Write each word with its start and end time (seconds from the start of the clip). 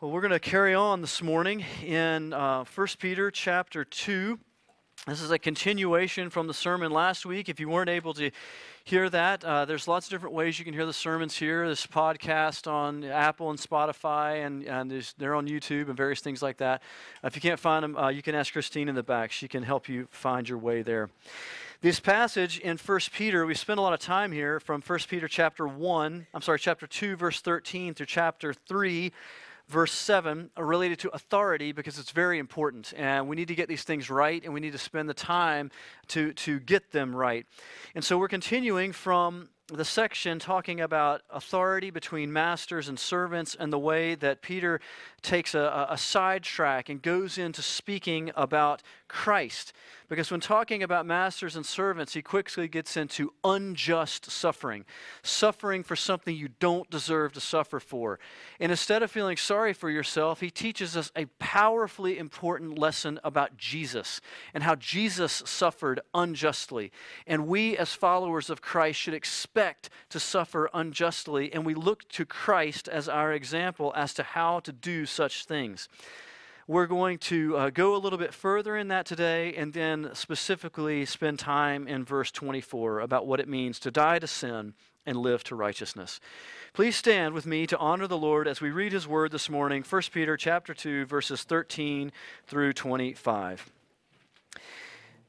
Well, 0.00 0.12
we're 0.12 0.20
going 0.20 0.30
to 0.30 0.38
carry 0.38 0.74
on 0.74 1.00
this 1.00 1.20
morning 1.24 1.64
in 1.84 2.32
uh, 2.32 2.64
1 2.72 2.86
Peter 3.00 3.32
chapter 3.32 3.84
2. 3.84 4.38
This 5.08 5.20
is 5.20 5.32
a 5.32 5.40
continuation 5.40 6.30
from 6.30 6.46
the 6.46 6.54
sermon 6.54 6.92
last 6.92 7.26
week. 7.26 7.48
If 7.48 7.58
you 7.58 7.68
weren't 7.68 7.90
able 7.90 8.14
to 8.14 8.30
hear 8.84 9.10
that, 9.10 9.44
uh, 9.44 9.64
there's 9.64 9.88
lots 9.88 10.06
of 10.06 10.10
different 10.10 10.36
ways 10.36 10.56
you 10.56 10.64
can 10.64 10.72
hear 10.72 10.86
the 10.86 10.92
sermons 10.92 11.36
here. 11.36 11.68
This 11.68 11.84
podcast 11.84 12.70
on 12.70 13.02
Apple 13.02 13.50
and 13.50 13.58
Spotify, 13.58 14.46
and, 14.46 14.62
and 14.68 15.12
they're 15.18 15.34
on 15.34 15.48
YouTube 15.48 15.88
and 15.88 15.96
various 15.96 16.20
things 16.20 16.42
like 16.42 16.58
that. 16.58 16.80
if 17.24 17.34
you 17.34 17.42
can't 17.42 17.58
find 17.58 17.82
them, 17.82 17.96
uh, 17.96 18.08
you 18.08 18.22
can 18.22 18.36
ask 18.36 18.52
Christine 18.52 18.88
in 18.88 18.94
the 18.94 19.02
back. 19.02 19.32
She 19.32 19.48
can 19.48 19.64
help 19.64 19.88
you 19.88 20.06
find 20.12 20.48
your 20.48 20.58
way 20.58 20.82
there. 20.82 21.10
This 21.80 21.98
passage 21.98 22.60
in 22.60 22.78
1 22.78 23.00
Peter, 23.12 23.44
we 23.44 23.56
spent 23.56 23.80
a 23.80 23.82
lot 23.82 23.94
of 23.94 23.98
time 23.98 24.30
here 24.30 24.60
from 24.60 24.80
1 24.80 24.98
Peter 25.08 25.26
chapter 25.26 25.66
1, 25.66 26.28
I'm 26.32 26.42
sorry, 26.42 26.60
chapter 26.60 26.86
2, 26.86 27.16
verse 27.16 27.40
13 27.40 27.94
through 27.94 28.06
chapter 28.06 28.54
3 28.54 29.12
verse 29.68 29.92
7 29.92 30.50
are 30.56 30.64
related 30.64 30.98
to 31.00 31.10
authority 31.10 31.72
because 31.72 31.98
it's 31.98 32.10
very 32.10 32.38
important. 32.38 32.92
And 32.96 33.28
we 33.28 33.36
need 33.36 33.48
to 33.48 33.54
get 33.54 33.68
these 33.68 33.84
things 33.84 34.10
right 34.10 34.42
and 34.42 34.52
we 34.52 34.60
need 34.60 34.72
to 34.72 34.78
spend 34.78 35.08
the 35.08 35.14
time 35.14 35.70
to, 36.08 36.32
to 36.32 36.58
get 36.60 36.90
them 36.92 37.14
right. 37.14 37.46
And 37.94 38.04
so 38.04 38.18
we're 38.18 38.28
continuing 38.28 38.92
from 38.92 39.50
the 39.70 39.84
section 39.84 40.38
talking 40.38 40.80
about 40.80 41.20
authority 41.28 41.90
between 41.90 42.32
masters 42.32 42.88
and 42.88 42.98
servants 42.98 43.54
and 43.54 43.70
the 43.70 43.78
way 43.78 44.14
that 44.14 44.40
Peter 44.40 44.80
takes 45.20 45.54
a, 45.54 45.86
a 45.90 45.98
sidetrack 45.98 46.88
and 46.88 47.02
goes 47.02 47.36
into 47.36 47.60
speaking 47.60 48.30
about 48.34 48.82
Christ. 49.08 49.72
Because 50.08 50.30
when 50.30 50.40
talking 50.40 50.82
about 50.82 51.04
masters 51.04 51.54
and 51.54 51.66
servants, 51.66 52.14
he 52.14 52.22
quickly 52.22 52.66
gets 52.66 52.96
into 52.96 53.34
unjust 53.44 54.30
suffering, 54.30 54.86
suffering 55.22 55.82
for 55.82 55.96
something 55.96 56.34
you 56.34 56.48
don't 56.60 56.88
deserve 56.88 57.34
to 57.34 57.40
suffer 57.40 57.78
for. 57.78 58.18
And 58.58 58.72
instead 58.72 59.02
of 59.02 59.10
feeling 59.10 59.36
sorry 59.36 59.74
for 59.74 59.90
yourself, 59.90 60.40
he 60.40 60.50
teaches 60.50 60.96
us 60.96 61.12
a 61.14 61.26
powerfully 61.38 62.18
important 62.18 62.78
lesson 62.78 63.20
about 63.22 63.58
Jesus 63.58 64.22
and 64.54 64.62
how 64.62 64.76
Jesus 64.76 65.42
suffered 65.44 66.00
unjustly. 66.14 66.90
And 67.26 67.46
we, 67.46 67.76
as 67.76 67.92
followers 67.92 68.48
of 68.48 68.62
Christ, 68.62 68.98
should 68.98 69.14
expect 69.14 69.90
to 70.08 70.18
suffer 70.18 70.70
unjustly. 70.72 71.52
And 71.52 71.66
we 71.66 71.74
look 71.74 72.08
to 72.10 72.24
Christ 72.24 72.88
as 72.88 73.10
our 73.10 73.32
example 73.32 73.92
as 73.94 74.14
to 74.14 74.22
how 74.22 74.60
to 74.60 74.72
do 74.72 75.04
such 75.04 75.44
things. 75.44 75.88
We're 76.68 76.86
going 76.86 77.16
to 77.20 77.56
uh, 77.56 77.70
go 77.70 77.96
a 77.96 77.98
little 77.98 78.18
bit 78.18 78.34
further 78.34 78.76
in 78.76 78.88
that 78.88 79.06
today 79.06 79.54
and 79.54 79.72
then 79.72 80.10
specifically 80.12 81.06
spend 81.06 81.38
time 81.38 81.88
in 81.88 82.04
verse 82.04 82.30
24 82.30 83.00
about 83.00 83.26
what 83.26 83.40
it 83.40 83.48
means 83.48 83.78
to 83.78 83.90
die 83.90 84.18
to 84.18 84.26
sin 84.26 84.74
and 85.06 85.16
live 85.16 85.42
to 85.44 85.54
righteousness. 85.54 86.20
Please 86.74 86.94
stand 86.94 87.32
with 87.32 87.46
me 87.46 87.66
to 87.66 87.78
honor 87.78 88.06
the 88.06 88.18
Lord 88.18 88.46
as 88.46 88.60
we 88.60 88.70
read 88.70 88.92
his 88.92 89.08
word 89.08 89.32
this 89.32 89.48
morning, 89.48 89.82
1 89.82 90.02
Peter 90.12 90.36
chapter 90.36 90.74
2 90.74 91.06
verses 91.06 91.42
13 91.42 92.12
through 92.46 92.74
25. 92.74 93.70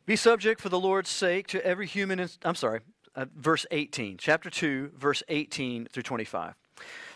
Be 0.06 0.17
subject 0.17 0.60
for 0.60 0.67
the 0.67 0.78
Lord's 0.78 1.10
sake 1.10 1.48
to 1.48 1.66
every 1.66 1.88
human 1.88 2.28
I'm 2.44 2.56
sorry, 2.56 2.82
uh, 3.16 3.28
verse 3.34 3.66
18. 3.72 4.17
Chapter 4.17 4.50
2 4.50 4.92
verse 4.98 5.23
18 5.30 5.86
through 5.86 6.04
25. 6.04 6.56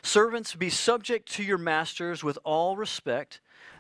Servants 0.02 0.56
be 0.56 0.70
subject 0.70 1.30
to 1.34 1.44
your 1.44 1.58
masters 1.58 2.24
with 2.24 2.40
all 2.46 2.78
respect 2.78 3.42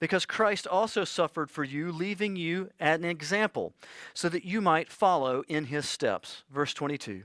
because 0.00 0.26
Christ 0.26 0.66
also 0.66 1.04
suffered 1.04 1.50
for 1.50 1.62
you, 1.62 1.92
leaving 1.92 2.34
you 2.34 2.70
an 2.80 3.04
example, 3.04 3.74
so 4.14 4.28
that 4.30 4.44
you 4.44 4.60
might 4.60 4.90
follow 4.90 5.44
in 5.46 5.66
his 5.66 5.88
steps. 5.88 6.42
Verse 6.50 6.74
22. 6.74 7.22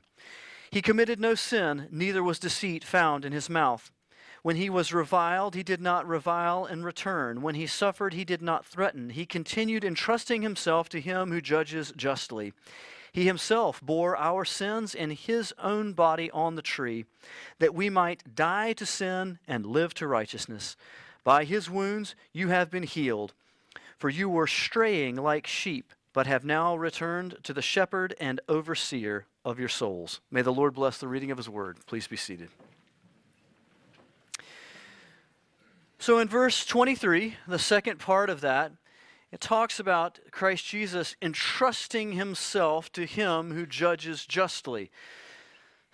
He 0.69 0.81
committed 0.81 1.19
no 1.19 1.35
sin, 1.35 1.87
neither 1.89 2.21
was 2.21 2.37
deceit 2.37 2.83
found 2.83 3.23
in 3.23 3.31
his 3.31 3.49
mouth. 3.49 3.91
When 4.41 4.57
he 4.57 4.69
was 4.69 4.93
reviled, 4.93 5.55
he 5.55 5.63
did 5.63 5.81
not 5.81 6.07
revile 6.07 6.65
in 6.65 6.83
return. 6.83 7.41
When 7.41 7.55
he 7.55 7.65
suffered, 7.65 8.13
he 8.13 8.25
did 8.25 8.43
not 8.43 8.65
threaten. 8.65 9.09
He 9.09 9.25
continued 9.25 9.83
entrusting 9.83 10.43
himself 10.43 10.87
to 10.89 11.01
him 11.01 11.31
who 11.31 11.41
judges 11.41 11.93
justly. 11.95 12.53
He 13.11 13.25
himself 13.25 13.81
bore 13.81 14.17
our 14.17 14.43
sins 14.43 14.93
in 14.93 15.11
his 15.11 15.53
own 15.57 15.93
body 15.93 16.29
on 16.31 16.55
the 16.55 16.61
tree, 16.61 17.05
that 17.59 17.73
we 17.73 17.89
might 17.89 18.35
die 18.35 18.73
to 18.73 18.85
sin 18.85 19.39
and 19.47 19.65
live 19.65 19.93
to 19.95 20.05
righteousness. 20.05 20.75
By 21.25 21.43
his 21.43 21.69
wounds 21.69 22.15
you 22.31 22.47
have 22.47 22.71
been 22.71 22.83
healed. 22.83 23.33
For 23.97 24.09
you 24.09 24.29
were 24.29 24.47
straying 24.47 25.15
like 25.17 25.47
sheep, 25.47 25.91
but 26.13 26.27
have 26.27 26.45
now 26.45 26.75
returned 26.77 27.37
to 27.43 27.53
the 27.53 27.61
shepherd 27.61 28.15
and 28.19 28.39
overseer 28.47 29.25
of 29.43 29.59
your 29.59 29.67
souls. 29.67 30.21
May 30.31 30.41
the 30.41 30.53
Lord 30.53 30.73
bless 30.75 30.97
the 30.97 31.07
reading 31.07 31.31
of 31.31 31.37
his 31.37 31.49
word. 31.49 31.77
Please 31.87 32.07
be 32.07 32.15
seated. 32.15 32.49
So, 35.97 36.19
in 36.19 36.27
verse 36.27 36.65
23, 36.65 37.35
the 37.47 37.57
second 37.57 37.99
part 37.99 38.29
of 38.29 38.41
that, 38.41 38.73
it 39.31 39.41
talks 39.41 39.79
about 39.79 40.19
Christ 40.29 40.65
Jesus 40.65 41.15
entrusting 41.21 42.11
himself 42.11 42.91
to 42.91 43.05
him 43.05 43.51
who 43.51 43.65
judges 43.65 44.25
justly. 44.25 44.91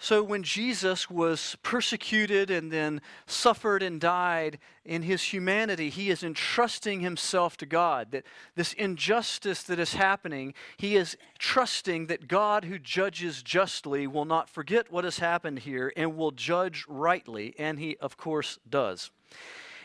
So, 0.03 0.23
when 0.23 0.41
Jesus 0.41 1.12
was 1.12 1.56
persecuted 1.62 2.50
and 2.50 2.72
then 2.72 3.01
suffered 3.28 3.84
and 3.84 4.01
died 4.01 4.57
in 4.84 5.03
his 5.03 5.22
humanity, 5.22 5.91
he 5.91 6.09
is 6.09 6.23
entrusting 6.23 7.01
himself 7.01 7.56
to 7.57 7.67
God. 7.67 8.09
That 8.09 8.25
this 8.56 8.73
injustice 8.73 9.62
that 9.62 9.78
is 9.78 9.94
happening, 9.94 10.56
he 10.75 10.95
is 10.95 11.17
trusting 11.38 12.07
that 12.07 12.28
God, 12.28 12.66
who 12.66 12.79
judges 12.79 13.44
justly, 13.44 14.07
will 14.07 14.25
not 14.25 14.50
forget 14.50 14.91
what 14.91 15.03
has 15.03 15.19
happened 15.19 15.59
here 15.59 15.94
and 15.95 16.18
will 16.18 16.31
judge 16.31 16.83
rightly. 16.88 17.53
And 17.59 17.78
he, 17.78 17.95
of 17.97 18.18
course, 18.18 18.57
does. 18.68 19.12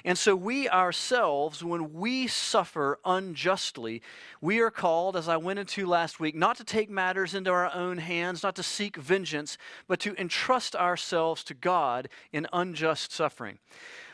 And 0.06 0.16
so, 0.16 0.36
we 0.36 0.68
ourselves, 0.68 1.64
when 1.64 1.92
we 1.92 2.28
suffer 2.28 3.00
unjustly, 3.04 4.02
we 4.40 4.60
are 4.60 4.70
called, 4.70 5.16
as 5.16 5.28
I 5.28 5.36
went 5.36 5.58
into 5.58 5.84
last 5.84 6.20
week, 6.20 6.36
not 6.36 6.56
to 6.58 6.64
take 6.64 6.88
matters 6.88 7.34
into 7.34 7.50
our 7.50 7.74
own 7.74 7.98
hands, 7.98 8.44
not 8.44 8.54
to 8.54 8.62
seek 8.62 8.96
vengeance, 8.96 9.58
but 9.88 9.98
to 10.00 10.14
entrust 10.14 10.76
ourselves 10.76 11.42
to 11.42 11.54
God 11.54 12.08
in 12.32 12.46
unjust 12.52 13.10
suffering. 13.10 13.58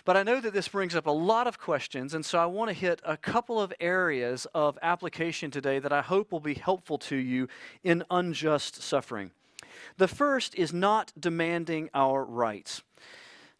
But 0.06 0.16
I 0.16 0.22
know 0.22 0.40
that 0.40 0.54
this 0.54 0.66
brings 0.66 0.96
up 0.96 1.06
a 1.06 1.10
lot 1.10 1.46
of 1.46 1.58
questions, 1.58 2.14
and 2.14 2.24
so 2.24 2.38
I 2.38 2.46
want 2.46 2.70
to 2.70 2.74
hit 2.74 3.02
a 3.04 3.18
couple 3.18 3.60
of 3.60 3.70
areas 3.78 4.46
of 4.54 4.78
application 4.80 5.50
today 5.50 5.78
that 5.78 5.92
I 5.92 6.00
hope 6.00 6.32
will 6.32 6.40
be 6.40 6.54
helpful 6.54 6.96
to 6.98 7.16
you 7.16 7.48
in 7.84 8.02
unjust 8.10 8.82
suffering. 8.82 9.30
The 9.98 10.08
first 10.08 10.54
is 10.54 10.72
not 10.72 11.12
demanding 11.20 11.90
our 11.92 12.24
rights. 12.24 12.82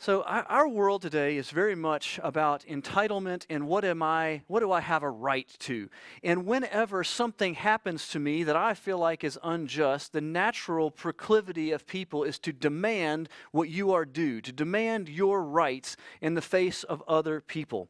So 0.03 0.23
our 0.23 0.67
world 0.67 1.01
today 1.03 1.37
is 1.37 1.51
very 1.51 1.77
much 1.77 2.19
about 2.25 2.65
entitlement 2.69 3.47
and 3.49 3.69
what 3.69 3.85
am 3.85 4.03
I 4.03 4.43
what 4.49 4.59
do 4.59 4.73
I 4.73 4.81
have 4.81 5.05
a 5.05 5.09
right 5.09 5.47
to? 5.61 5.89
And 6.25 6.45
whenever 6.45 7.05
something 7.05 7.55
happens 7.55 8.09
to 8.09 8.19
me 8.19 8.43
that 8.43 8.57
I 8.57 8.75
feel 8.75 8.99
like 8.99 9.23
is 9.23 9.39
unjust, 9.45 10.13
the 10.13 10.21
natural 10.21 10.91
proclivity 10.91 11.71
of 11.71 11.87
people 11.87 12.25
is 12.25 12.41
to 12.41 12.53
demand 12.53 13.29
what 13.53 13.69
you 13.69 13.93
are 13.93 14.05
due, 14.05 14.41
to 14.41 14.51
demand 14.51 15.09
your 15.09 15.41
rights 15.45 15.97
in 16.21 16.34
the 16.34 16.43
face 16.43 16.83
of 16.83 17.05
other 17.07 17.41
people. 17.41 17.89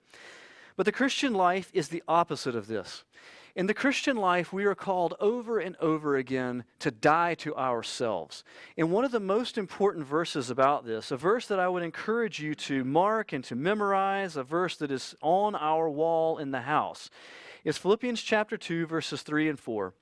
But 0.77 0.85
the 0.85 0.93
Christian 0.93 1.33
life 1.33 1.71
is 1.73 1.89
the 1.89 2.03
opposite 2.07 2.55
of 2.55 2.67
this. 2.67 3.05
In 3.55 3.67
the 3.67 3.75
Christian 3.75 4.17
life, 4.17 4.51
we 4.51 4.65
are 4.65 4.75
called 4.75 5.13
over 5.21 5.59
and 5.59 5.77
over 5.77 6.17
again 6.17 6.65
to 6.79 6.91
die 6.91 7.35
to 7.35 7.55
ourselves. 7.55 8.45
And 8.79 8.91
one 8.91 9.05
of 9.05 9.11
the 9.11 9.21
most 9.21 9.59
important 9.59 10.07
verses 10.07 10.49
about 10.49 10.87
this, 10.87 11.11
a 11.11 11.19
verse 11.19 11.47
that 11.49 11.61
I 11.61 11.69
would 11.69 11.83
encourage 11.83 12.41
you 12.41 12.55
to 12.55 12.83
mark 12.83 13.35
and 13.35 13.45
to 13.45 13.55
memorize, 13.55 14.37
a 14.39 14.43
verse 14.43 14.77
that 14.79 14.91
is 14.91 15.15
on 15.21 15.55
our 15.55 15.91
wall 15.91 16.39
in 16.39 16.51
the 16.51 16.63
house, 16.63 17.11
is 17.63 17.77
Philippians 17.77 18.23
chapter 18.23 18.57
2, 18.57 18.87
verses 18.87 19.21
3 19.21 19.51
and 19.51 19.61
4. 19.61 19.93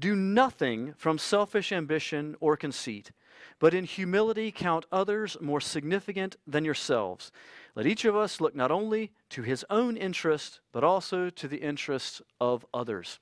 Do 0.00 0.16
nothing 0.16 0.94
from 0.94 1.18
selfish 1.18 1.70
ambition 1.70 2.34
or 2.40 2.56
conceit, 2.56 3.12
but 3.60 3.74
in 3.74 3.84
humility 3.84 4.50
count 4.50 4.86
others 4.90 5.36
more 5.40 5.60
significant 5.60 6.34
than 6.48 6.64
yourselves. 6.64 7.30
Let 7.74 7.86
each 7.86 8.04
of 8.04 8.14
us 8.14 8.40
look 8.40 8.54
not 8.54 8.70
only 8.70 9.12
to 9.30 9.42
his 9.42 9.64
own 9.70 9.96
interest, 9.96 10.60
but 10.72 10.84
also 10.84 11.30
to 11.30 11.48
the 11.48 11.58
interests 11.58 12.20
of 12.40 12.66
others. 12.74 13.18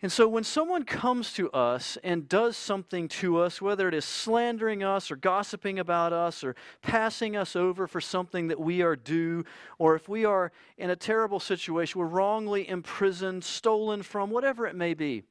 And 0.00 0.12
so 0.12 0.28
when 0.28 0.44
someone 0.44 0.84
comes 0.84 1.32
to 1.32 1.50
us 1.50 1.98
and 2.04 2.28
does 2.28 2.56
something 2.56 3.08
to 3.08 3.38
us, 3.38 3.60
whether 3.60 3.88
it 3.88 3.94
is 3.94 4.04
slandering 4.04 4.84
us 4.84 5.10
or 5.10 5.16
gossiping 5.16 5.80
about 5.80 6.12
us 6.12 6.44
or 6.44 6.54
passing 6.82 7.36
us 7.36 7.56
over 7.56 7.88
for 7.88 8.00
something 8.00 8.46
that 8.46 8.60
we 8.60 8.80
are 8.80 8.94
due, 8.94 9.44
or 9.76 9.96
if 9.96 10.08
we 10.08 10.24
are 10.24 10.52
in 10.76 10.90
a 10.90 10.96
terrible 10.96 11.40
situation, 11.40 11.98
we're 11.98 12.06
wrongly 12.06 12.68
imprisoned, 12.68 13.42
stolen 13.42 14.04
from, 14.04 14.30
whatever 14.30 14.68
it 14.68 14.76
may 14.76 14.94
be, 14.94 15.24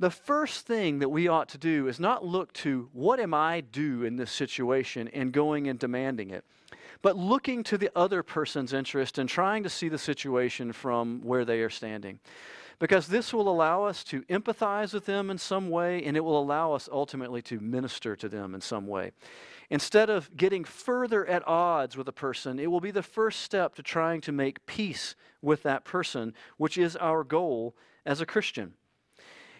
the 0.00 0.10
first 0.10 0.66
thing 0.66 0.98
that 0.98 1.08
we 1.10 1.28
ought 1.28 1.48
to 1.50 1.58
do 1.58 1.86
is 1.86 2.00
not 2.00 2.24
look 2.24 2.52
to 2.54 2.88
what 2.92 3.20
am 3.20 3.32
I 3.32 3.60
due 3.60 4.02
in 4.02 4.16
this 4.16 4.32
situation 4.32 5.06
and 5.08 5.32
going 5.32 5.68
and 5.68 5.78
demanding 5.78 6.30
it, 6.30 6.44
but 7.02 7.16
looking 7.16 7.64
to 7.64 7.76
the 7.76 7.90
other 7.94 8.22
person's 8.22 8.72
interest 8.72 9.18
and 9.18 9.28
trying 9.28 9.64
to 9.64 9.68
see 9.68 9.88
the 9.88 9.98
situation 9.98 10.72
from 10.72 11.20
where 11.22 11.44
they 11.44 11.60
are 11.60 11.70
standing. 11.70 12.20
Because 12.78 13.06
this 13.06 13.32
will 13.32 13.48
allow 13.48 13.84
us 13.84 14.02
to 14.04 14.22
empathize 14.22 14.94
with 14.94 15.06
them 15.06 15.30
in 15.30 15.38
some 15.38 15.70
way, 15.70 16.02
and 16.04 16.16
it 16.16 16.20
will 16.24 16.40
allow 16.40 16.72
us 16.72 16.88
ultimately 16.90 17.42
to 17.42 17.60
minister 17.60 18.16
to 18.16 18.28
them 18.28 18.54
in 18.54 18.60
some 18.60 18.86
way. 18.86 19.12
Instead 19.70 20.10
of 20.10 20.36
getting 20.36 20.64
further 20.64 21.24
at 21.26 21.46
odds 21.46 21.96
with 21.96 22.08
a 22.08 22.12
person, 22.12 22.58
it 22.58 22.70
will 22.70 22.80
be 22.80 22.90
the 22.90 23.02
first 23.02 23.40
step 23.40 23.74
to 23.74 23.82
trying 23.82 24.20
to 24.22 24.32
make 24.32 24.66
peace 24.66 25.14
with 25.40 25.62
that 25.62 25.84
person, 25.84 26.34
which 26.56 26.76
is 26.76 26.96
our 26.96 27.24
goal 27.24 27.76
as 28.04 28.20
a 28.20 28.26
Christian. 28.26 28.74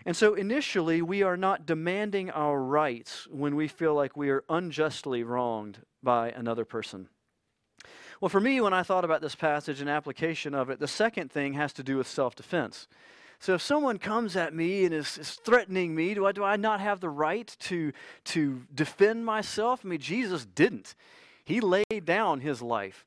And 0.04 0.16
so 0.16 0.34
initially, 0.34 1.00
we 1.00 1.22
are 1.22 1.36
not 1.36 1.64
demanding 1.64 2.30
our 2.30 2.60
rights 2.60 3.28
when 3.30 3.54
we 3.54 3.68
feel 3.68 3.94
like 3.94 4.16
we 4.16 4.30
are 4.30 4.44
unjustly 4.48 5.22
wronged 5.22 5.80
by 6.02 6.30
another 6.30 6.64
person. 6.64 7.08
Well, 8.22 8.28
for 8.28 8.40
me, 8.40 8.60
when 8.60 8.72
I 8.72 8.84
thought 8.84 9.04
about 9.04 9.20
this 9.20 9.34
passage 9.34 9.80
and 9.80 9.90
application 9.90 10.54
of 10.54 10.70
it, 10.70 10.78
the 10.78 10.86
second 10.86 11.32
thing 11.32 11.54
has 11.54 11.72
to 11.72 11.82
do 11.82 11.96
with 11.96 12.06
self 12.06 12.36
defense. 12.36 12.86
So 13.40 13.54
if 13.54 13.62
someone 13.62 13.98
comes 13.98 14.36
at 14.36 14.54
me 14.54 14.84
and 14.84 14.94
is, 14.94 15.18
is, 15.18 15.32
threatening 15.44 15.92
me, 15.92 16.14
do 16.14 16.24
I, 16.24 16.30
do 16.30 16.44
I 16.44 16.54
not 16.54 16.78
have 16.78 17.00
the 17.00 17.08
right 17.08 17.52
to, 17.62 17.92
to 18.26 18.62
defend 18.72 19.26
myself? 19.26 19.80
I 19.84 19.88
mean, 19.88 19.98
Jesus 19.98 20.44
didn't. 20.44 20.94
He 21.44 21.60
laid 21.60 22.04
down 22.04 22.38
his 22.38 22.62
life. 22.62 23.04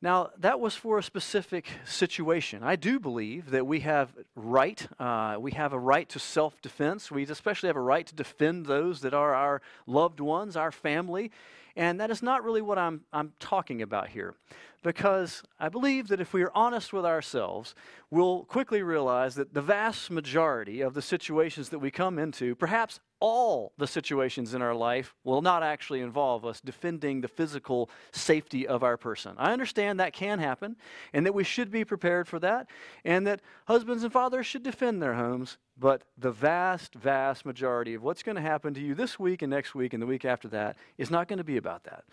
Now, 0.00 0.30
that 0.38 0.60
was 0.60 0.76
for 0.76 0.98
a 0.98 1.02
specific 1.02 1.66
situation. 1.84 2.62
I 2.62 2.76
do 2.76 3.00
believe 3.00 3.50
that 3.50 3.66
we 3.66 3.80
have 3.80 4.12
right, 4.36 4.86
uh, 5.00 5.36
we 5.40 5.50
have 5.52 5.72
a 5.72 5.78
right 5.78 6.08
to 6.10 6.20
self-defense. 6.20 7.10
We 7.10 7.24
especially 7.24 7.66
have 7.66 7.76
a 7.76 7.80
right 7.80 8.06
to 8.06 8.14
defend 8.14 8.66
those 8.66 9.00
that 9.00 9.12
are 9.12 9.34
our 9.34 9.60
loved 9.88 10.20
ones, 10.20 10.56
our 10.56 10.70
family. 10.70 11.32
And 11.74 11.98
that 12.00 12.12
is 12.12 12.22
not 12.22 12.44
really 12.44 12.62
what 12.62 12.78
I'm, 12.78 13.00
I'm 13.12 13.32
talking 13.40 13.82
about 13.82 14.08
here 14.08 14.34
because 14.82 15.42
I 15.58 15.68
believe 15.68 16.08
that 16.08 16.20
if 16.20 16.32
we 16.32 16.42
are 16.42 16.52
honest 16.54 16.92
with 16.92 17.04
ourselves, 17.04 17.74
we'll 18.10 18.44
quickly 18.44 18.82
realize 18.82 19.34
that 19.34 19.54
the 19.54 19.62
vast 19.62 20.10
majority 20.10 20.80
of 20.80 20.94
the 20.94 21.02
situations 21.02 21.68
that 21.70 21.78
we 21.78 21.90
come 21.90 22.18
into, 22.18 22.54
perhaps 22.54 23.00
all 23.20 23.72
the 23.76 23.86
situations 23.86 24.54
in 24.54 24.62
our 24.62 24.74
life, 24.74 25.14
will 25.24 25.42
not 25.42 25.62
actually 25.62 26.00
involve 26.00 26.46
us 26.46 26.60
defending 26.60 27.20
the 27.20 27.28
physical 27.28 27.90
safety 28.12 28.66
of 28.66 28.84
our 28.84 28.96
person. 28.96 29.34
I 29.38 29.52
understand 29.52 29.98
that 29.98 30.12
can 30.12 30.38
happen 30.38 30.76
and 31.12 31.26
that 31.26 31.34
we 31.34 31.44
should 31.44 31.70
be 31.70 31.84
prepared 31.84 32.28
for 32.28 32.38
that, 32.38 32.68
and 33.04 33.26
that 33.26 33.40
husbands 33.66 34.04
and 34.04 34.12
fathers 34.12 34.46
should 34.46 34.62
defend 34.62 35.02
their 35.02 35.14
homes. 35.14 35.58
But 35.80 36.02
the 36.16 36.32
vast, 36.32 36.94
vast 36.94 37.46
majority 37.46 37.94
of 37.94 38.02
what's 38.02 38.22
going 38.22 38.36
to 38.36 38.42
happen 38.42 38.74
to 38.74 38.80
you 38.80 38.94
this 38.94 39.18
week 39.18 39.42
and 39.42 39.50
next 39.50 39.74
week 39.74 39.92
and 39.92 40.02
the 40.02 40.06
week 40.06 40.24
after 40.24 40.48
that 40.48 40.76
is 40.96 41.10
not 41.10 41.28
going 41.28 41.38
to 41.38 41.44
be 41.44 41.56
about 41.56 41.84
that. 41.84 42.04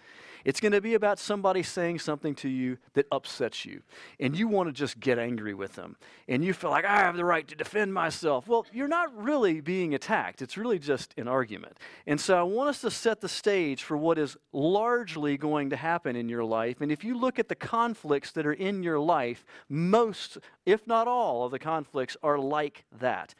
It's 0.45 0.59
going 0.59 0.73
to 0.73 0.81
be 0.81 0.94
about 0.94 1.17
somebody 1.17 1.63
saying 1.63 1.97
something 1.97 2.35
to 2.35 2.47
you 2.47 2.77
that 2.94 3.07
upsets 3.12 3.65
you, 3.65 3.81
and 4.19 4.38
you 4.38 4.47
want 4.47 4.69
to 4.69 4.73
just 4.73 5.00
get 5.00 5.17
angry 5.17 5.56
with 5.56 5.73
them, 5.73 5.95
and 6.27 6.45
you 6.45 6.53
feel 6.53 6.69
like, 6.69 6.85
I 6.85 6.97
have 6.97 7.17
the 7.17 7.25
right 7.25 7.47
to 7.47 7.56
defend 7.56 7.95
myself. 7.95 8.47
Well, 8.47 8.67
you're 8.71 8.88
not 8.88 9.12
really 9.17 9.59
being 9.59 9.95
attacked, 9.95 10.44
it's 10.44 10.56
really 10.56 10.77
just 10.77 11.15
an 11.17 11.27
argument. 11.27 11.79
And 12.06 12.21
so 12.21 12.38
I 12.38 12.44
want 12.44 12.69
us 12.69 12.81
to 12.81 12.91
set 12.91 13.21
the 13.21 13.27
stage 13.27 13.81
for 13.81 13.97
what 13.97 14.19
is 14.19 14.38
largely 14.53 15.35
going 15.35 15.71
to 15.71 15.75
happen 15.75 16.15
in 16.15 16.29
your 16.29 16.44
life. 16.44 16.79
And 16.79 16.91
if 16.91 17.03
you 17.03 17.17
look 17.17 17.39
at 17.39 17.50
the 17.50 17.56
conflicts 17.56 18.31
that 18.33 18.45
are 18.45 18.53
in 18.53 18.83
your 18.83 19.00
life, 19.00 19.44
most, 19.67 20.38
if 20.67 20.85
not 20.85 21.07
all, 21.07 21.45
of 21.45 21.51
the 21.51 21.59
conflicts 21.59 22.15
are 22.21 22.38
like 22.38 22.85
that. 23.00 23.33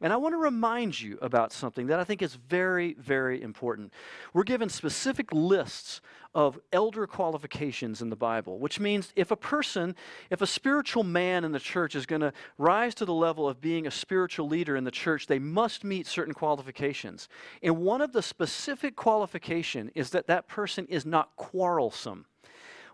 And 0.00 0.12
I 0.12 0.16
want 0.16 0.32
to 0.32 0.38
remind 0.38 1.00
you 1.00 1.18
about 1.22 1.52
something 1.52 1.86
that 1.86 2.00
I 2.00 2.04
think 2.04 2.20
is 2.20 2.34
very, 2.34 2.94
very 2.94 3.40
important. 3.40 3.92
We're 4.32 4.42
given 4.42 4.68
specific 4.68 5.32
lists 5.32 6.00
of 6.34 6.58
elder 6.72 7.06
qualifications 7.06 8.02
in 8.02 8.10
the 8.10 8.16
Bible, 8.16 8.58
which 8.58 8.80
means 8.80 9.12
if 9.14 9.30
a 9.30 9.36
person, 9.36 9.94
if 10.30 10.42
a 10.42 10.48
spiritual 10.48 11.04
man 11.04 11.44
in 11.44 11.52
the 11.52 11.60
church 11.60 11.94
is 11.94 12.06
going 12.06 12.22
to 12.22 12.32
rise 12.58 12.92
to 12.96 13.04
the 13.04 13.14
level 13.14 13.48
of 13.48 13.60
being 13.60 13.86
a 13.86 13.90
spiritual 13.90 14.48
leader 14.48 14.74
in 14.74 14.82
the 14.82 14.90
church, 14.90 15.28
they 15.28 15.38
must 15.38 15.84
meet 15.84 16.08
certain 16.08 16.34
qualifications. 16.34 17.28
And 17.62 17.78
one 17.78 18.00
of 18.00 18.12
the 18.12 18.22
specific 18.22 18.96
qualification 18.96 19.92
is 19.94 20.10
that 20.10 20.26
that 20.26 20.48
person 20.48 20.86
is 20.86 21.06
not 21.06 21.36
quarrelsome. 21.36 22.26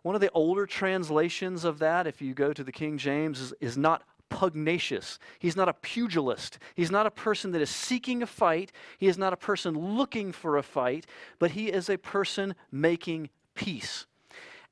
One 0.03 0.15
of 0.15 0.21
the 0.21 0.31
older 0.33 0.67
translations 0.67 1.65
of 1.65 1.79
that, 1.79 2.07
if 2.07 2.21
you 2.21 2.35
go 2.35 2.53
to 2.53 2.63
the 2.63 2.73
King 2.73 2.99
James, 2.99 3.41
is, 3.41 3.55
is 3.61 3.79
not 3.79 4.03
pugnacious. 4.31 5.19
He's 5.39 5.57
not 5.57 5.69
a 5.69 5.75
pugilist. 5.75 6.59
He's 6.75 6.91
not 6.91 7.07
a 7.07 7.11
person 7.11 7.51
that 7.53 7.61
is 7.61 7.69
seeking 7.69 8.23
a 8.23 8.27
fight. 8.27 8.73
He 8.97 9.07
is 9.07 9.19
not 9.19 9.35
a 9.35 9.37
person 9.37 9.75
looking 9.75 10.33
for 10.33 10.57
a 10.57 10.63
fight, 10.63 11.07
but 11.39 11.51
he 11.51 11.71
is 11.71 11.91
a 11.91 11.99
person 11.99 12.55
making 12.73 13.29
peace. 13.55 14.07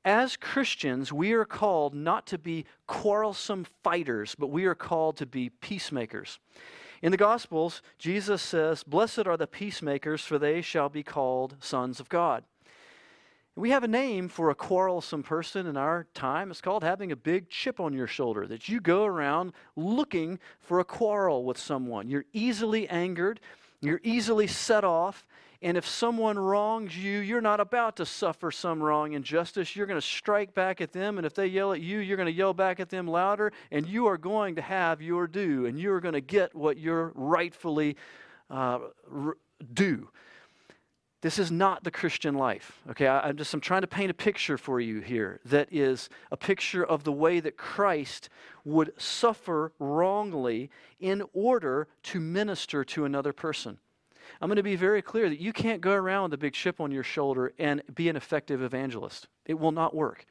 As 0.03 0.37
Christians, 0.37 1.13
we 1.13 1.33
are 1.33 1.45
called 1.45 1.93
not 1.93 2.25
to 2.27 2.37
be 2.37 2.65
quarrelsome 2.87 3.67
fighters, 3.83 4.33
but 4.33 4.47
we 4.47 4.65
are 4.65 4.75
called 4.75 5.17
to 5.17 5.25
be 5.25 5.49
peacemakers. 5.49 6.39
In 7.01 7.11
the 7.11 7.17
Gospels, 7.17 7.81
Jesus 7.97 8.41
says, 8.41 8.83
Blessed 8.83 9.27
are 9.27 9.37
the 9.37 9.47
peacemakers, 9.47 10.23
for 10.23 10.39
they 10.39 10.61
shall 10.61 10.89
be 10.89 11.03
called 11.03 11.55
sons 11.59 11.99
of 11.99 12.09
God. 12.09 12.43
We 13.59 13.71
have 13.71 13.83
a 13.83 13.89
name 13.89 14.29
for 14.29 14.51
a 14.51 14.55
quarrelsome 14.55 15.21
person 15.21 15.67
in 15.67 15.75
our 15.75 16.07
time. 16.13 16.49
It's 16.49 16.61
called 16.61 16.81
having 16.81 17.11
a 17.11 17.15
big 17.17 17.49
chip 17.49 17.81
on 17.81 17.91
your 17.91 18.07
shoulder, 18.07 18.47
that 18.47 18.69
you 18.69 18.79
go 18.79 19.03
around 19.03 19.51
looking 19.75 20.39
for 20.61 20.79
a 20.79 20.85
quarrel 20.85 21.43
with 21.43 21.57
someone. 21.57 22.07
You're 22.07 22.23
easily 22.31 22.87
angered, 22.87 23.41
you're 23.81 23.99
easily 24.01 24.47
set 24.47 24.85
off, 24.85 25.27
and 25.61 25.75
if 25.75 25.85
someone 25.85 26.39
wrongs 26.39 26.97
you, 26.97 27.19
you're 27.19 27.41
not 27.41 27.59
about 27.59 27.97
to 27.97 28.05
suffer 28.05 28.49
some 28.49 28.81
wrong 28.81 29.11
injustice. 29.11 29.75
You're 29.75 29.87
going 29.87 29.99
to 29.99 30.07
strike 30.07 30.53
back 30.53 30.79
at 30.79 30.93
them, 30.93 31.17
and 31.17 31.27
if 31.27 31.33
they 31.33 31.47
yell 31.47 31.73
at 31.73 31.81
you, 31.81 31.99
you're 31.99 32.15
going 32.15 32.27
to 32.27 32.31
yell 32.31 32.53
back 32.53 32.79
at 32.79 32.87
them 32.87 33.09
louder, 33.09 33.51
and 33.71 33.85
you 33.85 34.07
are 34.07 34.17
going 34.17 34.55
to 34.55 34.61
have 34.61 35.01
your 35.01 35.27
due, 35.27 35.65
and 35.65 35.77
you 35.77 35.91
are 35.91 35.99
going 35.99 36.13
to 36.13 36.21
get 36.21 36.55
what 36.55 36.77
you're 36.77 37.11
rightfully 37.13 37.97
uh, 38.49 38.79
due. 39.73 40.07
This 41.21 41.37
is 41.37 41.51
not 41.51 41.83
the 41.83 41.91
Christian 41.91 42.35
life. 42.35 42.79
Okay, 42.91 43.05
I, 43.05 43.29
am 43.29 43.35
just 43.35 43.53
I'm 43.53 43.59
trying 43.59 43.81
to 43.81 43.87
paint 43.87 44.09
a 44.09 44.13
picture 44.13 44.57
for 44.57 44.79
you 44.79 45.01
here 45.01 45.41
that 45.45 45.67
is 45.69 46.09
a 46.31 46.37
picture 46.37 46.83
of 46.83 47.03
the 47.03 47.11
way 47.11 47.41
that 47.41 47.57
Christ 47.57 48.29
would 48.63 48.93
suffer 48.97 49.73
wrongly 49.79 50.69
in 50.99 51.23
order 51.33 51.89
to 52.03 52.21
minister 52.21 52.85
to 52.85 53.03
another 53.03 53.33
person. 53.33 53.79
I'm 54.39 54.47
going 54.47 54.57
to 54.57 54.63
be 54.63 54.77
very 54.77 55.01
clear 55.01 55.27
that 55.27 55.41
you 55.41 55.51
can't 55.51 55.81
go 55.81 55.91
around 55.91 56.23
with 56.23 56.35
a 56.35 56.37
big 56.37 56.53
chip 56.53 56.79
on 56.79 56.91
your 56.91 57.03
shoulder 57.03 57.51
and 57.59 57.81
be 57.93 58.07
an 58.07 58.15
effective 58.15 58.61
evangelist. 58.61 59.27
It 59.45 59.59
will 59.59 59.71
not 59.71 59.93
work. 59.93 60.25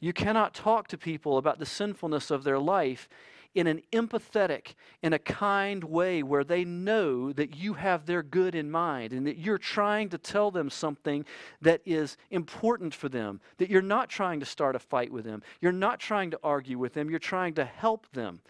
You 0.00 0.12
cannot 0.12 0.54
talk 0.54 0.88
to 0.88 0.98
people 0.98 1.38
about 1.38 1.60
the 1.60 1.66
sinfulness 1.66 2.32
of 2.32 2.42
their 2.42 2.58
life 2.58 3.08
in 3.54 3.66
an 3.66 3.82
empathetic, 3.92 4.74
in 5.02 5.12
a 5.12 5.18
kind 5.18 5.84
way 5.84 6.22
where 6.22 6.44
they 6.44 6.64
know 6.64 7.32
that 7.32 7.54
you 7.56 7.74
have 7.74 8.06
their 8.06 8.22
good 8.22 8.54
in 8.54 8.70
mind 8.70 9.12
and 9.12 9.26
that 9.26 9.38
you're 9.38 9.58
trying 9.58 10.08
to 10.10 10.18
tell 10.18 10.50
them 10.50 10.70
something 10.70 11.24
that 11.60 11.80
is 11.84 12.16
important 12.30 12.94
for 12.94 13.08
them, 13.08 13.40
that 13.58 13.70
you're 13.70 13.82
not 13.82 14.08
trying 14.08 14.40
to 14.40 14.46
start 14.46 14.76
a 14.76 14.78
fight 14.78 15.12
with 15.12 15.24
them, 15.24 15.42
you're 15.60 15.72
not 15.72 16.00
trying 16.00 16.30
to 16.30 16.40
argue 16.42 16.78
with 16.78 16.94
them, 16.94 17.10
you're 17.10 17.18
trying 17.18 17.54
to 17.54 17.64
help 17.64 18.10
them. 18.12 18.40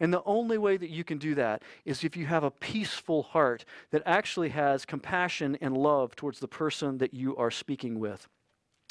And 0.00 0.12
the 0.12 0.24
only 0.24 0.56
way 0.56 0.78
that 0.78 0.88
you 0.88 1.04
can 1.04 1.18
do 1.18 1.34
that 1.34 1.62
is 1.84 2.04
if 2.04 2.16
you 2.16 2.24
have 2.26 2.42
a 2.42 2.50
peaceful 2.50 3.22
heart 3.22 3.66
that 3.90 4.02
actually 4.06 4.48
has 4.48 4.86
compassion 4.86 5.58
and 5.60 5.76
love 5.76 6.16
towards 6.16 6.40
the 6.40 6.48
person 6.48 6.98
that 6.98 7.12
you 7.12 7.36
are 7.36 7.50
speaking 7.50 7.98
with. 7.98 8.26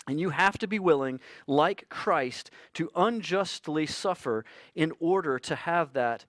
And 0.09 0.19
you 0.19 0.31
have 0.31 0.57
to 0.57 0.67
be 0.67 0.79
willing, 0.79 1.19
like 1.45 1.87
Christ, 1.87 2.49
to 2.73 2.89
unjustly 2.95 3.85
suffer 3.85 4.43
in 4.73 4.91
order 4.99 5.37
to 5.37 5.55
have 5.55 5.93
that 5.93 6.25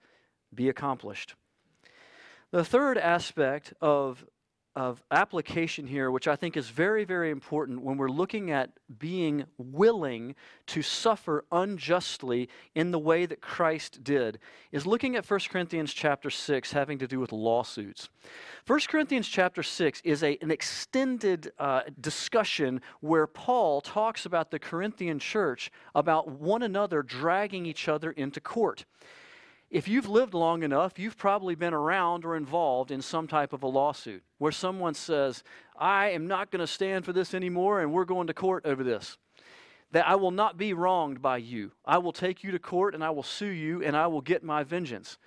be 0.53 0.69
accomplished. 0.69 1.33
The 2.51 2.63
third 2.63 2.99
aspect 2.99 3.73
of 3.81 4.23
of 4.75 5.03
application 5.11 5.85
here, 5.85 6.11
which 6.11 6.27
I 6.27 6.35
think 6.35 6.55
is 6.55 6.69
very, 6.69 7.03
very 7.03 7.29
important 7.29 7.81
when 7.81 7.97
we're 7.97 8.09
looking 8.09 8.51
at 8.51 8.69
being 8.99 9.45
willing 9.57 10.35
to 10.67 10.81
suffer 10.81 11.43
unjustly 11.51 12.47
in 12.73 12.91
the 12.91 12.99
way 12.99 13.25
that 13.25 13.41
Christ 13.41 14.03
did, 14.03 14.39
is 14.71 14.85
looking 14.85 15.15
at 15.17 15.29
1 15.29 15.39
Corinthians 15.49 15.93
chapter 15.93 16.29
6 16.29 16.71
having 16.71 16.99
to 16.99 17.07
do 17.07 17.19
with 17.19 17.33
lawsuits. 17.33 18.09
1 18.65 18.79
Corinthians 18.87 19.27
chapter 19.27 19.61
6 19.61 20.01
is 20.05 20.23
a, 20.23 20.37
an 20.41 20.51
extended 20.51 21.51
uh, 21.59 21.81
discussion 21.99 22.81
where 23.01 23.27
Paul 23.27 23.81
talks 23.81 24.25
about 24.25 24.51
the 24.51 24.59
Corinthian 24.59 25.19
church 25.19 25.69
about 25.93 26.29
one 26.29 26.63
another 26.63 27.03
dragging 27.03 27.65
each 27.65 27.89
other 27.89 28.11
into 28.11 28.39
court 28.39 28.85
if 29.71 29.87
you've 29.87 30.09
lived 30.09 30.33
long 30.33 30.63
enough, 30.63 30.99
you've 30.99 31.17
probably 31.17 31.55
been 31.55 31.73
around 31.73 32.25
or 32.25 32.35
involved 32.35 32.91
in 32.91 33.01
some 33.01 33.25
type 33.25 33.53
of 33.53 33.63
a 33.63 33.67
lawsuit 33.67 34.21
where 34.37 34.51
someone 34.51 34.93
says, 34.93 35.43
I 35.79 36.09
am 36.09 36.27
not 36.27 36.51
going 36.51 36.59
to 36.59 36.67
stand 36.67 37.05
for 37.05 37.13
this 37.13 37.33
anymore 37.33 37.79
and 37.79 37.93
we're 37.93 38.03
going 38.03 38.27
to 38.27 38.33
court 38.33 38.65
over 38.65 38.83
this. 38.83 39.17
That 39.93 40.07
I 40.07 40.15
will 40.15 40.31
not 40.31 40.57
be 40.57 40.73
wronged 40.73 41.21
by 41.21 41.37
you. 41.37 41.71
I 41.85 41.99
will 41.99 42.11
take 42.11 42.43
you 42.43 42.51
to 42.51 42.59
court 42.59 42.93
and 42.93 43.03
I 43.03 43.11
will 43.11 43.23
sue 43.23 43.45
you 43.45 43.81
and 43.81 43.95
I 43.95 44.07
will 44.07 44.21
get 44.21 44.43
my 44.43 44.63
vengeance. 44.63 45.17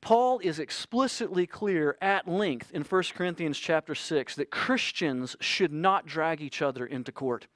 Paul 0.00 0.38
is 0.38 0.60
explicitly 0.60 1.46
clear 1.46 1.96
at 2.00 2.28
length 2.28 2.70
in 2.72 2.82
1 2.82 3.02
Corinthians 3.14 3.58
chapter 3.58 3.94
6 3.96 4.36
that 4.36 4.50
Christians 4.50 5.36
should 5.40 5.72
not 5.72 6.06
drag 6.06 6.40
each 6.40 6.62
other 6.62 6.86
into 6.86 7.10
court. 7.10 7.48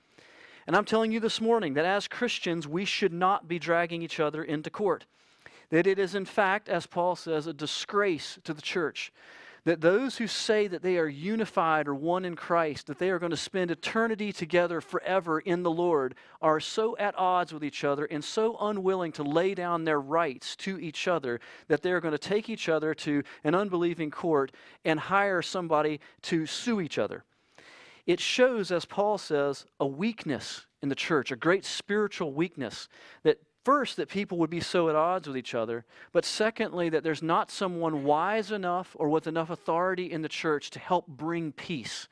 And 0.67 0.75
I'm 0.75 0.85
telling 0.85 1.13
you 1.13 1.21
this 1.21 1.41
morning 1.41 1.75
that 1.75 1.85
as 1.85 2.09
Christians, 2.09 2.67
we 2.67 2.85
should 2.85 3.13
not 3.13 3.47
be 3.47 3.61
dragging 3.61 4.03
each 4.03 4.19
other 4.19 4.43
into 4.43 4.69
court. 4.69 5.07
That 5.71 5.87
it 5.87 5.99
is, 5.99 6.15
in 6.15 6.25
fact, 6.25 6.69
as 6.69 6.87
Paul 6.87 7.17
says, 7.17 7.47
a 7.47 7.53
disgrace 7.53 8.39
to 8.45 8.55
the 8.55 8.63
church 8.63 9.13
that 9.67 9.81
those 9.81 10.17
who 10.17 10.29
say 10.29 10.69
that 10.69 10.81
they 10.81 10.97
are 10.97 11.09
unified 11.09 11.89
or 11.89 11.95
one 11.95 12.25
in 12.25 12.37
Christ, 12.37 12.87
that 12.87 13.01
they 13.01 13.11
are 13.11 13.19
going 13.19 13.31
to 13.31 13.37
spend 13.37 13.73
eternity 13.73 14.33
together 14.33 14.81
forever 14.81 15.41
in 15.41 15.65
the 15.65 15.71
Lord, 15.73 16.15
are 16.41 16.61
so 16.61 16.97
at 16.99 17.19
odds 17.19 17.53
with 17.53 17.65
each 17.65 17.83
other 17.83 18.05
and 18.05 18.23
so 18.23 18.57
unwilling 18.61 19.11
to 19.13 19.25
lay 19.25 19.57
down 19.57 19.83
their 19.83 20.01
rights 20.01 20.55
to 20.57 20.79
each 20.79 21.09
other 21.09 21.41
that 21.67 21.83
they 21.83 21.91
are 21.91 22.01
going 22.01 22.13
to 22.13 22.19
take 22.19 22.49
each 22.49 22.69
other 22.69 22.95
to 22.95 23.25
an 23.43 23.57
unbelieving 23.57 24.09
court 24.09 24.53
and 24.85 25.01
hire 25.01 25.43
somebody 25.43 25.99
to 26.23 26.47
sue 26.47 26.81
each 26.81 26.97
other. 26.97 27.25
It 28.07 28.21
shows, 28.21 28.71
as 28.71 28.85
Paul 28.85 29.19
says, 29.19 29.67
a 29.81 29.87
weakness 29.87 30.65
in 30.81 30.91
the 30.91 30.95
church, 30.95 31.33
a 31.33 31.37
great 31.37 31.65
spiritual 31.65 32.33
weakness 32.33 32.89
that 33.25 33.41
First, 33.67 33.97
that 33.97 34.09
people 34.09 34.39
would 34.39 34.49
be 34.49 34.61
so 34.61 34.89
at 34.89 34.95
odds 34.95 35.27
with 35.27 35.37
each 35.37 35.53
other, 35.53 35.85
but 36.13 36.25
secondly, 36.25 36.89
that 36.89 37.03
there's 37.03 37.21
not 37.21 37.51
someone 37.51 38.05
wise 38.05 38.53
enough 38.53 38.95
or 38.97 39.09
with 39.09 39.27
enough 39.27 39.51
authority 39.51 40.13
in 40.13 40.23
the 40.23 40.29
church 40.29 40.71
to 40.71 40.79
help 40.79 41.09
bring 41.09 41.51
peace. 41.51 42.07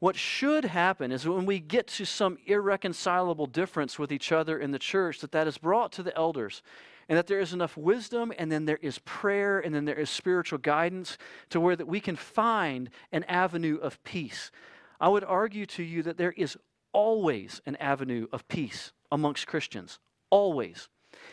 What 0.00 0.16
should 0.16 0.64
happen 0.64 1.12
is 1.12 1.28
when 1.28 1.44
we 1.44 1.60
get 1.60 1.86
to 1.88 2.06
some 2.06 2.38
irreconcilable 2.46 3.44
difference 3.44 3.98
with 3.98 4.10
each 4.10 4.32
other 4.32 4.58
in 4.58 4.70
the 4.70 4.78
church, 4.78 5.20
that 5.20 5.32
that 5.32 5.46
is 5.46 5.58
brought 5.58 5.92
to 5.92 6.02
the 6.02 6.16
elders 6.16 6.62
and 7.10 7.18
that 7.18 7.26
there 7.26 7.40
is 7.40 7.52
enough 7.52 7.76
wisdom 7.76 8.32
and 8.38 8.50
then 8.50 8.64
there 8.64 8.78
is 8.80 8.98
prayer 9.00 9.60
and 9.60 9.74
then 9.74 9.84
there 9.84 10.00
is 10.00 10.08
spiritual 10.08 10.60
guidance 10.60 11.18
to 11.50 11.60
where 11.60 11.76
that 11.76 11.86
we 11.86 12.00
can 12.00 12.16
find 12.16 12.88
an 13.12 13.22
avenue 13.24 13.76
of 13.76 14.02
peace. 14.02 14.50
I 14.98 15.10
would 15.10 15.24
argue 15.24 15.66
to 15.66 15.82
you 15.82 16.02
that 16.04 16.16
there 16.16 16.32
is 16.32 16.56
always 16.94 17.60
an 17.66 17.76
avenue 17.76 18.28
of 18.32 18.48
peace 18.48 18.92
amongst 19.12 19.46
Christians 19.46 19.98
Always. 20.30 20.88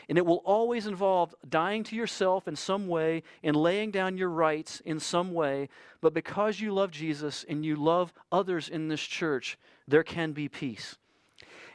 And 0.09 0.17
it 0.17 0.25
will 0.25 0.41
always 0.45 0.85
involve 0.85 1.33
dying 1.47 1.83
to 1.85 1.95
yourself 1.95 2.47
in 2.47 2.55
some 2.55 2.87
way 2.87 3.23
and 3.41 3.55
laying 3.55 3.91
down 3.91 4.17
your 4.17 4.29
rights 4.29 4.81
in 4.81 4.99
some 4.99 5.33
way. 5.33 5.69
But 6.01 6.13
because 6.13 6.59
you 6.59 6.73
love 6.73 6.91
Jesus 6.91 7.45
and 7.47 7.65
you 7.65 7.75
love 7.75 8.13
others 8.31 8.69
in 8.69 8.87
this 8.87 9.01
church, 9.01 9.57
there 9.87 10.03
can 10.03 10.31
be 10.31 10.49
peace. 10.49 10.97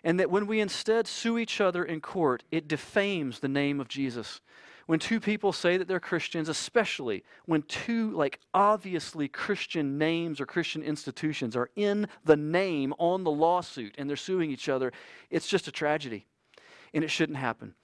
And 0.05 0.21
that 0.21 0.31
when 0.31 0.47
we 0.47 0.61
instead 0.61 1.07
sue 1.07 1.39
each 1.39 1.61
other 1.61 1.85
in 1.85 2.01
court, 2.01 2.45
it 2.51 2.69
defames 2.69 3.41
the 3.41 3.49
name 3.49 3.81
of 3.81 3.89
Jesus. 3.89 4.41
When 4.87 4.99
two 4.99 5.21
people 5.21 5.53
say 5.53 5.77
that 5.77 5.87
they're 5.87 6.01
Christians, 6.01 6.49
especially 6.49 7.23
when 7.45 7.63
two, 7.63 8.13
like, 8.13 8.41
obviously 8.55 9.29
Christian 9.29 9.99
names 9.99 10.41
or 10.41 10.47
Christian 10.47 10.83
institutions 10.83 11.57
are 11.57 11.69
in 11.77 12.09
the 12.25 12.37
name 12.37 12.95
on 12.99 13.25
the 13.25 13.31
lawsuit 13.31 13.97
and 13.99 14.09
they're 14.09 14.17
suing 14.17 14.51
each 14.51 14.69
other, 14.69 14.93
it's 15.31 15.49
just 15.49 15.69
a 15.69 15.73
tragedy 15.73 16.27
and 16.95 17.05
it 17.05 17.11
shouldn't 17.11 17.39
happen. 17.39 17.75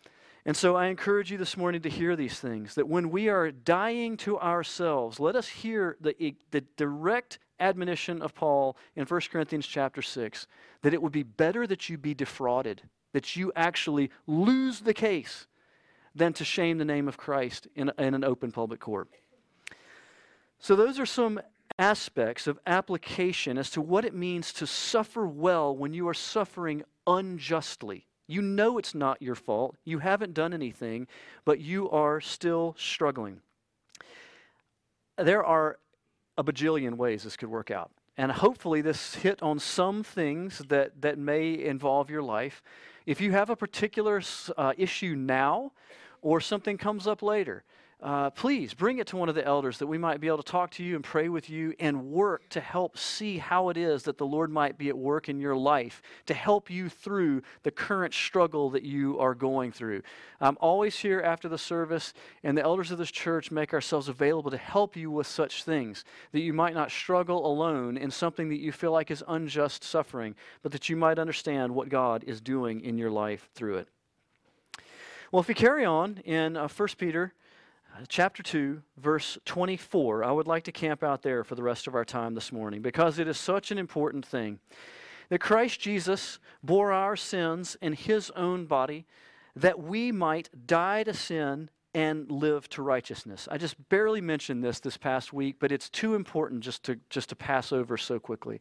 And 0.47 0.57
so 0.57 0.77
I 0.77 0.87
encourage 0.87 1.31
you 1.33 1.39
this 1.39 1.57
morning 1.57 1.81
to 1.83 1.89
hear 1.89 2.17
these 2.17 2.39
things 2.39 2.75
that 2.75 2.89
when 2.89 3.11
we 3.11 3.29
are 3.29 3.51
dying 3.51 4.17
to 4.19 4.39
ourselves, 4.39 5.19
let 5.19 5.37
us 5.37 5.49
hear 5.49 5.97
the, 6.01 6.35
the 6.51 6.61
direct 6.77 7.39
admonition 7.59 8.21
of 8.21 8.35
Paul 8.35 8.77
in 8.95 9.07
1 9.07 9.21
Corinthians 9.33 9.67
chapter 9.67 10.03
6 10.03 10.47
that 10.83 10.93
it 10.93 11.01
would 11.01 11.13
be 11.13 11.23
better 11.23 11.67
that 11.67 11.89
you 11.89 11.97
be 11.97 12.13
defrauded, 12.13 12.83
that 13.13 13.37
you 13.37 13.53
actually 13.57 14.11
lose 14.27 14.81
the 14.81 14.93
case, 14.93 15.47
than 16.15 16.33
to 16.35 16.45
shame 16.45 16.79
the 16.79 16.85
name 16.85 17.09
of 17.09 17.17
Christ 17.17 17.67
in, 17.75 17.91
in 17.99 18.15
an 18.15 18.25
open 18.25 18.53
public 18.53 18.81
court. 18.81 19.09
So, 20.59 20.77
those 20.77 20.99
are 20.99 21.07
some 21.07 21.41
aspects 21.79 22.47
of 22.47 22.59
application 22.67 23.59
as 23.59 23.71
to 23.71 23.81
what 23.81 24.05
it 24.05 24.15
means 24.15 24.53
to 24.55 24.67
suffer 24.67 25.27
well 25.27 25.77
when 25.77 25.93
you 25.93 26.07
are 26.09 26.15
suffering 26.15 26.85
unjustly. 27.07 28.07
You 28.27 28.41
know 28.43 28.79
it's 28.79 28.95
not 28.95 29.21
your 29.21 29.35
fault. 29.35 29.77
You 29.85 29.99
haven't 29.99 30.35
done 30.35 30.55
anything, 30.55 31.07
but 31.45 31.61
you 31.61 31.91
are 31.91 32.21
still 32.21 32.75
struggling. 32.79 33.41
There 35.19 35.45
are 35.45 35.79
a 36.37 36.43
bajillion 36.43 36.97
ways 36.97 37.23
this 37.23 37.37
could 37.37 37.51
work 37.51 37.71
out. 37.71 37.91
And 38.17 38.31
hopefully, 38.31 38.81
this 38.81 39.17
hit 39.17 39.43
on 39.43 39.59
some 39.59 40.05
things 40.05 40.59
that, 40.69 41.03
that 41.03 41.19
may 41.19 41.53
involve 41.65 42.11
your 42.11 42.23
life. 42.23 42.63
If 43.07 43.21
you 43.21 43.33
have 43.33 43.51
a 43.51 43.57
particular 43.57 44.23
uh, 44.57 44.73
issue 44.79 45.17
now 45.17 45.73
or 46.23 46.41
something 46.41 46.79
comes 46.79 47.07
up 47.07 47.23
later, 47.23 47.65
uh, 48.03 48.31
please 48.31 48.75
bring 48.75 48.99
it 48.99 49.07
to 49.07 49.17
one 49.17 49.29
of 49.29 49.35
the 49.35 49.45
elders 49.45 49.79
that 49.79 49.87
we 49.87 49.97
might 49.97 50.21
be 50.21 50.27
able 50.27 50.39
to 50.39 50.43
talk 50.43 50.71
to 50.73 50.85
you 50.85 50.95
and 50.95 51.05
pray 51.05 51.29
with 51.29 51.49
you 51.49 51.75
and 51.79 52.11
work 52.11 52.49
to 52.51 52.61
help 52.61 52.99
see 52.99 53.39
how 53.39 53.69
it 53.69 53.77
is 53.77 54.03
that 54.03 54.19
the 54.19 54.27
Lord 54.27 54.51
might 54.51 54.77
be 54.77 54.89
at 54.89 54.99
work 54.99 55.29
in 55.29 55.41
your 55.41 55.57
life 55.57 56.03
to 56.27 56.35
help 56.35 56.71
you 56.71 56.89
through 56.89 57.43
the 57.63 57.71
current 57.71 58.13
struggle 58.13 58.71
that 58.71 58.83
you 58.83 59.19
are 59.19 59.35
going 59.35 59.73
through. 59.73 60.03
I'm 60.41 60.59
always 60.61 60.97
here 60.97 61.21
after 61.21 61.49
the 61.49 61.57
service, 61.57 62.13
and 62.43 62.59
the 62.59 62.63
elders 62.63 62.91
of 62.91 62.99
this 62.99 63.11
church 63.11 63.51
make 63.51 63.73
ourselves 63.73 64.09
available 64.09 64.51
to 64.51 64.59
help 64.59 64.97
you 64.97 65.11
with 65.11 65.27
such 65.27 65.65
things 65.65 66.05
that 66.33 66.41
you 66.41 66.53
might 66.53 66.75
not 66.75 66.91
struggle 66.91 67.47
alone 67.47 67.97
in 67.97 68.11
something 68.11 68.49
that 68.51 68.61
you 68.61 68.73
feel 68.73 68.93
like 68.93 69.11
is 69.11 69.25
unjust 69.29 69.83
suffering, 69.83 70.35
but 70.63 70.73
that 70.73 70.89
you 70.89 70.97
might 70.97 71.19
understand 71.19 71.75
what 71.75 71.89
God 71.89 72.25
is 72.27 72.41
doing 72.41 72.81
in 72.83 72.99
your 72.99 73.11
life 73.11 73.49
through 73.55 73.79
it. 73.79 73.89
Well, 75.33 75.41
if 75.41 75.49
we 75.49 75.55
carry 75.55 75.85
on 75.85 76.19
in 76.25 76.57
uh, 76.57 76.69
1 76.69 76.89
Peter 76.99 77.33
chapter 78.09 78.43
2, 78.43 78.83
verse 78.99 79.39
24. 79.45 80.25
I 80.25 80.33
would 80.33 80.47
like 80.47 80.65
to 80.65 80.73
camp 80.73 81.03
out 81.03 81.23
there 81.23 81.45
for 81.45 81.55
the 81.55 81.63
rest 81.63 81.87
of 81.87 81.95
our 81.95 82.05
time 82.05 82.35
this 82.35 82.53
morning 82.53 82.83
because 82.83 83.19
it 83.19 83.29
is 83.29 83.39
such 83.39 83.71
an 83.71 83.79
important 83.79 84.27
thing. 84.27 84.59
That 85.29 85.41
Christ 85.41 85.81
Jesus 85.81 86.39
bore 86.63 86.93
our 86.93 87.17
sins 87.17 87.77
in 87.81 87.95
his 87.95 88.31
own 88.33 88.67
body 88.67 89.07
that 89.57 89.81
we 89.81 90.13
might 90.13 90.51
die 90.67 91.05
to 91.05 91.15
sin 91.15 91.71
and 91.95 92.31
live 92.31 92.69
to 92.71 92.83
righteousness. 92.83 93.47
I 93.51 93.57
just 93.57 93.89
barely 93.89 94.21
mentioned 94.21 94.65
this 94.65 94.81
this 94.81 94.97
past 94.97 95.33
week, 95.33 95.57
but 95.61 95.71
it's 95.71 95.89
too 95.89 96.15
important 96.15 96.63
just 96.63 96.83
to, 96.85 96.99
just 97.09 97.29
to 97.29 97.37
pass 97.37 97.73
over 97.73 97.97
so 97.97 98.19
quickly. 98.19 98.61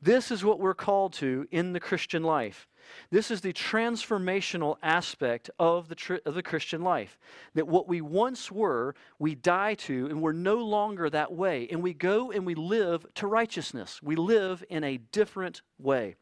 This 0.00 0.30
is 0.30 0.44
what 0.44 0.60
we're 0.60 0.74
called 0.74 1.12
to 1.14 1.46
in 1.50 1.74
the 1.74 1.80
Christian 1.80 2.22
life. 2.22 2.66
This 3.10 3.30
is 3.30 3.40
the 3.40 3.52
transformational 3.52 4.76
aspect 4.82 5.50
of 5.58 5.88
the, 5.88 5.94
tri- 5.94 6.20
of 6.24 6.34
the 6.34 6.42
Christian 6.42 6.82
life. 6.82 7.18
That 7.54 7.68
what 7.68 7.88
we 7.88 8.00
once 8.00 8.50
were, 8.50 8.94
we 9.18 9.34
die 9.34 9.74
to, 9.74 10.06
and 10.06 10.22
we're 10.22 10.32
no 10.32 10.56
longer 10.56 11.10
that 11.10 11.32
way. 11.32 11.68
And 11.70 11.82
we 11.82 11.94
go 11.94 12.30
and 12.30 12.46
we 12.46 12.54
live 12.54 13.06
to 13.14 13.26
righteousness. 13.26 14.00
We 14.02 14.16
live 14.16 14.64
in 14.68 14.84
a 14.84 14.98
different 14.98 15.62
way. 15.78 16.16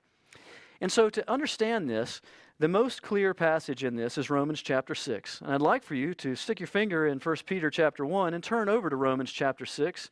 And 0.81 0.90
so, 0.90 1.09
to 1.11 1.31
understand 1.31 1.88
this, 1.88 2.21
the 2.59 2.69
most 2.69 3.02
clear 3.02 3.35
passage 3.35 3.83
in 3.83 3.97
this 3.97 4.16
is 4.16 4.31
Romans 4.31 4.62
chapter 4.62 4.95
6. 4.95 5.40
And 5.40 5.52
I'd 5.52 5.61
like 5.61 5.83
for 5.83 5.95
you 5.95 6.14
to 6.14 6.37
stick 6.37 6.61
your 6.61 6.69
finger 6.69 7.07
in 7.07 7.19
1 7.19 7.37
Peter 7.47 7.71
chapter 7.71 8.07
1 8.07 8.35
and 8.35 8.45
turn 8.45 8.69
over 8.69 8.88
to 8.88 8.97
Romans 8.97 9.33
chapter 9.33 9.66
6. 9.66 10.11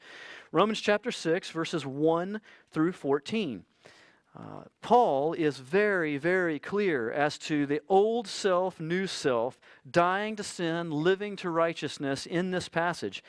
Romans 0.50 0.80
chapter 0.80 1.12
6, 1.12 1.50
verses 1.50 1.87
1 1.87 2.40
through 2.73 2.92
14. 2.92 3.64
Uh, 4.39 4.63
Paul 4.81 5.33
is 5.33 5.59
very, 5.59 6.17
very 6.17 6.59
clear 6.61 7.11
as 7.11 7.37
to 7.39 7.67
the 7.67 7.81
old 7.89 8.29
self, 8.29 8.79
new 8.79 9.07
self, 9.07 9.59
dying 9.91 10.37
to 10.37 10.45
sin, 10.45 10.91
living 10.91 11.35
to 11.37 11.51
righteousness 11.51 12.27
in 12.27 12.53
this 12.53 12.69
passage. 12.69 13.25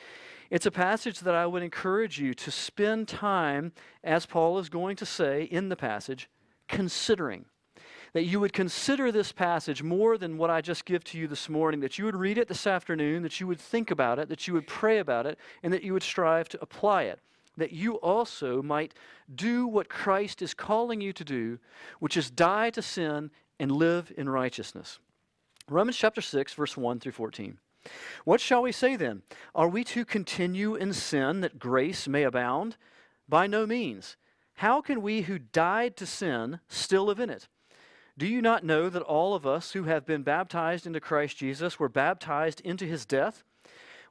It's 0.48 0.66
a 0.66 0.70
passage 0.70 1.20
that 1.20 1.34
I 1.34 1.46
would 1.46 1.62
encourage 1.62 2.20
you 2.20 2.34
to 2.34 2.50
spend 2.50 3.08
time, 3.08 3.72
as 4.04 4.26
Paul 4.26 4.58
is 4.58 4.68
going 4.68 4.96
to 4.96 5.06
say 5.06 5.44
in 5.44 5.70
the 5.70 5.76
passage, 5.76 6.28
considering. 6.68 7.46
That 8.12 8.24
you 8.24 8.38
would 8.40 8.52
consider 8.52 9.10
this 9.10 9.32
passage 9.32 9.82
more 9.82 10.18
than 10.18 10.36
what 10.36 10.50
I 10.50 10.60
just 10.60 10.84
give 10.84 11.02
to 11.04 11.18
you 11.18 11.26
this 11.26 11.48
morning, 11.48 11.80
that 11.80 11.98
you 11.98 12.04
would 12.04 12.14
read 12.14 12.36
it 12.36 12.46
this 12.46 12.66
afternoon, 12.66 13.22
that 13.22 13.40
you 13.40 13.46
would 13.46 13.58
think 13.58 13.90
about 13.90 14.18
it, 14.18 14.28
that 14.28 14.46
you 14.46 14.54
would 14.54 14.66
pray 14.66 14.98
about 14.98 15.26
it, 15.26 15.38
and 15.62 15.72
that 15.72 15.82
you 15.82 15.94
would 15.94 16.02
strive 16.02 16.48
to 16.50 16.62
apply 16.62 17.04
it 17.04 17.18
that 17.56 17.72
you 17.72 17.94
also 17.96 18.62
might 18.62 18.94
do 19.34 19.66
what 19.66 19.88
Christ 19.88 20.42
is 20.42 20.54
calling 20.54 21.00
you 21.00 21.12
to 21.12 21.24
do, 21.24 21.58
which 21.98 22.16
is 22.16 22.30
die 22.30 22.70
to 22.70 22.82
sin 22.82 23.30
and 23.58 23.70
live 23.70 24.12
in 24.16 24.28
righteousness. 24.28 24.98
Romans 25.68 25.96
chapter 25.96 26.20
6, 26.20 26.54
verse 26.54 26.76
1 26.76 27.00
through 27.00 27.12
14. 27.12 27.58
What 28.24 28.40
shall 28.40 28.62
we 28.62 28.72
say 28.72 28.96
then? 28.96 29.22
Are 29.54 29.68
we 29.68 29.84
to 29.84 30.04
continue 30.04 30.74
in 30.74 30.92
sin 30.92 31.40
that 31.40 31.58
grace 31.58 32.06
may 32.06 32.22
abound? 32.22 32.76
By 33.28 33.46
no 33.46 33.66
means. 33.66 34.16
How 34.54 34.80
can 34.80 35.02
we 35.02 35.22
who 35.22 35.38
died 35.38 35.96
to 35.96 36.06
sin 36.06 36.60
still 36.68 37.04
live 37.04 37.20
in 37.20 37.30
it? 37.30 37.48
Do 38.18 38.26
you 38.26 38.42
not 38.42 38.64
know 38.64 38.88
that 38.90 39.02
all 39.02 39.34
of 39.34 39.46
us 39.46 39.72
who 39.72 39.84
have 39.84 40.04
been 40.04 40.22
baptized 40.22 40.86
into 40.86 41.00
Christ 41.00 41.38
Jesus 41.38 41.78
were 41.78 41.88
baptized 41.88 42.60
into 42.60 42.84
his 42.84 43.06
death? 43.06 43.42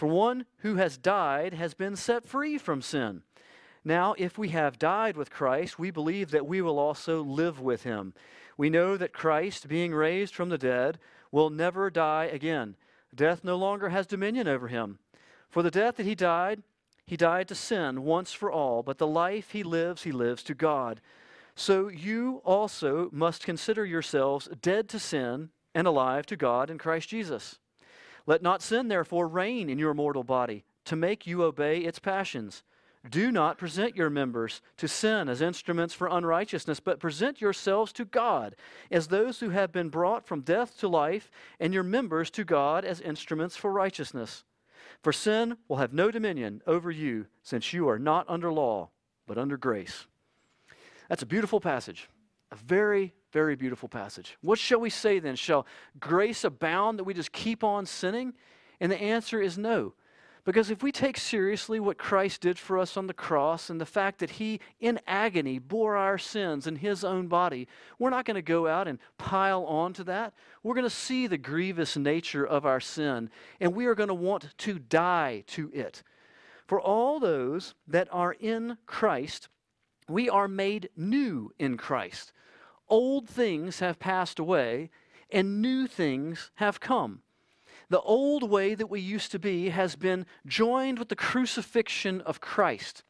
For 0.00 0.06
one 0.06 0.46
who 0.60 0.76
has 0.76 0.96
died 0.96 1.52
has 1.52 1.74
been 1.74 1.94
set 1.94 2.24
free 2.24 2.56
from 2.56 2.80
sin. 2.80 3.20
Now, 3.84 4.14
if 4.16 4.38
we 4.38 4.48
have 4.48 4.78
died 4.78 5.14
with 5.14 5.28
Christ, 5.28 5.78
we 5.78 5.90
believe 5.90 6.30
that 6.30 6.46
we 6.46 6.62
will 6.62 6.78
also 6.78 7.22
live 7.22 7.60
with 7.60 7.82
him. 7.82 8.14
We 8.56 8.70
know 8.70 8.96
that 8.96 9.12
Christ, 9.12 9.68
being 9.68 9.92
raised 9.92 10.34
from 10.34 10.48
the 10.48 10.56
dead, 10.56 10.98
will 11.30 11.50
never 11.50 11.90
die 11.90 12.30
again. 12.32 12.76
Death 13.14 13.44
no 13.44 13.56
longer 13.56 13.90
has 13.90 14.06
dominion 14.06 14.48
over 14.48 14.68
him. 14.68 15.00
For 15.50 15.62
the 15.62 15.70
death 15.70 15.96
that 15.96 16.06
he 16.06 16.14
died, 16.14 16.62
he 17.04 17.18
died 17.18 17.46
to 17.48 17.54
sin 17.54 18.02
once 18.02 18.32
for 18.32 18.50
all, 18.50 18.82
but 18.82 18.96
the 18.96 19.06
life 19.06 19.50
he 19.50 19.62
lives, 19.62 20.04
he 20.04 20.12
lives 20.12 20.42
to 20.44 20.54
God. 20.54 21.02
So 21.54 21.88
you 21.88 22.40
also 22.46 23.10
must 23.12 23.44
consider 23.44 23.84
yourselves 23.84 24.48
dead 24.62 24.88
to 24.88 24.98
sin 24.98 25.50
and 25.74 25.86
alive 25.86 26.24
to 26.24 26.36
God 26.36 26.70
in 26.70 26.78
Christ 26.78 27.10
Jesus. 27.10 27.58
Let 28.26 28.42
not 28.42 28.62
sin, 28.62 28.88
therefore, 28.88 29.28
reign 29.28 29.68
in 29.68 29.78
your 29.78 29.94
mortal 29.94 30.24
body 30.24 30.64
to 30.84 30.96
make 30.96 31.26
you 31.26 31.42
obey 31.42 31.80
its 31.80 31.98
passions. 31.98 32.62
Do 33.08 33.32
not 33.32 33.56
present 33.56 33.96
your 33.96 34.10
members 34.10 34.60
to 34.76 34.86
sin 34.86 35.30
as 35.30 35.40
instruments 35.40 35.94
for 35.94 36.08
unrighteousness, 36.08 36.80
but 36.80 37.00
present 37.00 37.40
yourselves 37.40 37.92
to 37.94 38.04
God 38.04 38.56
as 38.90 39.08
those 39.08 39.40
who 39.40 39.50
have 39.50 39.72
been 39.72 39.88
brought 39.88 40.26
from 40.26 40.42
death 40.42 40.76
to 40.78 40.88
life, 40.88 41.30
and 41.58 41.72
your 41.72 41.82
members 41.82 42.30
to 42.32 42.44
God 42.44 42.84
as 42.84 43.00
instruments 43.00 43.56
for 43.56 43.72
righteousness. 43.72 44.44
For 45.02 45.12
sin 45.14 45.56
will 45.66 45.78
have 45.78 45.94
no 45.94 46.10
dominion 46.10 46.60
over 46.66 46.90
you, 46.90 47.26
since 47.42 47.72
you 47.72 47.88
are 47.88 47.98
not 47.98 48.28
under 48.28 48.52
law, 48.52 48.90
but 49.26 49.38
under 49.38 49.56
grace. 49.56 50.06
That's 51.08 51.22
a 51.22 51.26
beautiful 51.26 51.60
passage. 51.60 52.08
A 52.52 52.56
very, 52.56 53.14
very 53.32 53.56
beautiful 53.56 53.88
passage. 53.88 54.36
What 54.40 54.58
shall 54.58 54.80
we 54.80 54.90
say 54.90 55.18
then? 55.18 55.36
Shall 55.36 55.66
grace 55.98 56.44
abound 56.44 56.98
that 56.98 57.04
we 57.04 57.14
just 57.14 57.32
keep 57.32 57.62
on 57.64 57.86
sinning? 57.86 58.34
And 58.80 58.90
the 58.90 59.00
answer 59.00 59.40
is 59.40 59.58
no. 59.58 59.94
Because 60.44 60.70
if 60.70 60.82
we 60.82 60.90
take 60.90 61.18
seriously 61.18 61.80
what 61.80 61.98
Christ 61.98 62.40
did 62.40 62.58
for 62.58 62.78
us 62.78 62.96
on 62.96 63.06
the 63.06 63.14
cross 63.14 63.68
and 63.68 63.80
the 63.80 63.86
fact 63.86 64.18
that 64.20 64.30
He, 64.30 64.60
in 64.80 64.98
agony, 65.06 65.58
bore 65.58 65.96
our 65.96 66.16
sins 66.16 66.66
in 66.66 66.76
His 66.76 67.04
own 67.04 67.28
body, 67.28 67.68
we're 67.98 68.10
not 68.10 68.24
going 68.24 68.36
to 68.36 68.42
go 68.42 68.66
out 68.66 68.88
and 68.88 68.98
pile 69.18 69.64
on 69.64 69.92
to 69.94 70.04
that. 70.04 70.32
We're 70.62 70.74
going 70.74 70.86
to 70.86 70.90
see 70.90 71.26
the 71.26 71.36
grievous 71.36 71.96
nature 71.96 72.46
of 72.46 72.64
our 72.64 72.80
sin, 72.80 73.28
and 73.60 73.74
we 73.74 73.86
are 73.86 73.94
going 73.94 74.08
to 74.08 74.14
want 74.14 74.56
to 74.58 74.78
die 74.78 75.44
to 75.48 75.70
it. 75.74 76.02
For 76.66 76.80
all 76.80 77.20
those 77.20 77.74
that 77.86 78.08
are 78.10 78.32
in 78.32 78.78
Christ, 78.86 79.48
we 80.08 80.30
are 80.30 80.48
made 80.48 80.88
new 80.96 81.52
in 81.58 81.76
Christ. 81.76 82.32
Old 82.90 83.28
things 83.28 83.78
have 83.78 83.98
passed 83.98 84.38
away, 84.38 84.90
and 85.30 85.62
new 85.62 85.86
things 85.86 86.50
have 86.56 86.80
come. 86.80 87.22
The 87.88 88.00
old 88.00 88.48
way 88.48 88.74
that 88.74 88.90
we 88.90 89.00
used 89.00 89.32
to 89.32 89.38
be 89.38 89.70
has 89.70 89.96
been 89.96 90.26
joined 90.44 90.98
with 90.98 91.08
the 91.08 91.16
crucifixion 91.16 92.20
of 92.20 92.40
Christ. 92.40 93.04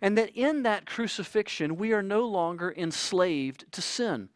And 0.00 0.16
that 0.16 0.30
in 0.34 0.62
that 0.62 0.86
crucifixion, 0.86 1.76
we 1.76 1.92
are 1.92 2.02
no 2.02 2.26
longer 2.26 2.72
enslaved 2.76 3.70
to 3.72 3.82
sin. 3.82 4.28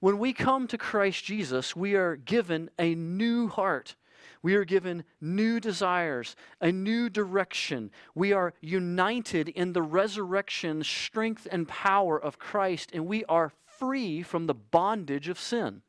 When 0.00 0.18
we 0.18 0.32
come 0.32 0.66
to 0.68 0.78
Christ 0.78 1.24
Jesus, 1.24 1.76
we 1.76 1.94
are 1.94 2.16
given 2.16 2.70
a 2.78 2.94
new 2.94 3.48
heart. 3.48 3.96
We 4.42 4.54
are 4.54 4.64
given 4.64 5.04
new 5.20 5.60
desires, 5.60 6.36
a 6.60 6.72
new 6.72 7.08
direction. 7.08 7.90
We 8.14 8.32
are 8.32 8.54
united 8.60 9.48
in 9.48 9.72
the 9.72 9.82
resurrection, 9.82 10.82
strength, 10.82 11.46
and 11.50 11.68
power 11.68 12.20
of 12.20 12.38
Christ, 12.38 12.90
and 12.92 13.06
we 13.06 13.24
are 13.26 13.52
free 13.82 14.22
from 14.22 14.46
the 14.46 14.54
bondage 14.54 15.28
of 15.28 15.40
sin. 15.40 15.82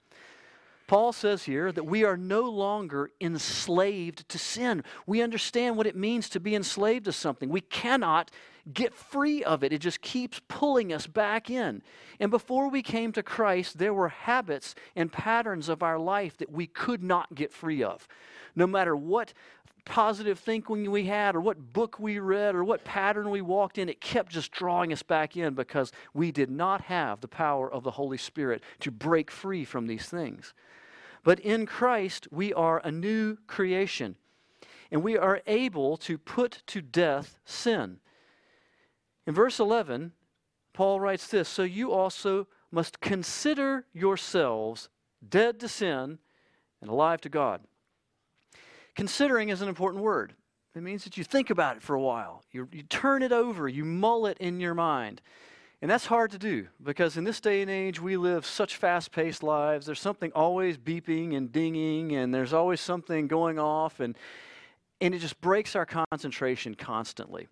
Paul 0.88 1.13
says 1.13 1.43
here 1.43 1.71
that 1.71 1.86
we 1.86 2.03
are 2.03 2.17
no 2.17 2.41
longer 2.41 3.12
enslaved 3.21 4.27
to 4.29 4.39
sin. 4.39 4.84
We 5.06 5.21
understand 5.21 5.77
what 5.77 5.86
it 5.86 5.95
means 5.95 6.27
to 6.29 6.39
be 6.39 6.56
enslaved 6.56 7.06
to 7.06 7.12
something. 7.12 7.49
We 7.49 7.62
cannot 7.62 8.32
get 8.73 8.95
free 8.95 9.43
of 9.43 9.63
it, 9.63 9.71
it 9.73 9.79
just 9.79 10.01
keeps 10.01 10.41
pulling 10.47 10.91
us 10.91 11.06
back 11.06 11.51
in. 11.51 11.84
And 12.19 12.32
before 12.32 12.67
we 12.67 12.82
came 12.82 13.12
to 13.12 13.21
Christ, 13.21 13.77
there 13.77 13.93
were 13.93 14.10
habits 14.10 14.73
and 14.95 15.12
patterns 15.12 15.69
of 15.69 15.84
our 15.84 15.99
life 15.99 16.36
that 16.38 16.51
we 16.51 16.65
could 16.65 17.03
not 17.03 17.36
get 17.36 17.53
free 17.53 17.84
of. 17.84 18.08
No 18.56 18.65
matter 18.65 18.95
what 18.95 19.34
positive 19.85 20.39
thinking 20.39 20.89
we 20.89 21.05
had, 21.05 21.35
or 21.35 21.41
what 21.41 21.73
book 21.73 21.99
we 21.99 22.19
read, 22.19 22.55
or 22.55 22.63
what 22.63 22.83
pattern 22.83 23.29
we 23.29 23.41
walked 23.41 23.77
in, 23.77 23.89
it 23.89 24.01
kept 24.01 24.31
just 24.31 24.51
drawing 24.51 24.93
us 24.93 25.03
back 25.03 25.35
in 25.35 25.53
because 25.53 25.91
we 26.13 26.31
did 26.31 26.49
not 26.49 26.81
have 26.81 27.21
the 27.21 27.27
power 27.27 27.71
of 27.71 27.83
the 27.83 27.91
Holy 27.91 28.17
Spirit 28.17 28.63
to 28.79 28.91
break 28.91 29.29
free 29.29 29.65
from 29.65 29.87
these 29.87 30.07
things. 30.07 30.53
But 31.23 31.39
in 31.39 31.65
Christ, 31.65 32.27
we 32.31 32.53
are 32.53 32.81
a 32.83 32.91
new 32.91 33.37
creation, 33.47 34.15
and 34.91 35.03
we 35.03 35.17
are 35.17 35.41
able 35.47 35.97
to 35.97 36.17
put 36.17 36.63
to 36.67 36.81
death 36.81 37.39
sin. 37.45 37.99
In 39.25 39.33
verse 39.33 39.59
11, 39.59 40.11
Paul 40.73 40.99
writes 40.99 41.27
this 41.27 41.47
So 41.47 41.63
you 41.63 41.91
also 41.91 42.47
must 42.71 42.99
consider 42.99 43.85
yourselves 43.93 44.89
dead 45.27 45.59
to 45.59 45.67
sin 45.67 46.19
and 46.81 46.89
alive 46.89 47.21
to 47.21 47.29
God. 47.29 47.61
Considering 48.95 49.49
is 49.49 49.62
an 49.62 49.69
important 49.69 50.03
word. 50.03 50.34
It 50.75 50.82
means 50.82 51.03
that 51.03 51.17
you 51.17 51.23
think 51.23 51.49
about 51.49 51.77
it 51.77 51.84
for 51.84 51.95
a 51.95 52.01
while. 52.01 52.43
You, 52.51 52.67
you 52.71 52.84
turn 52.84 53.21
it 53.21 53.32
over, 53.32 53.67
you 53.67 53.86
mull 53.86 54.25
it 54.25 54.38
in 54.39 54.60
your 54.60 54.73
mind. 54.73 55.21
And 55.82 55.91
that's 55.91 56.06
hard 56.06 56.32
to 56.32 56.38
do 56.38 56.67
because 56.82 57.17
in 57.17 57.25
this 57.25 57.41
day 57.41 57.62
and 57.62 57.69
age, 57.69 57.99
we 57.99 58.15
live 58.15 58.45
such 58.45 58.77
fast 58.77 59.12
paced 59.12 59.43
lives. 59.43 59.86
There's 59.86 59.99
something 59.99 60.32
always 60.34 60.77
beeping 60.77 61.36
and 61.36 61.51
dinging, 61.51 62.15
and 62.15 62.34
there's 62.34 62.53
always 62.53 62.79
something 62.79 63.27
going 63.27 63.60
off, 63.60 63.99
and, 63.99 64.17
and 65.01 65.13
it 65.13 65.19
just 65.19 65.41
breaks 65.41 65.75
our 65.75 65.86
concentration 65.86 66.73
constantly. 66.75 67.49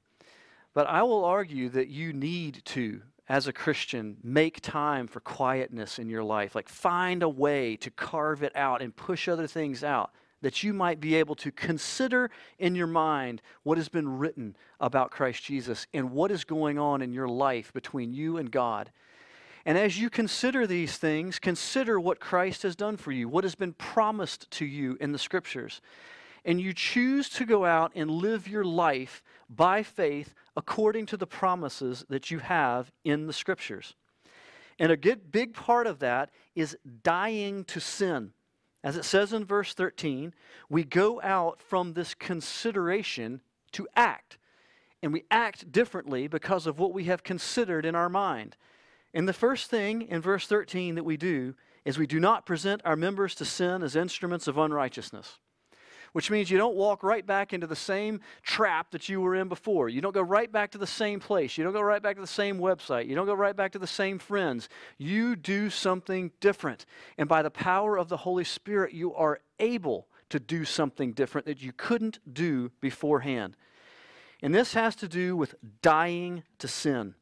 But 0.73 0.87
I 0.87 1.03
will 1.03 1.25
argue 1.25 1.67
that 1.69 1.89
you 1.89 2.13
need 2.13 2.61
to, 2.65 3.01
as 3.27 3.47
a 3.47 3.53
Christian, 3.53 4.15
make 4.23 4.61
time 4.61 5.07
for 5.07 5.19
quietness 5.19 5.99
in 5.99 6.07
your 6.07 6.23
life. 6.23 6.55
Like 6.55 6.69
find 6.69 7.23
a 7.23 7.29
way 7.29 7.75
to 7.75 7.91
carve 7.91 8.43
it 8.43 8.55
out 8.55 8.81
and 8.81 8.95
push 8.95 9.27
other 9.27 9.45
things 9.45 9.83
out 9.83 10.11
that 10.41 10.63
you 10.63 10.73
might 10.73 10.99
be 10.99 11.15
able 11.15 11.35
to 11.35 11.51
consider 11.51 12.29
in 12.59 12.75
your 12.75 12.87
mind 12.87 13.41
what 13.63 13.77
has 13.77 13.89
been 13.89 14.17
written 14.17 14.55
about 14.79 15.11
Christ 15.11 15.43
Jesus 15.43 15.87
and 15.93 16.11
what 16.11 16.31
is 16.31 16.43
going 16.43 16.79
on 16.79 17.01
in 17.01 17.13
your 17.13 17.27
life 17.27 17.71
between 17.73 18.13
you 18.13 18.37
and 18.37 18.51
God. 18.51 18.91
And 19.65 19.77
as 19.77 19.99
you 19.99 20.09
consider 20.09 20.65
these 20.65 20.97
things, 20.97 21.37
consider 21.37 21.99
what 21.99 22.19
Christ 22.19 22.63
has 22.63 22.75
done 22.75 22.97
for 22.97 23.11
you, 23.11 23.29
what 23.29 23.43
has 23.43 23.55
been 23.55 23.73
promised 23.73 24.49
to 24.51 24.65
you 24.65 24.97
in 24.99 25.11
the 25.11 25.19
Scriptures. 25.19 25.81
And 26.43 26.59
you 26.59 26.73
choose 26.73 27.29
to 27.29 27.45
go 27.45 27.65
out 27.65 27.91
and 27.93 28.09
live 28.09 28.47
your 28.47 28.63
life 28.63 29.21
by 29.47 29.83
faith 29.83 30.33
according 30.57 31.05
to 31.07 31.17
the 31.17 31.27
promises 31.27 32.03
that 32.09 32.31
you 32.31 32.39
have 32.39 32.91
in 33.03 33.27
the 33.27 33.33
Scriptures. 33.33 33.93
And 34.79 34.91
a 34.91 34.97
good, 34.97 35.31
big 35.31 35.53
part 35.53 35.85
of 35.85 35.99
that 35.99 36.31
is 36.55 36.75
dying 37.03 37.63
to 37.65 37.79
sin. 37.79 38.33
As 38.83 38.97
it 38.97 39.05
says 39.05 39.33
in 39.33 39.45
verse 39.45 39.73
13, 39.73 40.33
we 40.69 40.83
go 40.83 41.21
out 41.21 41.61
from 41.61 41.93
this 41.93 42.13
consideration 42.13 43.41
to 43.73 43.87
act. 43.95 44.37
And 45.03 45.13
we 45.13 45.25
act 45.31 45.71
differently 45.71 46.27
because 46.27 46.67
of 46.67 46.79
what 46.79 46.93
we 46.93 47.05
have 47.05 47.23
considered 47.23 47.85
in 47.85 47.95
our 47.95 48.09
mind. 48.09 48.55
And 49.13 49.27
the 49.27 49.33
first 49.33 49.69
thing 49.69 50.03
in 50.03 50.21
verse 50.21 50.47
13 50.47 50.95
that 50.95 51.03
we 51.03 51.17
do 51.17 51.55
is 51.85 51.97
we 51.97 52.07
do 52.07 52.19
not 52.19 52.45
present 52.45 52.81
our 52.85 52.95
members 52.95 53.35
to 53.35 53.45
sin 53.45 53.83
as 53.83 53.95
instruments 53.95 54.47
of 54.47 54.57
unrighteousness 54.57 55.39
which 56.13 56.29
means 56.29 56.49
you 56.49 56.57
don't 56.57 56.75
walk 56.75 57.03
right 57.03 57.25
back 57.25 57.53
into 57.53 57.67
the 57.67 57.75
same 57.75 58.19
trap 58.43 58.91
that 58.91 59.07
you 59.09 59.21
were 59.21 59.35
in 59.35 59.47
before. 59.47 59.89
You 59.89 60.01
don't 60.01 60.13
go 60.13 60.21
right 60.21 60.51
back 60.51 60.71
to 60.71 60.77
the 60.77 60.87
same 60.87 61.19
place. 61.19 61.57
You 61.57 61.63
don't 61.63 61.73
go 61.73 61.81
right 61.81 62.01
back 62.01 62.15
to 62.15 62.21
the 62.21 62.27
same 62.27 62.59
website. 62.59 63.07
You 63.07 63.15
don't 63.15 63.25
go 63.25 63.33
right 63.33 63.55
back 63.55 63.71
to 63.73 63.79
the 63.79 63.87
same 63.87 64.19
friends. 64.19 64.69
You 64.97 65.35
do 65.35 65.69
something 65.69 66.31
different. 66.39 66.85
And 67.17 67.29
by 67.29 67.41
the 67.41 67.51
power 67.51 67.97
of 67.97 68.09
the 68.09 68.17
Holy 68.17 68.43
Spirit, 68.43 68.93
you 68.93 69.13
are 69.13 69.39
able 69.59 70.07
to 70.29 70.39
do 70.39 70.65
something 70.65 71.13
different 71.13 71.45
that 71.47 71.61
you 71.61 71.73
couldn't 71.73 72.19
do 72.31 72.71
beforehand. 72.81 73.55
And 74.41 74.55
this 74.55 74.73
has 74.73 74.95
to 74.97 75.07
do 75.07 75.35
with 75.37 75.55
dying 75.81 76.43
to 76.59 76.67
sin. 76.67 77.15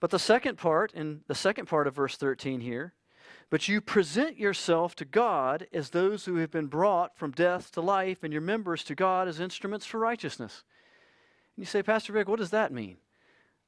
But 0.00 0.10
the 0.10 0.18
second 0.18 0.58
part, 0.58 0.92
in 0.92 1.22
the 1.26 1.34
second 1.34 1.66
part 1.66 1.86
of 1.86 1.94
verse 1.94 2.16
13 2.16 2.60
here, 2.60 2.92
but 3.48 3.68
you 3.68 3.80
present 3.80 4.38
yourself 4.38 4.96
to 4.96 5.04
God 5.04 5.68
as 5.72 5.90
those 5.90 6.24
who 6.24 6.36
have 6.36 6.50
been 6.50 6.66
brought 6.66 7.16
from 7.16 7.30
death 7.30 7.70
to 7.72 7.80
life, 7.80 8.24
and 8.24 8.32
your 8.32 8.42
members 8.42 8.82
to 8.84 8.94
God 8.94 9.28
as 9.28 9.38
instruments 9.40 9.86
for 9.86 9.98
righteousness. 9.98 10.64
And 11.56 11.62
you 11.62 11.66
say, 11.66 11.82
Pastor 11.82 12.12
Vic, 12.12 12.28
what 12.28 12.38
does 12.38 12.50
that 12.50 12.72
mean? 12.72 12.96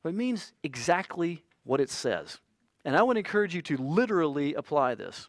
Well, 0.03 0.12
it 0.12 0.17
means 0.17 0.53
exactly 0.62 1.45
what 1.64 1.81
it 1.81 1.91
says. 1.91 2.38
And 2.85 2.97
I 2.97 3.03
want 3.03 3.17
to 3.17 3.21
encourage 3.21 3.55
you 3.55 3.62
to 3.62 3.77
literally 3.77 4.55
apply 4.55 4.95
this. 4.95 5.29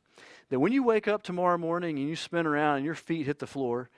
that 0.50 0.60
when 0.60 0.72
you 0.72 0.84
wake 0.84 1.08
up 1.08 1.24
tomorrow 1.24 1.58
morning 1.58 1.98
and 2.00 2.10
you 2.10 2.16
spin 2.16 2.46
around 2.46 2.78
and 2.78 2.86
your 2.86 2.96
feet 2.96 3.26
hit 3.26 3.40
the 3.40 3.48
floor, 3.48 3.90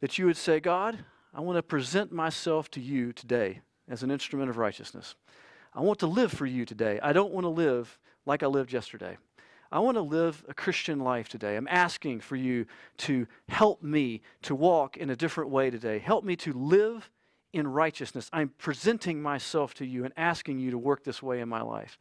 that 0.00 0.18
you 0.18 0.26
would 0.26 0.36
say, 0.36 0.60
God, 0.60 0.98
I 1.34 1.40
want 1.40 1.56
to 1.56 1.62
present 1.62 2.12
myself 2.12 2.70
to 2.72 2.80
you 2.80 3.12
today 3.12 3.60
as 3.88 4.02
an 4.02 4.10
instrument 4.10 4.50
of 4.50 4.58
righteousness. 4.58 5.14
I 5.74 5.80
want 5.80 5.98
to 6.00 6.06
live 6.06 6.32
for 6.32 6.46
you 6.46 6.64
today. 6.64 7.00
I 7.02 7.12
don't 7.12 7.32
want 7.32 7.44
to 7.44 7.48
live 7.48 7.98
like 8.26 8.42
I 8.42 8.46
lived 8.46 8.72
yesterday. 8.72 9.16
I 9.74 9.80
want 9.80 9.96
to 9.96 10.02
live 10.02 10.44
a 10.48 10.54
Christian 10.54 11.00
life 11.00 11.28
today. 11.28 11.56
I'm 11.56 11.66
asking 11.68 12.20
for 12.20 12.36
you 12.36 12.64
to 12.98 13.26
help 13.48 13.82
me 13.82 14.22
to 14.42 14.54
walk 14.54 14.96
in 14.96 15.10
a 15.10 15.16
different 15.16 15.50
way 15.50 15.68
today. 15.68 15.98
Help 15.98 16.22
me 16.22 16.36
to 16.36 16.52
live 16.52 17.10
in 17.52 17.66
righteousness. 17.66 18.30
I'm 18.32 18.50
presenting 18.56 19.20
myself 19.20 19.74
to 19.74 19.84
you 19.84 20.04
and 20.04 20.14
asking 20.16 20.60
you 20.60 20.70
to 20.70 20.78
work 20.78 21.02
this 21.02 21.20
way 21.20 21.40
in 21.40 21.48
my 21.48 21.60
life. 21.60 21.98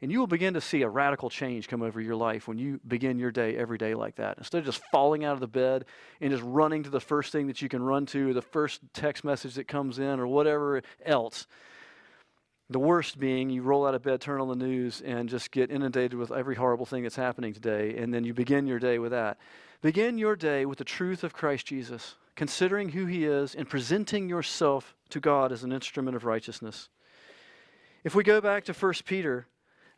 And 0.00 0.10
you 0.10 0.18
will 0.18 0.26
begin 0.26 0.54
to 0.54 0.60
see 0.60 0.82
a 0.82 0.88
radical 0.88 1.30
change 1.30 1.68
come 1.68 1.80
over 1.80 2.00
your 2.00 2.16
life 2.16 2.48
when 2.48 2.58
you 2.58 2.80
begin 2.88 3.20
your 3.20 3.30
day 3.30 3.56
every 3.56 3.78
day 3.78 3.94
like 3.94 4.16
that. 4.16 4.38
Instead 4.38 4.58
of 4.58 4.64
just 4.64 4.82
falling 4.90 5.24
out 5.24 5.34
of 5.34 5.40
the 5.40 5.46
bed 5.46 5.84
and 6.20 6.32
just 6.32 6.42
running 6.42 6.82
to 6.82 6.90
the 6.90 6.98
first 6.98 7.30
thing 7.30 7.46
that 7.46 7.62
you 7.62 7.68
can 7.68 7.84
run 7.84 8.04
to, 8.06 8.34
the 8.34 8.42
first 8.42 8.80
text 8.94 9.22
message 9.22 9.54
that 9.54 9.68
comes 9.68 10.00
in, 10.00 10.18
or 10.18 10.26
whatever 10.26 10.82
else. 11.06 11.46
The 12.72 12.78
worst 12.78 13.20
being 13.20 13.50
you 13.50 13.60
roll 13.60 13.86
out 13.86 13.94
of 13.94 14.02
bed, 14.02 14.22
turn 14.22 14.40
on 14.40 14.48
the 14.48 14.56
news, 14.56 15.02
and 15.04 15.28
just 15.28 15.50
get 15.50 15.70
inundated 15.70 16.14
with 16.14 16.32
every 16.32 16.54
horrible 16.54 16.86
thing 16.86 17.02
that's 17.02 17.16
happening 17.16 17.52
today, 17.52 17.98
and 17.98 18.14
then 18.14 18.24
you 18.24 18.32
begin 18.32 18.66
your 18.66 18.78
day 18.78 18.98
with 18.98 19.10
that. 19.10 19.36
Begin 19.82 20.16
your 20.16 20.36
day 20.36 20.64
with 20.64 20.78
the 20.78 20.84
truth 20.84 21.22
of 21.22 21.34
Christ 21.34 21.66
Jesus, 21.66 22.14
considering 22.34 22.88
who 22.88 23.04
he 23.04 23.26
is, 23.26 23.54
and 23.54 23.68
presenting 23.68 24.26
yourself 24.26 24.96
to 25.10 25.20
God 25.20 25.52
as 25.52 25.64
an 25.64 25.70
instrument 25.70 26.16
of 26.16 26.24
righteousness. 26.24 26.88
If 28.04 28.14
we 28.14 28.24
go 28.24 28.40
back 28.40 28.64
to 28.64 28.72
1 28.72 28.94
Peter, 29.04 29.46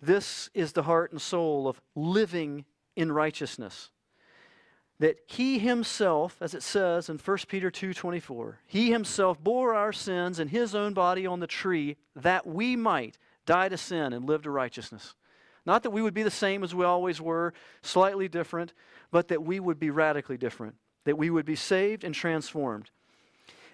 this 0.02 0.50
is 0.52 0.72
the 0.72 0.82
heart 0.82 1.12
and 1.12 1.22
soul 1.22 1.68
of 1.68 1.80
living 1.94 2.64
in 2.96 3.12
righteousness. 3.12 3.90
That 5.00 5.18
he 5.26 5.58
himself, 5.58 6.36
as 6.40 6.54
it 6.54 6.62
says 6.62 7.08
in 7.08 7.18
1 7.18 7.48
Peter 7.48 7.70
2:24, 7.70 8.58
he 8.66 8.90
himself 8.90 9.42
bore 9.42 9.74
our 9.74 9.92
sins 9.92 10.38
in 10.38 10.48
his 10.48 10.74
own 10.74 10.94
body 10.94 11.26
on 11.26 11.40
the 11.40 11.46
tree 11.46 11.96
that 12.14 12.46
we 12.46 12.76
might 12.76 13.18
die 13.44 13.68
to 13.68 13.76
sin 13.76 14.12
and 14.12 14.26
live 14.26 14.42
to 14.42 14.50
righteousness. 14.50 15.14
Not 15.66 15.82
that 15.82 15.90
we 15.90 16.02
would 16.02 16.14
be 16.14 16.22
the 16.22 16.30
same 16.30 16.62
as 16.62 16.74
we 16.74 16.84
always 16.84 17.20
were, 17.20 17.54
slightly 17.82 18.28
different, 18.28 18.74
but 19.10 19.28
that 19.28 19.42
we 19.42 19.58
would 19.58 19.78
be 19.78 19.90
radically 19.90 20.36
different, 20.36 20.76
that 21.04 21.18
we 21.18 21.30
would 21.30 21.46
be 21.46 21.56
saved 21.56 22.04
and 22.04 22.14
transformed. 22.14 22.90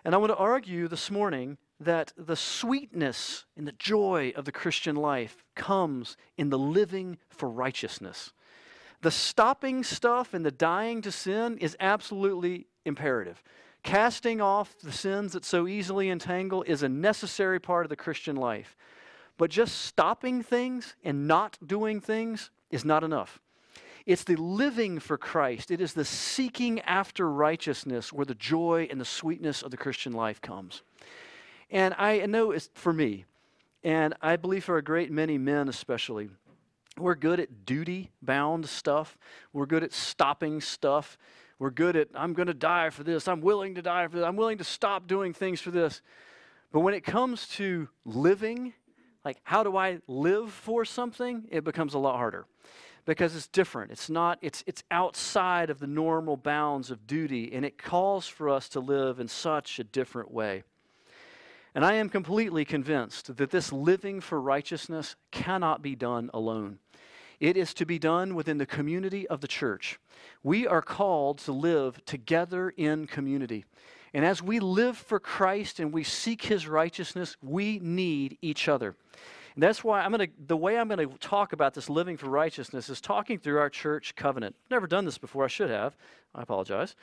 And 0.04 0.14
I 0.14 0.18
want 0.18 0.30
to 0.30 0.37
argue 0.37 0.88
this 0.88 1.11
morning 1.11 1.59
that 1.78 2.12
the 2.16 2.37
sweetness 2.37 3.44
and 3.56 3.66
the 3.66 3.72
joy 3.72 4.33
of 4.37 4.44
the 4.44 4.52
Christian 4.52 4.96
life 4.96 5.44
comes 5.54 6.16
in 6.37 6.50
the 6.50 6.59
living 6.59 7.18
for 7.28 7.50
righteousness. 7.50 8.33
The 9.02 9.10
stopping 9.10 9.82
stuff 9.82 10.34
and 10.34 10.44
the 10.44 10.50
dying 10.50 11.02
to 11.02 11.12
sin 11.12 11.58
is 11.58 11.76
absolutely 11.80 12.66
imperative. 12.84 13.42
Casting 13.82 14.40
off 14.40 14.76
the 14.78 14.92
sins 14.92 15.32
that 15.32 15.44
so 15.44 15.66
easily 15.66 16.10
entangle 16.10 16.62
is 16.64 16.82
a 16.82 16.88
necessary 16.88 17.58
part 17.58 17.86
of 17.86 17.90
the 17.90 17.96
Christian 17.96 18.36
life. 18.36 18.76
But 19.38 19.50
just 19.50 19.86
stopping 19.86 20.42
things 20.42 20.96
and 21.02 21.26
not 21.26 21.56
doing 21.66 22.00
things 22.00 22.50
is 22.70 22.84
not 22.84 23.02
enough. 23.02 23.40
It's 24.04 24.24
the 24.24 24.36
living 24.36 24.98
for 24.98 25.16
Christ, 25.16 25.70
it 25.70 25.80
is 25.80 25.94
the 25.94 26.04
seeking 26.04 26.80
after 26.80 27.30
righteousness 27.30 28.12
where 28.12 28.26
the 28.26 28.34
joy 28.34 28.88
and 28.90 29.00
the 29.00 29.04
sweetness 29.04 29.62
of 29.62 29.70
the 29.70 29.76
Christian 29.76 30.12
life 30.12 30.40
comes. 30.40 30.82
And 31.70 31.94
I 31.96 32.26
know 32.26 32.50
it's 32.50 32.70
for 32.74 32.92
me, 32.92 33.24
and 33.84 34.14
I 34.20 34.36
believe 34.36 34.64
for 34.64 34.76
a 34.78 34.82
great 34.82 35.10
many 35.10 35.38
men 35.38 35.68
especially, 35.68 36.30
we're 36.98 37.14
good 37.14 37.40
at 37.40 37.64
duty 37.64 38.11
bound 38.22 38.66
stuff. 38.68 39.16
We're 39.53 39.66
good 39.66 39.83
at 39.83 39.92
stopping 39.92 40.61
stuff. 40.61 41.18
We're 41.59 41.70
good 41.70 41.96
at, 41.96 42.09
I'm 42.14 42.33
going 42.33 42.48
to 42.48 42.55
die 42.55 42.90
for 42.90 43.05
this. 43.05 43.29
I'm 43.29 43.40
willing 43.40 43.74
to 43.74 43.83
die 43.83 44.07
for 44.09 44.16
this. 44.16 44.24
I'm 44.24 44.37
willing 44.37 44.59
to 44.59 44.64
stop 44.64 45.07
doing 45.07 45.33
things 45.33 45.61
for 45.61 45.70
this. 45.70 46.00
But 46.72 46.81
when 46.81 46.94
it 46.94 47.05
comes 47.05 47.48
to 47.48 47.88
living, 48.05 48.72
like 49.24 49.38
how 49.44 49.62
do 49.62 49.76
I 49.76 50.00
live 50.07 50.53
for 50.53 50.85
something, 50.85 51.44
it 51.50 51.64
becomes 51.64 51.94
a 51.94 51.98
lot 51.98 52.16
harder 52.16 52.46
because 53.05 53.35
it's 53.35 53.48
different. 53.48 53.90
It's 53.90 54.09
not, 54.09 54.38
it's, 54.40 54.62
it's 54.66 54.85
outside 54.90 55.70
of 55.70 55.81
the 55.81 55.87
normal 55.87 56.37
bounds 56.37 56.90
of 56.90 57.07
duty, 57.07 57.53
and 57.53 57.64
it 57.64 57.76
calls 57.76 58.26
for 58.26 58.48
us 58.48 58.68
to 58.70 58.81
live 58.81 59.20
in 59.20 59.29
such 59.29 59.79
a 59.79 59.85
different 59.85 60.31
way. 60.31 60.62
And 61.74 61.85
I 61.85 61.94
am 61.94 62.09
completely 62.09 62.64
convinced 62.64 63.37
that 63.37 63.50
this 63.50 63.72
living 63.72 64.20
for 64.20 64.40
righteousness 64.40 65.16
cannot 65.30 65.83
be 65.83 65.94
done 65.94 66.30
alone. 66.35 66.78
It 67.38 67.56
is 67.56 67.72
to 67.74 67.87
be 67.87 67.98
done 67.98 68.35
within 68.35 68.59
the 68.59 68.66
community 68.66 69.26
of 69.28 69.40
the 69.40 69.48
church. 69.48 69.98
We 70.42 70.66
are 70.66 70.83
called 70.83 71.38
to 71.38 71.52
live 71.52 72.04
together 72.04 72.70
in 72.76 73.06
community. 73.06 73.64
And 74.12 74.24
as 74.24 74.42
we 74.42 74.61
live 74.61 74.96
for 74.96 75.20
Christ 75.20 75.78
and 75.78 75.92
we 75.92 76.04
seek 76.04 76.42
his 76.42 76.66
righteousness, 76.66 77.37
we 77.40 77.78
need 77.78 78.37
each 78.42 78.68
other. 78.68 78.96
And 79.54 79.62
that's 79.62 79.82
why 79.82 80.02
I'm 80.02 80.12
going 80.12 80.28
to, 80.28 80.32
the 80.46 80.56
way 80.56 80.78
I'm 80.78 80.88
going 80.88 81.08
to 81.08 81.18
talk 81.18 81.52
about 81.52 81.74
this 81.74 81.90
living 81.90 82.16
for 82.16 82.28
righteousness 82.28 82.88
is 82.88 83.00
talking 83.00 83.38
through 83.38 83.58
our 83.58 83.70
church 83.70 84.14
covenant. 84.14 84.54
Never 84.70 84.86
done 84.86 85.04
this 85.04 85.18
before, 85.18 85.44
I 85.44 85.48
should 85.48 85.70
have. 85.70 85.96
I 86.34 86.42
apologize. 86.42 86.94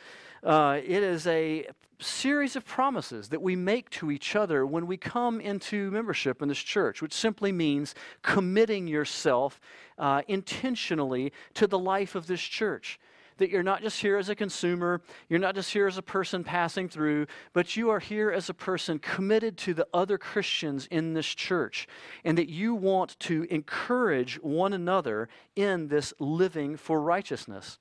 Uh, 0.43 0.79
it 0.83 1.03
is 1.03 1.27
a 1.27 1.67
series 1.99 2.55
of 2.55 2.63
promises 2.63 3.29
that 3.29 3.41
we 3.41 3.55
make 3.55 3.89
to 3.89 4.12
each 4.12 4.36
other 4.36 4.65
when 4.65 4.88
we 4.88 4.95
come 4.95 5.41
into 5.41 5.91
membership 5.91 6.41
in 6.41 6.47
this 6.47 6.60
church, 6.60 7.01
which 7.01 7.13
simply 7.13 7.51
means 7.51 7.95
committing 8.21 8.88
yourself 8.88 9.60
uh, 9.97 10.21
intentionally 10.27 11.33
to 11.55 11.67
the 11.67 11.79
life 11.79 12.15
of 12.15 12.27
this 12.27 12.41
church 12.41 12.99
that 13.38 13.50
you're 13.50 13.63
not 13.63 13.82
just 13.82 14.02
here 14.02 14.17
as 14.17 14.30
a 14.30 14.36
consumer, 14.36 15.02
you're 15.30 15.39
not 15.39 15.56
just 15.56 15.71
here 15.71 15.88
as 15.88 15.97
a 15.97 16.02
person 16.02 16.43
passing 16.43 16.89
through, 16.89 17.28
but 17.54 17.76
you 17.76 17.89
are 17.89 18.00
here 18.00 18.32
as 18.32 18.50
a 18.50 18.54
person 18.54 19.00
committed 19.00 19.58
to 19.58 19.73
the 19.73 19.88
other 19.93 20.17
Christians 20.17 20.88
in 20.91 21.13
this 21.13 21.28
church, 21.28 21.88
and 22.23 22.38
that 22.38 22.50
you 22.50 22.76
want 22.76 23.19
to 23.21 23.47
encourage 23.50 24.36
one 24.41 24.73
another 24.73 25.30
in 25.56 25.88
this 25.88 26.13
living 26.19 26.78
for 26.78 27.02
righteousness. 27.02 27.80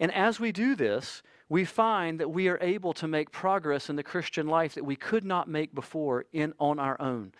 And 0.00 0.12
as 0.12 0.40
we 0.40 0.52
do 0.52 0.74
this, 0.74 1.22
we 1.48 1.64
find 1.64 2.18
that 2.20 2.30
we 2.30 2.48
are 2.48 2.58
able 2.60 2.92
to 2.94 3.06
make 3.06 3.30
progress 3.30 3.90
in 3.90 3.96
the 3.96 4.02
Christian 4.02 4.46
life 4.46 4.74
that 4.74 4.84
we 4.84 4.96
could 4.96 5.24
not 5.24 5.48
make 5.48 5.74
before 5.74 6.24
in, 6.32 6.54
on 6.58 6.78
our 6.78 7.00
own 7.00 7.32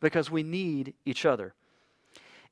because 0.00 0.30
we 0.30 0.42
need 0.42 0.94
each 1.04 1.26
other. 1.26 1.54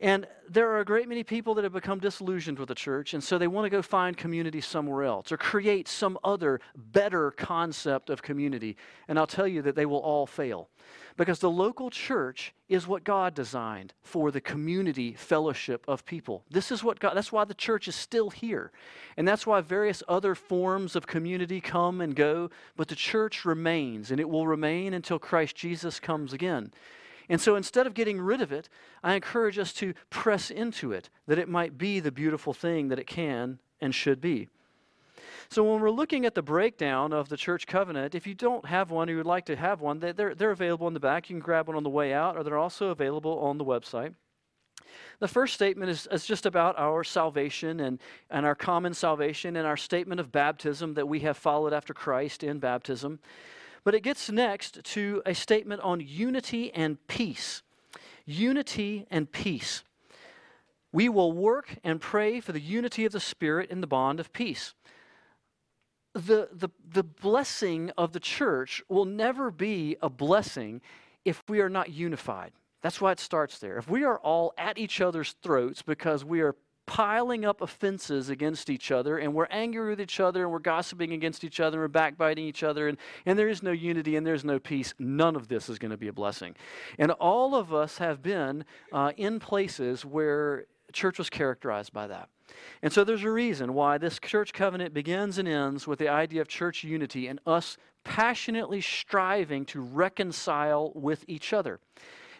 And 0.00 0.28
there 0.48 0.70
are 0.70 0.78
a 0.78 0.84
great 0.84 1.08
many 1.08 1.24
people 1.24 1.54
that 1.54 1.64
have 1.64 1.72
become 1.72 1.98
disillusioned 1.98 2.60
with 2.60 2.68
the 2.68 2.74
church, 2.74 3.14
and 3.14 3.24
so 3.24 3.36
they 3.36 3.48
want 3.48 3.66
to 3.66 3.70
go 3.70 3.82
find 3.82 4.16
community 4.16 4.60
somewhere 4.60 5.02
else 5.02 5.32
or 5.32 5.36
create 5.36 5.88
some 5.88 6.16
other 6.22 6.60
better 6.76 7.32
concept 7.32 8.08
of 8.08 8.22
community. 8.22 8.76
And 9.08 9.18
I'll 9.18 9.26
tell 9.26 9.48
you 9.48 9.60
that 9.62 9.74
they 9.74 9.86
will 9.86 9.98
all 9.98 10.24
fail. 10.24 10.68
Because 11.16 11.40
the 11.40 11.50
local 11.50 11.90
church 11.90 12.54
is 12.68 12.86
what 12.86 13.02
God 13.02 13.34
designed 13.34 13.92
for 14.02 14.30
the 14.30 14.40
community 14.40 15.14
fellowship 15.14 15.84
of 15.88 16.06
people. 16.06 16.44
This 16.48 16.70
is 16.70 16.84
what 16.84 17.00
God, 17.00 17.16
that's 17.16 17.32
why 17.32 17.44
the 17.44 17.54
church 17.54 17.88
is 17.88 17.96
still 17.96 18.30
here. 18.30 18.70
And 19.16 19.26
that's 19.26 19.44
why 19.44 19.60
various 19.60 20.04
other 20.06 20.36
forms 20.36 20.94
of 20.94 21.08
community 21.08 21.60
come 21.60 22.00
and 22.00 22.14
go, 22.14 22.50
but 22.76 22.86
the 22.86 22.94
church 22.94 23.44
remains, 23.44 24.12
and 24.12 24.20
it 24.20 24.28
will 24.28 24.46
remain 24.46 24.94
until 24.94 25.18
Christ 25.18 25.56
Jesus 25.56 25.98
comes 25.98 26.32
again. 26.32 26.70
And 27.28 27.40
so 27.40 27.56
instead 27.56 27.86
of 27.86 27.94
getting 27.94 28.20
rid 28.20 28.40
of 28.40 28.52
it, 28.52 28.68
I 29.02 29.14
encourage 29.14 29.58
us 29.58 29.72
to 29.74 29.94
press 30.10 30.50
into 30.50 30.92
it, 30.92 31.10
that 31.26 31.38
it 31.38 31.48
might 31.48 31.76
be 31.76 32.00
the 32.00 32.12
beautiful 32.12 32.54
thing 32.54 32.88
that 32.88 32.98
it 32.98 33.06
can 33.06 33.58
and 33.80 33.94
should 33.94 34.20
be. 34.20 34.48
So 35.50 35.64
when 35.64 35.80
we're 35.80 35.90
looking 35.90 36.26
at 36.26 36.34
the 36.34 36.42
breakdown 36.42 37.12
of 37.12 37.28
the 37.28 37.36
church 37.36 37.66
covenant, 37.66 38.14
if 38.14 38.26
you 38.26 38.34
don't 38.34 38.66
have 38.66 38.90
one 38.90 39.08
or 39.08 39.12
you 39.12 39.16
would 39.18 39.26
like 39.26 39.46
to 39.46 39.56
have 39.56 39.80
one, 39.80 39.98
they're, 39.98 40.34
they're 40.34 40.50
available 40.50 40.88
in 40.88 40.94
the 40.94 41.00
back. 41.00 41.28
You 41.28 41.36
can 41.36 41.40
grab 41.40 41.68
one 41.68 41.76
on 41.76 41.82
the 41.82 41.90
way 41.90 42.12
out, 42.12 42.36
or 42.36 42.42
they're 42.42 42.58
also 42.58 42.88
available 42.88 43.38
on 43.38 43.56
the 43.56 43.64
website. 43.64 44.14
The 45.20 45.28
first 45.28 45.54
statement 45.54 45.90
is, 45.90 46.06
is, 46.12 46.24
just 46.24 46.46
about 46.46 46.78
our 46.78 47.02
salvation 47.02 47.80
and, 47.80 47.98
and 48.30 48.46
our 48.46 48.54
common 48.54 48.94
salvation 48.94 49.56
and 49.56 49.66
our 49.66 49.76
statement 49.76 50.20
of 50.20 50.30
baptism 50.30 50.94
that 50.94 51.08
we 51.08 51.20
have 51.20 51.36
followed 51.36 51.72
after 51.72 51.92
Christ 51.92 52.44
in 52.44 52.58
baptism. 52.58 53.18
But 53.88 53.94
it 53.94 54.02
gets 54.02 54.28
next 54.28 54.84
to 54.84 55.22
a 55.24 55.34
statement 55.34 55.80
on 55.80 56.00
unity 56.00 56.70
and 56.74 56.98
peace. 57.06 57.62
Unity 58.26 59.06
and 59.10 59.32
peace. 59.32 59.82
We 60.92 61.08
will 61.08 61.32
work 61.32 61.76
and 61.82 61.98
pray 61.98 62.40
for 62.40 62.52
the 62.52 62.60
unity 62.60 63.06
of 63.06 63.12
the 63.12 63.18
Spirit 63.18 63.70
in 63.70 63.80
the 63.80 63.86
bond 63.86 64.20
of 64.20 64.30
peace. 64.34 64.74
The, 66.12 66.50
the, 66.52 66.68
the 66.86 67.02
blessing 67.02 67.90
of 67.96 68.12
the 68.12 68.20
church 68.20 68.82
will 68.90 69.06
never 69.06 69.50
be 69.50 69.96
a 70.02 70.10
blessing 70.10 70.82
if 71.24 71.42
we 71.48 71.62
are 71.62 71.70
not 71.70 71.88
unified. 71.88 72.52
That's 72.82 73.00
why 73.00 73.12
it 73.12 73.20
starts 73.20 73.58
there. 73.58 73.78
If 73.78 73.88
we 73.88 74.04
are 74.04 74.18
all 74.18 74.52
at 74.58 74.76
each 74.76 75.00
other's 75.00 75.34
throats 75.42 75.80
because 75.80 76.26
we 76.26 76.42
are 76.42 76.56
piling 76.88 77.44
up 77.44 77.60
offenses 77.60 78.30
against 78.30 78.70
each 78.70 78.90
other 78.90 79.18
and 79.18 79.34
we're 79.34 79.46
angry 79.50 79.90
with 79.90 80.00
each 80.00 80.20
other 80.20 80.44
and 80.44 80.50
we're 80.50 80.58
gossiping 80.58 81.12
against 81.12 81.44
each 81.44 81.60
other 81.60 81.76
and 81.76 81.82
we're 81.82 81.88
backbiting 81.88 82.46
each 82.46 82.62
other 82.62 82.88
and, 82.88 82.96
and 83.26 83.38
there 83.38 83.48
is 83.48 83.62
no 83.62 83.70
unity 83.70 84.16
and 84.16 84.26
there's 84.26 84.42
no 84.42 84.58
peace, 84.58 84.94
none 84.98 85.36
of 85.36 85.48
this 85.48 85.68
is 85.68 85.78
going 85.78 85.90
to 85.90 85.98
be 85.98 86.08
a 86.08 86.12
blessing. 86.12 86.56
And 86.98 87.10
all 87.12 87.54
of 87.54 87.74
us 87.74 87.98
have 87.98 88.22
been 88.22 88.64
uh, 88.90 89.12
in 89.18 89.38
places 89.38 90.06
where 90.06 90.64
church 90.90 91.18
was 91.18 91.28
characterized 91.28 91.92
by 91.92 92.06
that. 92.06 92.30
And 92.82 92.90
so 92.90 93.04
there's 93.04 93.22
a 93.22 93.30
reason 93.30 93.74
why 93.74 93.98
this 93.98 94.18
church 94.18 94.54
covenant 94.54 94.94
begins 94.94 95.36
and 95.36 95.46
ends 95.46 95.86
with 95.86 95.98
the 95.98 96.08
idea 96.08 96.40
of 96.40 96.48
church 96.48 96.84
unity 96.84 97.26
and 97.26 97.38
us 97.46 97.76
passionately 98.02 98.80
striving 98.80 99.66
to 99.66 99.82
reconcile 99.82 100.92
with 100.94 101.22
each 101.28 101.52
other 101.52 101.80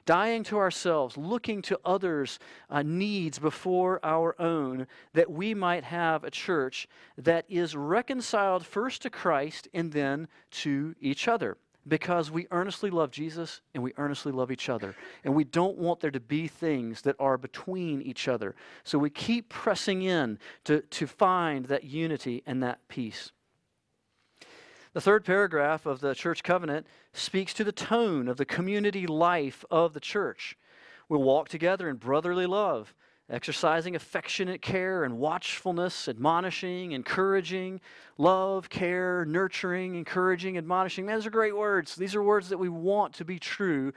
dying 0.09 0.42
to 0.42 0.57
ourselves, 0.57 1.18
looking 1.18 1.61
to 1.61 1.79
others' 1.85 2.38
uh, 2.71 2.83
needs 2.83 3.38
before 3.38 4.01
our 4.03 4.35
own, 4.40 4.87
that 5.12 5.31
we 5.31 5.53
might 5.53 5.85
have 5.85 6.25
a 6.25 6.31
church 6.31 6.88
that 7.18 7.44
is 7.47 7.77
reconciled 7.77 8.64
first 8.64 9.03
to 9.03 9.11
Christ 9.11 9.68
and 9.75 9.92
then 9.92 10.27
to 10.51 10.94
each 10.99 11.29
other. 11.29 11.59
Because 11.87 12.31
we 12.31 12.47
earnestly 12.51 12.88
love 12.88 13.11
Jesus 13.11 13.61
and 13.75 13.83
we 13.83 13.92
earnestly 13.99 14.33
love 14.33 14.51
each 14.51 14.71
other. 14.71 14.94
And 15.25 15.35
we 15.35 15.44
don't 15.44 15.77
want 15.77 16.01
there 16.01 16.11
to 16.11 16.21
be 16.21 16.49
things 16.49 17.03
that 17.03 17.16
are 17.18 17.37
between 17.37 18.01
each 18.01 18.29
other. 18.29 18.55
So 18.85 18.99
we 18.99 19.11
keep 19.11 19.51
pressing 19.51 20.01
in 20.01 20.38
to, 20.64 20.81
to 20.81 21.07
find 21.07 21.66
that 21.66 21.85
unity 21.85 22.42
and 22.47 22.62
that 22.62 22.81
peace. 22.88 23.33
The 24.94 25.01
third 25.01 25.24
paragraph 25.24 25.85
of 25.87 26.01
the 26.01 26.14
church 26.14 26.42
covenant 26.42 26.87
speaks 27.12 27.53
to 27.55 27.64
the 27.64 27.72
tone 27.72 28.27
of 28.29 28.37
the 28.37 28.44
community 28.44 29.07
life 29.07 29.64
of 29.70 29.92
the 29.92 30.01
church. 30.01 30.57
We'll 31.09 31.22
walk 31.22 31.48
together 31.48 31.88
in 31.88 31.96
brotherly 31.96 32.46
love, 32.46 32.94
exercising 33.31 33.94
affectionate 33.94 34.62
care 34.62 35.05
and 35.05 35.18
watchfulness, 35.18 36.09
admonishing, 36.09 36.92
encouraging, 36.92 37.81
love, 38.16 38.70
care, 38.70 39.24
nurturing, 39.27 39.94
encouraging, 39.94 40.57
admonishing. 40.57 41.05
Man, 41.05 41.16
those 41.16 41.27
are 41.27 41.31
great 41.31 41.57
words. 41.57 41.94
These 41.94 42.14
are 42.14 42.22
words 42.22 42.48
that 42.48 42.59
we 42.59 42.70
want 42.70 43.14
to 43.14 43.24
be 43.24 43.38
true 43.38 43.92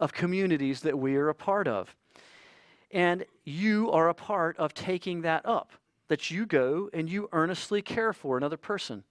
of 0.00 0.12
communities 0.12 0.80
that 0.80 0.98
we 0.98 1.14
are 1.16 1.28
a 1.28 1.34
part 1.34 1.68
of. 1.68 1.94
And 2.90 3.24
you 3.44 3.90
are 3.92 4.08
a 4.08 4.14
part 4.14 4.56
of 4.58 4.74
taking 4.74 5.22
that 5.22 5.46
up, 5.46 5.72
that 6.08 6.30
you 6.30 6.46
go 6.46 6.90
and 6.92 7.08
you 7.08 7.28
earnestly 7.32 7.80
care 7.80 8.12
for 8.12 8.36
another 8.36 8.56
person. 8.56 9.04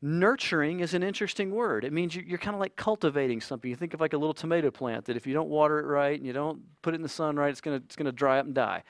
Nurturing 0.00 0.78
is 0.80 0.94
an 0.94 1.02
interesting 1.02 1.50
word. 1.50 1.84
It 1.84 1.92
means 1.92 2.14
you're 2.14 2.38
kind 2.38 2.54
of 2.54 2.60
like 2.60 2.76
cultivating 2.76 3.40
something. 3.40 3.68
You 3.68 3.76
think 3.76 3.94
of 3.94 4.00
like 4.00 4.12
a 4.12 4.18
little 4.18 4.34
tomato 4.34 4.70
plant 4.70 5.06
that 5.06 5.16
if 5.16 5.26
you 5.26 5.34
don't 5.34 5.48
water 5.48 5.80
it 5.80 5.86
right 5.86 6.16
and 6.16 6.24
you 6.24 6.32
don't 6.32 6.60
put 6.82 6.94
it 6.94 6.96
in 6.96 7.02
the 7.02 7.08
sun 7.08 7.34
right, 7.34 7.50
it's 7.50 7.60
going 7.60 7.78
to 7.78 7.84
it's 7.84 7.96
going 7.96 8.06
to 8.06 8.12
dry 8.12 8.38
up 8.38 8.46
and 8.46 8.54
die. 8.54 8.84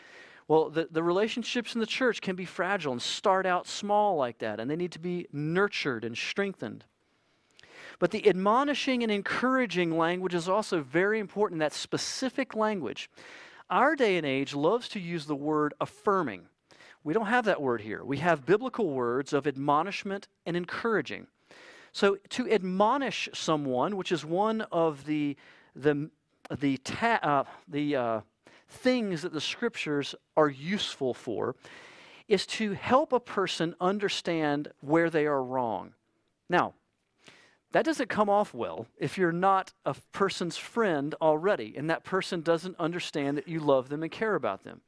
Well, 0.48 0.70
the, 0.70 0.88
the 0.90 1.02
relationships 1.02 1.74
in 1.74 1.80
the 1.80 1.86
church 1.86 2.20
can 2.20 2.36
be 2.36 2.44
fragile 2.44 2.92
and 2.92 3.00
start 3.00 3.46
out 3.46 3.66
small 3.66 4.16
like 4.16 4.38
that, 4.38 4.60
and 4.60 4.70
they 4.70 4.76
need 4.76 4.92
to 4.92 4.98
be 4.98 5.26
nurtured 5.32 6.04
and 6.04 6.16
strengthened. 6.16 6.84
But 7.98 8.10
the 8.12 8.26
admonishing 8.28 9.02
and 9.02 9.10
encouraging 9.10 9.96
language 9.96 10.34
is 10.34 10.48
also 10.48 10.80
very 10.80 11.18
important, 11.18 11.60
that 11.60 11.72
specific 11.72 12.54
language. 12.54 13.10
Our 13.70 13.96
day 13.96 14.16
and 14.16 14.26
age 14.26 14.54
loves 14.54 14.88
to 14.90 15.00
use 15.00 15.26
the 15.26 15.36
word 15.36 15.74
affirming. 15.80 16.46
We 17.04 17.14
don't 17.14 17.26
have 17.26 17.44
that 17.46 17.62
word 17.62 17.80
here. 17.80 18.04
We 18.04 18.18
have 18.18 18.46
biblical 18.46 18.90
words 18.90 19.32
of 19.32 19.46
admonishment 19.46 20.28
and 20.44 20.56
encouraging. 20.56 21.26
So 21.92 22.18
to 22.30 22.50
admonish 22.50 23.28
someone, 23.32 23.96
which 23.96 24.12
is 24.12 24.24
one 24.24 24.62
of 24.72 25.04
the 25.06 25.36
the 25.74 26.10
the 26.60 26.76
ta- 26.78 27.20
uh, 27.22 27.44
the 27.66 27.96
uh, 27.96 28.20
things 28.68 29.22
that 29.22 29.32
the 29.32 29.40
scriptures 29.40 30.14
are 30.36 30.48
useful 30.48 31.14
for, 31.14 31.56
is 32.28 32.46
to 32.46 32.72
help 32.72 33.12
a 33.12 33.20
person 33.20 33.74
understand 33.80 34.68
where 34.80 35.10
they 35.10 35.26
are 35.26 35.42
wrong. 35.42 35.94
Now, 36.48 36.74
that 37.72 37.84
doesn't 37.84 38.08
come 38.08 38.30
off 38.30 38.54
well 38.54 38.86
if 38.98 39.18
you're 39.18 39.32
not 39.32 39.72
a 39.84 39.94
person's 40.12 40.56
friend 40.56 41.14
already, 41.20 41.74
and 41.76 41.90
that 41.90 42.04
person 42.04 42.40
doesn't 42.40 42.78
understand 42.78 43.36
that 43.36 43.48
you 43.48 43.60
love 43.60 43.88
them 43.88 44.02
and 44.02 44.12
care 44.12 44.34
about 44.34 44.64
them. 44.64 44.80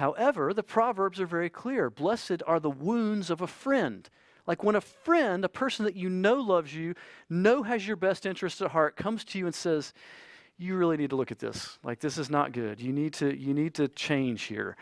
However, 0.00 0.54
the 0.54 0.62
Proverbs 0.62 1.20
are 1.20 1.26
very 1.26 1.50
clear. 1.50 1.90
Blessed 1.90 2.42
are 2.46 2.58
the 2.58 2.70
wounds 2.70 3.28
of 3.28 3.42
a 3.42 3.46
friend. 3.46 4.08
Like 4.46 4.64
when 4.64 4.74
a 4.74 4.80
friend, 4.80 5.44
a 5.44 5.48
person 5.50 5.84
that 5.84 5.94
you 5.94 6.08
know 6.08 6.36
loves 6.36 6.74
you, 6.74 6.94
know 7.28 7.64
has 7.64 7.86
your 7.86 7.96
best 7.96 8.24
interest 8.24 8.62
at 8.62 8.70
heart, 8.70 8.96
comes 8.96 9.24
to 9.24 9.38
you 9.38 9.44
and 9.44 9.54
says, 9.54 9.92
You 10.56 10.76
really 10.76 10.96
need 10.96 11.10
to 11.10 11.16
look 11.16 11.30
at 11.30 11.38
this. 11.38 11.78
Like 11.84 12.00
this 12.00 12.16
is 12.16 12.30
not 12.30 12.52
good. 12.52 12.80
You 12.80 12.94
need 12.94 13.12
to, 13.14 13.38
you 13.38 13.52
need 13.52 13.74
to 13.74 13.88
change 13.88 14.44
here. 14.44 14.78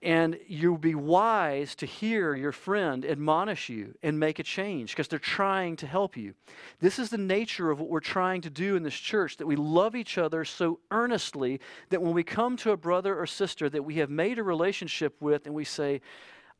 And 0.00 0.38
you'll 0.46 0.78
be 0.78 0.94
wise 0.94 1.74
to 1.76 1.86
hear 1.86 2.36
your 2.36 2.52
friend 2.52 3.04
admonish 3.04 3.68
you 3.68 3.94
and 4.00 4.20
make 4.20 4.38
a 4.38 4.44
change 4.44 4.92
because 4.92 5.08
they're 5.08 5.18
trying 5.18 5.74
to 5.76 5.88
help 5.88 6.16
you. 6.16 6.34
This 6.78 7.00
is 7.00 7.10
the 7.10 7.18
nature 7.18 7.72
of 7.72 7.80
what 7.80 7.88
we're 7.88 7.98
trying 7.98 8.42
to 8.42 8.50
do 8.50 8.76
in 8.76 8.84
this 8.84 8.94
church 8.94 9.38
that 9.38 9.46
we 9.46 9.56
love 9.56 9.96
each 9.96 10.16
other 10.16 10.44
so 10.44 10.78
earnestly 10.92 11.60
that 11.90 12.00
when 12.00 12.14
we 12.14 12.22
come 12.22 12.56
to 12.58 12.70
a 12.70 12.76
brother 12.76 13.18
or 13.18 13.26
sister 13.26 13.68
that 13.70 13.84
we 13.84 13.96
have 13.96 14.08
made 14.08 14.38
a 14.38 14.44
relationship 14.44 15.20
with 15.20 15.46
and 15.46 15.54
we 15.54 15.64
say, 15.64 16.00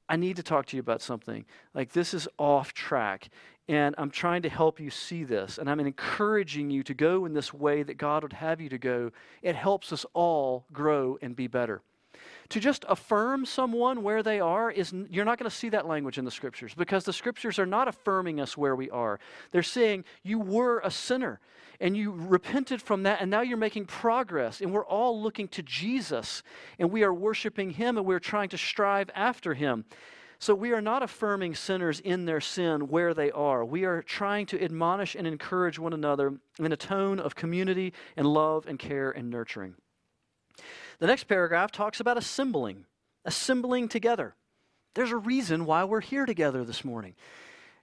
I 0.09 0.17
need 0.17 0.37
to 0.37 0.43
talk 0.43 0.67
to 0.67 0.77
you 0.77 0.81
about 0.81 1.03
something. 1.03 1.45
Like, 1.75 1.93
this 1.93 2.15
is 2.15 2.27
off 2.39 2.73
track. 2.73 3.29
And 3.69 3.95
I'm 3.99 4.11
trying 4.11 4.43
to 4.43 4.49
help 4.49 4.81
you 4.81 4.91
see 4.91 5.25
this. 5.25 5.59
And 5.59 5.69
I'm 5.69 5.79
encouraging 5.79 6.71
you 6.71 6.83
to 6.85 6.95
go 6.95 7.27
in 7.27 7.35
this 7.35 7.53
way 7.53 7.83
that 7.83 7.99
God 7.99 8.23
would 8.23 8.33
have 8.33 8.61
you 8.61 8.71
to 8.71 8.79
go. 8.79 9.13
It 9.43 9.55
helps 9.55 9.93
us 9.93 10.07
all 10.15 10.65
grow 10.73 11.19
and 11.21 11.37
be 11.37 11.47
better. 11.47 11.83
To 12.51 12.61
just 12.61 12.87
affirm 12.89 13.45
someone 13.45 14.03
where 14.03 14.23
they 14.23 14.41
are 14.41 14.71
is 14.71 14.95
you're 15.11 15.27
not 15.27 15.39
going 15.39 15.51
to 15.51 15.55
see 15.55 15.69
that 15.69 15.87
language 15.87 16.17
in 16.17 16.25
the 16.25 16.31
scriptures 16.31 16.73
because 16.75 17.05
the 17.05 17.13
scriptures 17.13 17.59
are 17.59 17.67
not 17.67 17.89
affirming 17.89 18.41
us 18.41 18.57
where 18.57 18.75
we 18.75 18.89
are. 18.89 19.21
They're 19.51 19.63
saying 19.63 20.05
you 20.23 20.39
were 20.39 20.81
a 20.83 20.91
sinner 20.91 21.41
and 21.79 21.95
you 21.95 22.11
repented 22.11 22.81
from 22.81 23.03
that 23.03 23.21
and 23.21 23.31
now 23.31 23.43
you're 23.43 23.59
making 23.59 23.85
progress 23.85 24.63
and 24.63 24.73
we're 24.73 24.87
all 24.87 25.23
looking 25.23 25.47
to 25.49 25.63
Jesus 25.63 26.43
and 26.79 26.91
we 26.91 27.03
are 27.03 27.13
worshiping 27.13 27.71
him 27.71 27.99
and 27.99 28.07
we're 28.07 28.19
trying 28.19 28.49
to 28.49 28.59
strive 28.59 29.11
after 29.15 29.53
him. 29.53 29.85
So 30.39 30.55
we 30.55 30.73
are 30.73 30.81
not 30.81 31.03
affirming 31.03 31.55
sinners 31.55 32.01
in 32.01 32.25
their 32.25 32.41
sin 32.41 32.89
where 32.89 33.13
they 33.13 33.31
are. 33.33 33.65
We 33.65 33.85
are 33.85 34.03
trying 34.03 34.47
to 34.47 34.65
admonish 34.65 35.17
and 35.17 35.27
encourage 35.27 35.79
one 35.79 35.93
another 35.93 36.39
in 36.59 36.73
a 36.73 36.77
tone 36.77 37.19
of 37.19 37.35
community 37.35 37.93
and 38.17 38.27
love 38.27 38.67
and 38.67 38.79
care 38.79 39.11
and 39.11 39.29
nurturing. 39.29 39.75
The 40.99 41.07
next 41.07 41.25
paragraph 41.25 41.71
talks 41.71 42.01
about 42.01 42.19
assembling, 42.19 42.85
assembling 43.25 43.89
together. 43.89 44.35
There's 44.95 45.13
a 45.13 45.17
reason 45.17 45.65
why 45.65 45.85
we're 45.85 46.01
here 46.01 46.27
together 46.27 46.65
this 46.65 46.85
morning. 46.85 47.15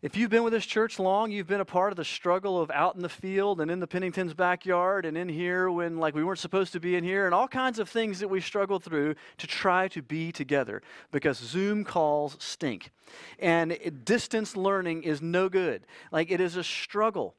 If 0.01 0.17
you've 0.17 0.29
been 0.29 0.43
with 0.43 0.51
this 0.51 0.65
church 0.65 0.99
long, 0.99 1.31
you've 1.31 1.47
been 1.47 1.61
a 1.61 1.65
part 1.65 1.93
of 1.93 1.95
the 1.95 2.03
struggle 2.03 2.61
of 2.61 2.69
out 2.71 2.95
in 2.95 3.01
the 3.01 3.09
field 3.09 3.61
and 3.61 3.71
in 3.71 3.79
the 3.79 3.87
Pennington's 3.87 4.33
backyard 4.33 5.05
and 5.05 5.17
in 5.17 5.29
here 5.29 5.71
when 5.71 5.97
like 5.97 6.13
we 6.13 6.25
weren't 6.25 6.39
supposed 6.39 6.73
to 6.73 6.81
be 6.81 6.97
in 6.97 7.05
here 7.05 7.25
and 7.25 7.33
all 7.33 7.47
kinds 7.47 7.79
of 7.79 7.87
things 7.87 8.19
that 8.19 8.27
we 8.27 8.41
struggled 8.41 8.83
through 8.83 9.15
to 9.37 9.47
try 9.47 9.87
to 9.87 10.01
be 10.01 10.33
together 10.33 10.81
because 11.11 11.37
Zoom 11.37 11.85
calls 11.85 12.35
stink. 12.39 12.91
And 13.39 14.03
distance 14.03 14.57
learning 14.57 15.03
is 15.03 15.21
no 15.21 15.47
good. 15.47 15.87
Like 16.11 16.29
it 16.29 16.41
is 16.41 16.57
a 16.57 16.63
struggle. 16.63 17.35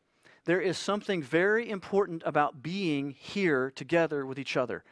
There 0.46 0.60
is 0.60 0.78
something 0.78 1.22
very 1.22 1.68
important 1.68 2.22
about 2.24 2.62
being 2.62 3.10
here 3.10 3.70
together 3.70 4.24
with 4.24 4.38
each 4.38 4.56
other 4.56 4.82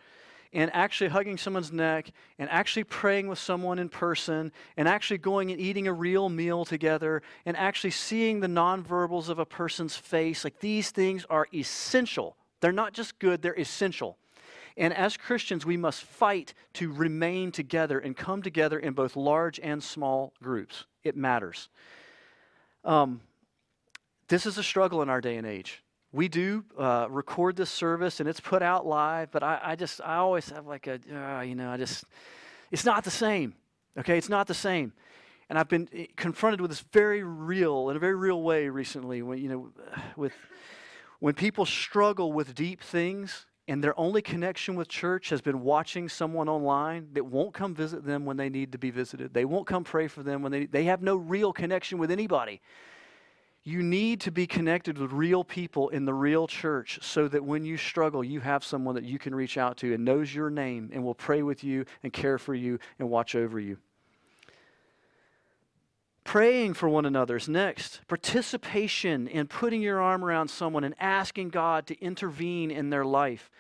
and 0.55 0.71
actually 0.73 1.11
hugging 1.11 1.37
someone's 1.37 1.73
neck 1.73 2.13
and 2.39 2.49
actually 2.49 2.85
praying 2.85 3.27
with 3.27 3.39
someone 3.39 3.81
in 3.81 3.89
person 3.89 4.53
and 4.77 4.89
actually 4.89 5.19
going 5.19 5.51
and 5.51 5.61
eating 5.61 5.89
a 5.89 5.93
real 5.93 6.29
meal 6.29 6.65
together 6.65 7.23
and 7.45 7.57
actually 7.57 7.91
seeing 7.91 8.41
the 8.41 8.47
nonverbals 8.47 9.29
of 9.29 9.41
a 9.41 9.45
person's 9.45 9.97
face. 9.97 10.45
Like 10.45 10.61
these 10.61 10.91
things 10.91 11.27
are 11.29 11.49
essential. 11.53 12.37
They're 12.61 12.73
not 12.73 12.93
just 12.93 13.19
good, 13.19 13.43
they're 13.43 13.59
essential. 13.59 14.17
And 14.77 14.95
as 14.95 15.17
Christians, 15.17 15.67
we 15.67 15.77
must 15.77 16.03
fight 16.03 16.55
to 16.75 16.93
remain 16.93 17.53
together 17.53 17.99
and 17.99 18.17
come 18.17 18.41
together 18.41 18.79
in 18.79 18.95
both 18.95 19.17
large 19.17 19.61
and 19.61 19.83
small 19.83 20.33
groups. 20.43 20.87
It 21.03 21.17
matters. 21.17 21.69
Um, 22.85 23.21
this 24.29 24.47
is 24.47 24.57
a 24.57 24.63
struggle 24.63 25.03
in 25.03 25.09
our 25.09 25.21
day 25.21 25.37
and 25.37 25.47
age 25.47 25.84
we 26.15 26.29
do 26.29 26.65
uh, 26.79 27.09
record 27.11 27.57
this 27.57 27.71
service 27.71 28.21
and 28.21 28.29
it's 28.29 28.39
put 28.39 28.63
out 28.63 28.87
live, 28.87 29.33
but 29.33 29.43
I, 29.43 29.59
I 29.61 29.75
just, 29.75 30.01
I 30.01 30.17
always 30.17 30.49
have 30.51 30.65
like 30.65 30.87
a, 30.87 31.01
uh, 31.13 31.41
you 31.41 31.57
know, 31.57 31.69
I 31.69 31.77
just, 31.77 32.05
it's 32.71 32.85
not 32.85 33.03
the 33.03 33.11
same. 33.11 33.55
Okay, 33.99 34.17
it's 34.17 34.29
not 34.29 34.47
the 34.47 34.55
same. 34.55 34.93
And 35.51 35.59
I've 35.59 35.69
been 35.69 35.89
eh, 35.93 36.07
confronted 36.17 36.61
with 36.61 36.71
this 36.71 36.85
very 36.93 37.25
real, 37.25 37.91
in 37.91 37.97
a 37.97 37.99
very 37.99 38.15
real 38.15 38.43
way 38.43 38.69
recently, 38.69 39.23
when, 39.23 39.39
you 39.39 39.49
know, 39.49 39.73
with, 40.17 40.33
when 41.19 41.35
people 41.35 41.67
struggle 41.67 42.33
with 42.33 42.55
deep 42.55 42.81
things 42.81 43.47
and 43.67 43.83
their 43.83 43.99
only 43.99 44.23
connection 44.23 44.77
with 44.77 44.87
church 44.87 45.31
has 45.31 45.41
been 45.41 45.63
watching 45.63 46.09
someone 46.09 46.49
online 46.49 47.09
that 47.15 47.25
won't 47.25 47.55
come 47.55 47.75
visit 47.75 48.05
them 48.05 48.25
when 48.25 48.37
they 48.37 48.49
need 48.49 48.71
to 48.71 48.79
be 48.79 48.91
visited. 48.91 49.35
They 49.35 49.45
won't 49.45 49.67
come 49.67 49.83
pray 49.83 50.07
for 50.07 50.23
them 50.23 50.43
when 50.43 50.53
they, 50.53 50.67
they 50.67 50.85
have 50.85 51.03
no 51.03 51.17
real 51.17 51.53
connection 51.53 51.99
with 51.99 52.13
anybody. 52.13 52.61
You 53.67 53.83
need 53.83 54.21
to 54.23 54.31
be 54.31 54.47
connected 54.47 54.99
with 54.99 55.11
real 55.13 55.43
people 55.43 55.89
in 55.89 56.05
the 56.05 56.13
real 56.13 56.47
church 56.47 56.99
so 57.01 57.29
that 57.29 57.43
when 57.43 57.65
you 57.65 57.79
struggle, 57.79 58.23
you 58.23 58.41
have 58.41 58.63
someone 58.63 58.95
that 58.95 59.05
you 59.05 59.19
can 59.19 59.35
reach 59.35 59.57
out 59.57 59.79
to 59.79 59.95
and 59.95 60.05
knows 60.05 60.35
your 60.35 60.51
name 60.51 60.91
and 60.93 61.03
will 61.03 61.15
pray 61.15 61.43
with 61.43 61.65
you 61.65 61.87
and 62.03 62.13
care 62.13 62.37
for 62.37 62.55
you 62.55 62.79
and 62.99 63.09
watch 63.09 63.35
over 63.35 63.59
you. 63.59 63.79
Praying 66.25 66.75
for 66.75 66.91
one 66.91 67.07
another 67.07 67.37
is 67.37 67.49
next. 67.49 68.01
Participation 68.07 69.29
in 69.29 69.47
putting 69.47 69.81
your 69.81 70.01
arm 70.01 70.23
around 70.23 70.49
someone 70.49 70.85
and 70.85 70.95
asking 71.01 71.49
God 71.49 71.87
to 71.87 71.99
intervene 72.01 72.71
in 72.71 72.91
their 72.91 73.05
life. 73.05 73.51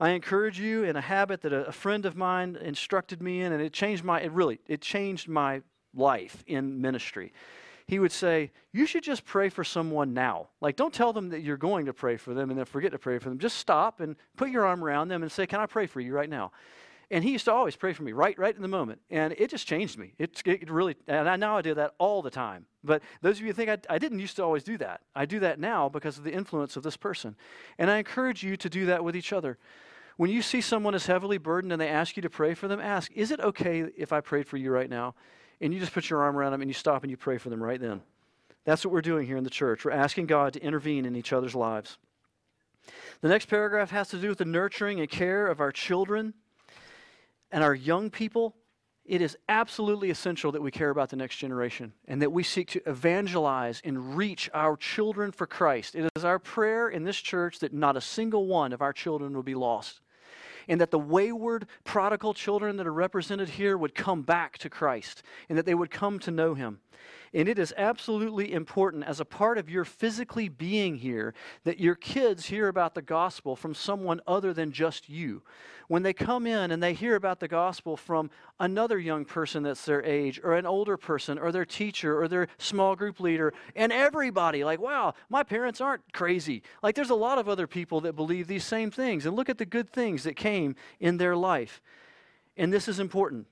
I 0.00 0.10
encourage 0.10 0.58
you 0.58 0.82
in 0.82 0.96
a 0.96 1.00
habit 1.00 1.42
that 1.42 1.52
a, 1.52 1.70
friend 1.70 2.06
of 2.06 2.16
mine 2.16 2.56
instructed 2.60 3.22
me 3.22 3.42
in, 3.42 3.52
and 3.52 3.62
it 3.62 3.72
changed 3.72 4.02
my, 4.02 4.20
it 4.20 4.32
really, 4.32 4.58
it 4.66 4.80
changed 4.80 5.28
my 5.28 5.62
life 5.94 6.42
in 6.46 6.80
ministry. 6.80 7.32
He 7.86 7.98
would 7.98 8.12
say, 8.12 8.50
You 8.72 8.86
should 8.86 9.02
just 9.02 9.24
pray 9.24 9.48
for 9.48 9.64
someone 9.64 10.14
now. 10.14 10.48
Like, 10.60 10.76
don't 10.76 10.94
tell 10.94 11.12
them 11.12 11.30
that 11.30 11.42
you're 11.42 11.56
going 11.56 11.86
to 11.86 11.92
pray 11.92 12.16
for 12.16 12.34
them 12.34 12.50
and 12.50 12.58
then 12.58 12.66
forget 12.66 12.92
to 12.92 12.98
pray 12.98 13.18
for 13.18 13.28
them. 13.28 13.38
Just 13.38 13.58
stop 13.58 14.00
and 14.00 14.16
put 14.36 14.50
your 14.50 14.66
arm 14.66 14.82
around 14.82 15.08
them 15.08 15.22
and 15.22 15.30
say, 15.30 15.46
Can 15.46 15.60
I 15.60 15.66
pray 15.66 15.86
for 15.86 16.00
you 16.00 16.14
right 16.14 16.30
now? 16.30 16.52
And 17.10 17.22
he 17.22 17.32
used 17.32 17.44
to 17.44 17.52
always 17.52 17.76
pray 17.76 17.92
for 17.92 18.02
me 18.02 18.12
right, 18.12 18.36
right 18.38 18.56
in 18.56 18.62
the 18.62 18.68
moment. 18.68 19.00
And 19.10 19.34
it 19.36 19.50
just 19.50 19.66
changed 19.66 19.98
me. 19.98 20.14
It, 20.18 20.42
it 20.46 20.70
really, 20.70 20.96
and 21.06 21.28
I, 21.28 21.36
now 21.36 21.58
I 21.58 21.62
do 21.62 21.74
that 21.74 21.94
all 21.98 22.22
the 22.22 22.30
time. 22.30 22.66
But 22.82 23.02
those 23.20 23.36
of 23.36 23.42
you 23.42 23.48
who 23.48 23.52
think 23.52 23.68
I, 23.68 23.78
I 23.94 23.98
didn't 23.98 24.20
used 24.20 24.36
to 24.36 24.42
always 24.42 24.64
do 24.64 24.78
that, 24.78 25.02
I 25.14 25.26
do 25.26 25.40
that 25.40 25.60
now 25.60 25.88
because 25.88 26.18
of 26.18 26.24
the 26.24 26.32
influence 26.32 26.76
of 26.76 26.82
this 26.82 26.96
person. 26.96 27.36
And 27.78 27.90
I 27.90 27.98
encourage 27.98 28.42
you 28.42 28.56
to 28.56 28.70
do 28.70 28.86
that 28.86 29.04
with 29.04 29.14
each 29.14 29.32
other. 29.32 29.58
When 30.16 30.30
you 30.30 30.42
see 30.42 30.60
someone 30.60 30.94
is 30.94 31.06
heavily 31.06 31.38
burdened 31.38 31.72
and 31.72 31.80
they 31.80 31.88
ask 31.88 32.16
you 32.16 32.22
to 32.22 32.30
pray 32.30 32.54
for 32.54 32.68
them, 32.68 32.80
ask, 32.80 33.12
Is 33.12 33.30
it 33.30 33.40
okay 33.40 33.84
if 33.96 34.12
I 34.12 34.20
prayed 34.20 34.46
for 34.46 34.56
you 34.56 34.70
right 34.70 34.88
now? 34.88 35.14
And 35.64 35.72
you 35.72 35.80
just 35.80 35.94
put 35.94 36.10
your 36.10 36.20
arm 36.22 36.36
around 36.36 36.52
them 36.52 36.60
and 36.60 36.68
you 36.68 36.74
stop 36.74 37.04
and 37.04 37.10
you 37.10 37.16
pray 37.16 37.38
for 37.38 37.48
them 37.48 37.62
right 37.62 37.80
then. 37.80 38.02
That's 38.66 38.84
what 38.84 38.92
we're 38.92 39.00
doing 39.00 39.26
here 39.26 39.38
in 39.38 39.44
the 39.44 39.50
church. 39.50 39.86
We're 39.86 39.92
asking 39.92 40.26
God 40.26 40.52
to 40.52 40.62
intervene 40.62 41.06
in 41.06 41.16
each 41.16 41.32
other's 41.32 41.54
lives. 41.54 41.96
The 43.22 43.28
next 43.28 43.46
paragraph 43.46 43.90
has 43.90 44.08
to 44.08 44.18
do 44.18 44.28
with 44.28 44.36
the 44.36 44.44
nurturing 44.44 45.00
and 45.00 45.08
care 45.08 45.46
of 45.46 45.60
our 45.60 45.72
children 45.72 46.34
and 47.50 47.64
our 47.64 47.74
young 47.74 48.10
people, 48.10 48.54
it 49.06 49.22
is 49.22 49.38
absolutely 49.48 50.10
essential 50.10 50.52
that 50.52 50.60
we 50.60 50.70
care 50.70 50.90
about 50.90 51.08
the 51.08 51.16
next 51.16 51.36
generation 51.36 51.94
and 52.06 52.20
that 52.20 52.30
we 52.30 52.42
seek 52.42 52.68
to 52.72 52.82
evangelize 52.86 53.80
and 53.84 54.18
reach 54.18 54.50
our 54.52 54.76
children 54.76 55.32
for 55.32 55.46
Christ. 55.46 55.94
It 55.94 56.10
is 56.14 56.26
our 56.26 56.38
prayer 56.38 56.90
in 56.90 57.04
this 57.04 57.16
church 57.16 57.60
that 57.60 57.72
not 57.72 57.96
a 57.96 58.02
single 58.02 58.46
one 58.46 58.74
of 58.74 58.82
our 58.82 58.92
children 58.92 59.32
will 59.34 59.42
be 59.42 59.54
lost 59.54 60.02
and 60.68 60.80
that 60.80 60.90
the 60.90 60.98
wayward, 60.98 61.66
prodigal 61.84 62.34
children 62.34 62.76
that 62.76 62.86
are 62.86 62.92
represented 62.92 63.50
here 63.50 63.76
would 63.76 63.94
come 63.94 64.22
back 64.22 64.58
to 64.58 64.70
Christ 64.70 65.22
and 65.48 65.58
that 65.58 65.66
they 65.66 65.74
would 65.74 65.90
come 65.90 66.18
to 66.20 66.30
know 66.30 66.54
Him. 66.54 66.80
And 67.34 67.48
it 67.48 67.58
is 67.58 67.74
absolutely 67.76 68.52
important, 68.52 69.02
as 69.04 69.18
a 69.18 69.24
part 69.24 69.58
of 69.58 69.68
your 69.68 69.84
physically 69.84 70.48
being 70.48 70.98
here, 70.98 71.34
that 71.64 71.80
your 71.80 71.96
kids 71.96 72.46
hear 72.46 72.68
about 72.68 72.94
the 72.94 73.02
gospel 73.02 73.56
from 73.56 73.74
someone 73.74 74.20
other 74.24 74.54
than 74.54 74.70
just 74.70 75.08
you. 75.08 75.42
When 75.88 76.04
they 76.04 76.12
come 76.12 76.46
in 76.46 76.70
and 76.70 76.80
they 76.80 76.94
hear 76.94 77.16
about 77.16 77.40
the 77.40 77.48
gospel 77.48 77.96
from 77.96 78.30
another 78.60 79.00
young 79.00 79.24
person 79.24 79.64
that's 79.64 79.84
their 79.84 80.02
age, 80.04 80.40
or 80.44 80.54
an 80.54 80.64
older 80.64 80.96
person, 80.96 81.36
or 81.36 81.50
their 81.50 81.64
teacher, 81.64 82.18
or 82.20 82.28
their 82.28 82.46
small 82.56 82.94
group 82.94 83.18
leader, 83.18 83.52
and 83.74 83.92
everybody, 83.92 84.62
like, 84.62 84.80
wow, 84.80 85.12
my 85.28 85.42
parents 85.42 85.80
aren't 85.80 86.12
crazy. 86.12 86.62
Like, 86.84 86.94
there's 86.94 87.10
a 87.10 87.16
lot 87.16 87.38
of 87.38 87.48
other 87.48 87.66
people 87.66 88.00
that 88.02 88.14
believe 88.14 88.46
these 88.46 88.64
same 88.64 88.92
things, 88.92 89.26
and 89.26 89.34
look 89.34 89.48
at 89.48 89.58
the 89.58 89.66
good 89.66 89.90
things 89.90 90.22
that 90.22 90.36
came 90.36 90.76
in 91.00 91.16
their 91.16 91.34
life. 91.34 91.82
And 92.56 92.72
this 92.72 92.86
is 92.86 93.00
important. 93.00 93.48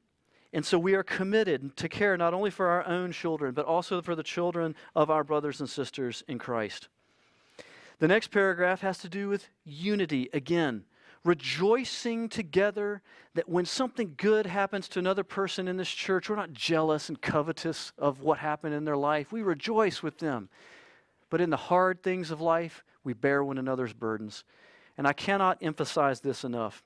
And 0.53 0.65
so 0.67 0.79
we 0.79 0.95
are 0.95 1.03
committed 1.03 1.77
to 1.79 1.88
care 1.88 2.17
not 2.17 2.35
only 2.35 2.51
for 2.51 2.69
our 2.69 2.87
own 2.87 3.12
children, 3.12 3.55
but 3.55 3.65
also 3.65 4.03
for 4.03 4.15
the 4.15 4.23
children 4.23 4.75
of 4.95 5.11
our 5.11 5.25
brothers 5.25 5.61
and 5.61 5.69
sisters 5.69 6.23
in 6.29 6.38
Christ. 6.38 6.88
The 7.99 8.09
next 8.09 8.31
paragraph 8.31 8.81
has 8.81 8.99
to 8.99 9.09
do 9.09 9.29
with 9.29 9.49
unity 9.65 10.29
again. 10.33 10.85
Rejoicing 11.25 12.29
together 12.29 13.01
that 13.35 13.49
when 13.49 13.65
something 13.65 14.15
good 14.17 14.45
happens 14.45 14.88
to 14.88 14.99
another 14.99 15.23
person 15.23 15.69
in 15.69 15.77
this 15.77 15.88
church, 15.88 16.29
we're 16.29 16.37
not 16.37 16.53
jealous 16.53 17.09
and 17.09 17.21
covetous 17.23 17.93
of 17.97 18.21
what 18.21 18.38
happened 18.38 18.75
in 18.75 18.85
their 18.85 18.97
life. 18.97 19.31
We 19.33 19.43
rejoice 19.43 20.03
with 20.03 20.19
them. 20.19 20.49
But 21.31 21.41
in 21.41 21.49
the 21.49 21.57
hard 21.57 22.03
things 22.03 22.31
of 22.31 22.41
life, 22.41 22.85
we 23.05 23.15
bear 23.15 23.43
one 23.43 23.57
another's 23.57 23.93
burdens. 23.93 24.45
And 24.99 25.07
I 25.07 25.12
cannot 25.12 25.59
emphasize 25.62 26.21
this 26.21 26.45
enough. 26.45 26.83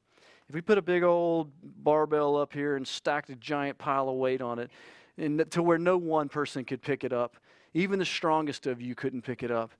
If 0.48 0.54
we 0.54 0.60
put 0.60 0.78
a 0.78 0.82
big 0.82 1.02
old 1.02 1.50
barbell 1.62 2.36
up 2.36 2.52
here 2.52 2.76
and 2.76 2.86
stacked 2.86 3.30
a 3.30 3.36
giant 3.36 3.78
pile 3.78 4.08
of 4.08 4.14
weight 4.16 4.40
on 4.40 4.60
it, 4.60 4.70
and 5.18 5.50
to 5.50 5.62
where 5.62 5.78
no 5.78 5.96
one 5.96 6.28
person 6.28 6.64
could 6.64 6.82
pick 6.82 7.02
it 7.02 7.12
up, 7.12 7.36
even 7.74 7.98
the 7.98 8.04
strongest 8.04 8.66
of 8.66 8.80
you 8.80 8.94
couldn't 8.94 9.22
pick 9.22 9.42
it 9.42 9.50
up. 9.50 9.72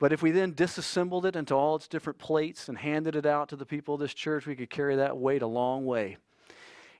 But 0.00 0.12
if 0.12 0.22
we 0.22 0.30
then 0.30 0.54
disassembled 0.54 1.26
it 1.26 1.36
into 1.36 1.54
all 1.54 1.76
its 1.76 1.86
different 1.86 2.18
plates 2.18 2.68
and 2.68 2.76
handed 2.76 3.14
it 3.14 3.26
out 3.26 3.50
to 3.50 3.56
the 3.56 3.66
people 3.66 3.94
of 3.94 4.00
this 4.00 4.14
church, 4.14 4.46
we 4.46 4.56
could 4.56 4.70
carry 4.70 4.96
that 4.96 5.16
weight 5.16 5.42
a 5.42 5.46
long 5.46 5.84
way. 5.86 6.16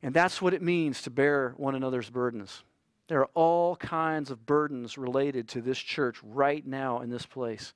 And 0.02 0.14
that's 0.14 0.40
what 0.40 0.54
it 0.54 0.62
means 0.62 1.02
to 1.02 1.10
bear 1.10 1.54
one 1.56 1.74
another's 1.74 2.10
burdens. 2.10 2.62
There 3.08 3.20
are 3.20 3.30
all 3.34 3.74
kinds 3.74 4.30
of 4.30 4.46
burdens 4.46 4.96
related 4.96 5.48
to 5.48 5.60
this 5.60 5.78
church 5.78 6.18
right 6.22 6.64
now 6.64 7.00
in 7.00 7.10
this 7.10 7.26
place 7.26 7.72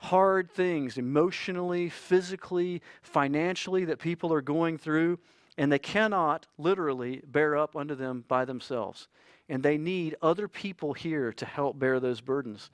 hard 0.00 0.50
things 0.50 0.96
emotionally, 0.96 1.90
physically, 1.90 2.80
financially 3.02 3.84
that 3.84 3.98
people 3.98 4.32
are 4.32 4.40
going 4.40 4.78
through, 4.78 5.18
and 5.58 5.70
they 5.70 5.78
cannot 5.78 6.46
literally 6.56 7.22
bear 7.26 7.56
up 7.56 7.76
under 7.76 7.94
them 7.94 8.24
by 8.26 8.44
themselves. 8.46 9.08
And 9.48 9.62
they 9.62 9.76
need 9.76 10.16
other 10.22 10.48
people 10.48 10.94
here 10.94 11.32
to 11.34 11.44
help 11.44 11.78
bear 11.78 12.00
those 12.00 12.20
burdens. 12.20 12.70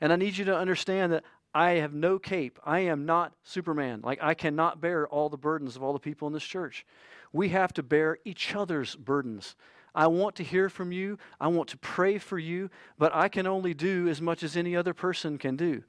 And 0.00 0.12
I 0.12 0.16
need 0.16 0.38
you 0.38 0.46
to 0.46 0.56
understand 0.56 1.12
that 1.12 1.24
I 1.52 1.72
have 1.72 1.92
no 1.92 2.18
cape. 2.18 2.58
I 2.64 2.80
am 2.80 3.04
not 3.04 3.34
Superman. 3.42 4.00
Like, 4.02 4.22
I 4.22 4.32
cannot 4.32 4.80
bear 4.80 5.06
all 5.08 5.28
the 5.28 5.36
burdens 5.36 5.76
of 5.76 5.82
all 5.82 5.92
the 5.92 5.98
people 5.98 6.28
in 6.28 6.32
this 6.32 6.44
church. 6.44 6.86
We 7.32 7.50
have 7.50 7.74
to 7.74 7.82
bear 7.82 8.18
each 8.24 8.54
other's 8.54 8.96
burdens. 8.96 9.54
I 9.94 10.06
want 10.06 10.36
to 10.36 10.44
hear 10.44 10.70
from 10.70 10.92
you. 10.92 11.18
I 11.40 11.48
want 11.48 11.68
to 11.70 11.78
pray 11.78 12.16
for 12.16 12.38
you, 12.38 12.70
but 12.96 13.14
I 13.14 13.28
can 13.28 13.46
only 13.46 13.74
do 13.74 14.08
as 14.08 14.22
much 14.22 14.42
as 14.42 14.56
any 14.56 14.76
other 14.76 14.94
person 14.94 15.36
can 15.36 15.56
do. 15.56 15.82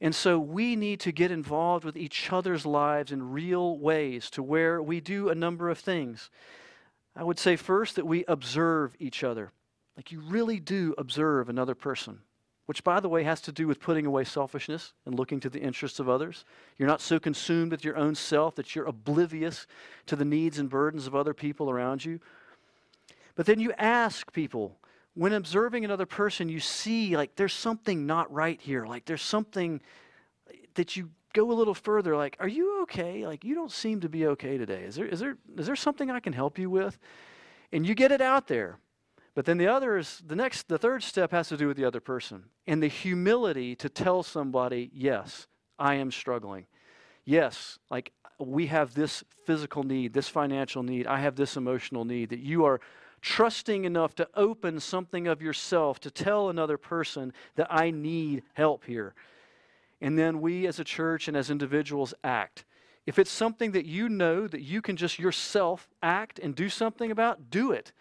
And 0.00 0.14
so 0.14 0.38
we 0.38 0.76
need 0.76 1.00
to 1.00 1.12
get 1.12 1.30
involved 1.30 1.84
with 1.84 1.96
each 1.96 2.32
other's 2.32 2.64
lives 2.64 3.12
in 3.12 3.32
real 3.32 3.78
ways 3.78 4.30
to 4.30 4.42
where 4.42 4.82
we 4.82 5.00
do 5.00 5.28
a 5.28 5.34
number 5.34 5.68
of 5.68 5.78
things. 5.78 6.30
I 7.14 7.22
would 7.22 7.38
say 7.38 7.56
first 7.56 7.96
that 7.96 8.06
we 8.06 8.24
observe 8.26 8.94
each 8.98 9.22
other. 9.22 9.52
Like 9.96 10.10
you 10.10 10.20
really 10.20 10.58
do 10.58 10.94
observe 10.96 11.50
another 11.50 11.74
person, 11.74 12.20
which, 12.64 12.82
by 12.82 13.00
the 13.00 13.08
way, 13.10 13.24
has 13.24 13.42
to 13.42 13.52
do 13.52 13.66
with 13.66 13.80
putting 13.80 14.06
away 14.06 14.24
selfishness 14.24 14.94
and 15.04 15.14
looking 15.14 15.40
to 15.40 15.50
the 15.50 15.60
interests 15.60 16.00
of 16.00 16.08
others. 16.08 16.46
You're 16.78 16.88
not 16.88 17.02
so 17.02 17.18
consumed 17.18 17.72
with 17.72 17.84
your 17.84 17.98
own 17.98 18.14
self 18.14 18.54
that 18.54 18.74
you're 18.74 18.86
oblivious 18.86 19.66
to 20.06 20.16
the 20.16 20.24
needs 20.24 20.58
and 20.58 20.70
burdens 20.70 21.06
of 21.06 21.14
other 21.14 21.34
people 21.34 21.68
around 21.68 22.06
you. 22.06 22.20
But 23.34 23.44
then 23.44 23.60
you 23.60 23.72
ask 23.76 24.32
people, 24.32 24.78
when 25.14 25.32
observing 25.32 25.84
another 25.84 26.06
person, 26.06 26.48
you 26.48 26.60
see 26.60 27.16
like 27.16 27.36
there's 27.36 27.52
something 27.52 28.06
not 28.06 28.32
right 28.32 28.60
here. 28.60 28.86
Like 28.86 29.04
there's 29.04 29.22
something 29.22 29.80
that 30.74 30.96
you 30.96 31.10
go 31.32 31.50
a 31.50 31.54
little 31.54 31.74
further. 31.74 32.16
Like, 32.16 32.36
are 32.40 32.48
you 32.48 32.82
okay? 32.82 33.26
Like 33.26 33.44
you 33.44 33.54
don't 33.54 33.72
seem 33.72 34.00
to 34.00 34.08
be 34.08 34.26
okay 34.28 34.58
today. 34.58 34.82
Is 34.82 34.94
there 34.96 35.06
is 35.06 35.20
there 35.20 35.36
is 35.56 35.66
there 35.66 35.76
something 35.76 36.10
I 36.10 36.20
can 36.20 36.32
help 36.32 36.58
you 36.58 36.70
with? 36.70 36.98
And 37.72 37.86
you 37.86 37.94
get 37.94 38.12
it 38.12 38.20
out 38.20 38.48
there. 38.48 38.78
But 39.34 39.44
then 39.44 39.58
the 39.58 39.68
other 39.68 39.96
is 39.96 40.22
the 40.26 40.36
next 40.36 40.68
the 40.68 40.78
third 40.78 41.02
step 41.02 41.30
has 41.30 41.48
to 41.48 41.56
do 41.56 41.68
with 41.68 41.76
the 41.76 41.84
other 41.84 42.00
person 42.00 42.44
and 42.66 42.82
the 42.82 42.88
humility 42.88 43.74
to 43.76 43.88
tell 43.88 44.22
somebody, 44.22 44.90
yes, 44.92 45.46
I 45.78 45.94
am 45.94 46.10
struggling. 46.10 46.66
Yes, 47.24 47.78
like 47.90 48.12
we 48.38 48.66
have 48.66 48.94
this 48.94 49.22
physical 49.44 49.82
need, 49.82 50.12
this 50.12 50.28
financial 50.28 50.82
need, 50.82 51.06
I 51.06 51.20
have 51.20 51.36
this 51.36 51.56
emotional 51.56 52.04
need 52.04 52.30
that 52.30 52.40
you 52.40 52.64
are 52.64 52.80
trusting 53.20 53.84
enough 53.84 54.14
to 54.16 54.28
open 54.34 54.80
something 54.80 55.26
of 55.26 55.42
yourself 55.42 56.00
to 56.00 56.10
tell 56.10 56.48
another 56.48 56.78
person 56.78 57.32
that 57.56 57.68
I 57.70 57.90
need 57.90 58.42
help 58.54 58.84
here. 58.84 59.14
And 60.00 60.18
then 60.18 60.40
we 60.40 60.66
as 60.66 60.78
a 60.78 60.84
church 60.84 61.28
and 61.28 61.36
as 61.36 61.50
individuals 61.50 62.14
act. 62.24 62.64
If 63.06 63.18
it's 63.18 63.30
something 63.30 63.72
that 63.72 63.86
you 63.86 64.08
know 64.08 64.46
that 64.46 64.62
you 64.62 64.80
can 64.80 64.96
just 64.96 65.18
yourself 65.18 65.88
act 66.02 66.38
and 66.38 66.54
do 66.54 66.68
something 66.68 67.10
about, 67.10 67.50
do 67.50 67.72
it. 67.72 67.92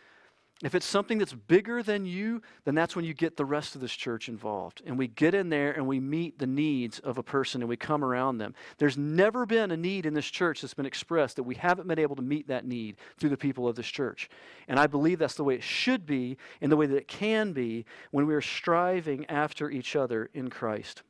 If 0.62 0.76
it's 0.76 0.86
something 0.86 1.20
that's 1.20 1.32
bigger 1.32 1.82
than 1.82 2.06
you, 2.06 2.42
then 2.66 2.76
that's 2.76 2.94
when 2.94 3.06
you 3.06 3.14
get 3.14 3.38
the 3.38 3.46
rest 3.46 3.76
of 3.76 3.82
this 3.82 3.94
church 3.94 4.28
involved. 4.28 4.82
And 4.86 4.98
we 4.98 5.08
get 5.08 5.34
in 5.34 5.48
there 5.48 5.72
and 5.72 5.88
we 5.88 6.02
meet 6.02 6.38
the 6.38 6.48
needs 6.48 7.00
of 7.00 7.18
a 7.18 7.24
person 7.24 7.62
and 7.62 7.70
we 7.70 7.78
come 7.78 8.04
around 8.04 8.40
them. 8.40 8.54
There's 8.78 8.98
never 8.98 9.46
been 9.46 9.72
a 9.72 9.78
need 9.78 10.06
in 10.06 10.14
this 10.14 10.26
church 10.26 10.60
that's 10.60 10.74
been 10.74 10.86
expressed 10.86 11.38
that 11.38 11.44
we 11.44 11.56
haven't 11.56 11.88
been 11.88 11.98
able 11.98 12.18
to 12.18 12.22
meet 12.22 12.50
that 12.50 12.66
need 12.66 12.98
through 13.18 13.30
the 13.30 13.38
people 13.38 13.70
of 13.70 13.78
this 13.78 13.88
church. 13.88 14.30
And 14.68 14.78
I 14.78 14.88
believe 14.88 15.18
that's 15.18 15.36
the 15.36 15.46
way 15.46 15.56
it 15.56 15.64
should 15.64 16.06
be 16.06 16.38
and 16.60 16.70
the 16.70 16.78
way 16.78 16.88
that 16.88 16.98
it 16.98 17.08
can 17.08 17.54
be 17.54 17.86
when 18.12 18.28
we 18.28 18.36
are 18.36 18.42
striving 18.42 19.26
after 19.28 19.70
each 19.70 19.96
other 19.96 20.30
in 20.34 20.50
Christ. 20.50 21.04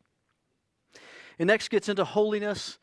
It 1.40 1.46
next 1.46 1.70
gets 1.70 1.90
into 1.90 2.04
holiness 2.04 2.78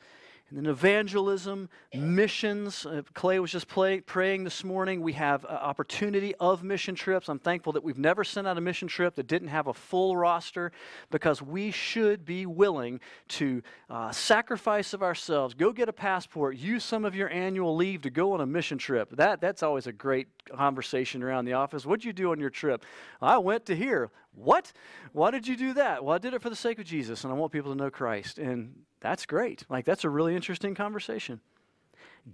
and 0.48 0.58
then 0.58 0.66
evangelism, 0.66 1.68
missions. 1.92 2.86
Uh, 2.86 3.02
Clay 3.14 3.40
was 3.40 3.50
just 3.50 3.66
play, 3.66 4.00
praying 4.00 4.44
this 4.44 4.62
morning. 4.62 5.00
We 5.00 5.14
have 5.14 5.44
uh, 5.44 5.48
opportunity 5.48 6.36
of 6.36 6.62
mission 6.62 6.94
trips. 6.94 7.28
I'm 7.28 7.40
thankful 7.40 7.72
that 7.72 7.82
we've 7.82 7.98
never 7.98 8.22
sent 8.22 8.46
out 8.46 8.56
a 8.56 8.60
mission 8.60 8.86
trip 8.86 9.16
that 9.16 9.26
didn't 9.26 9.48
have 9.48 9.66
a 9.66 9.74
full 9.74 10.16
roster 10.16 10.70
because 11.10 11.42
we 11.42 11.72
should 11.72 12.24
be 12.24 12.46
willing 12.46 13.00
to 13.28 13.60
uh, 13.90 14.12
sacrifice 14.12 14.92
of 14.92 15.02
ourselves, 15.02 15.52
go 15.52 15.72
get 15.72 15.88
a 15.88 15.92
passport, 15.92 16.56
use 16.56 16.84
some 16.84 17.04
of 17.04 17.16
your 17.16 17.28
annual 17.30 17.74
leave 17.74 18.02
to 18.02 18.10
go 18.10 18.32
on 18.32 18.40
a 18.40 18.46
mission 18.46 18.78
trip. 18.78 19.10
That, 19.16 19.40
that's 19.40 19.64
always 19.64 19.88
a 19.88 19.92
great 19.92 20.28
conversation 20.50 21.22
around 21.22 21.44
the 21.44 21.54
office. 21.54 21.84
What'd 21.86 22.04
you 22.04 22.12
do 22.12 22.32
on 22.32 22.40
your 22.40 22.50
trip? 22.50 22.84
I 23.20 23.38
went 23.38 23.66
to 23.66 23.76
here. 23.76 24.10
What? 24.34 24.72
Why 25.12 25.30
did 25.30 25.46
you 25.46 25.56
do 25.56 25.74
that? 25.74 26.04
Well, 26.04 26.14
I 26.14 26.18
did 26.18 26.34
it 26.34 26.42
for 26.42 26.50
the 26.50 26.56
sake 26.56 26.78
of 26.78 26.84
Jesus, 26.84 27.24
and 27.24 27.32
I 27.32 27.36
want 27.36 27.52
people 27.52 27.72
to 27.72 27.78
know 27.78 27.90
Christ. 27.90 28.38
And 28.38 28.74
that's 29.00 29.26
great. 29.26 29.64
Like, 29.68 29.84
that's 29.84 30.04
a 30.04 30.10
really 30.10 30.34
interesting 30.34 30.74
conversation. 30.74 31.40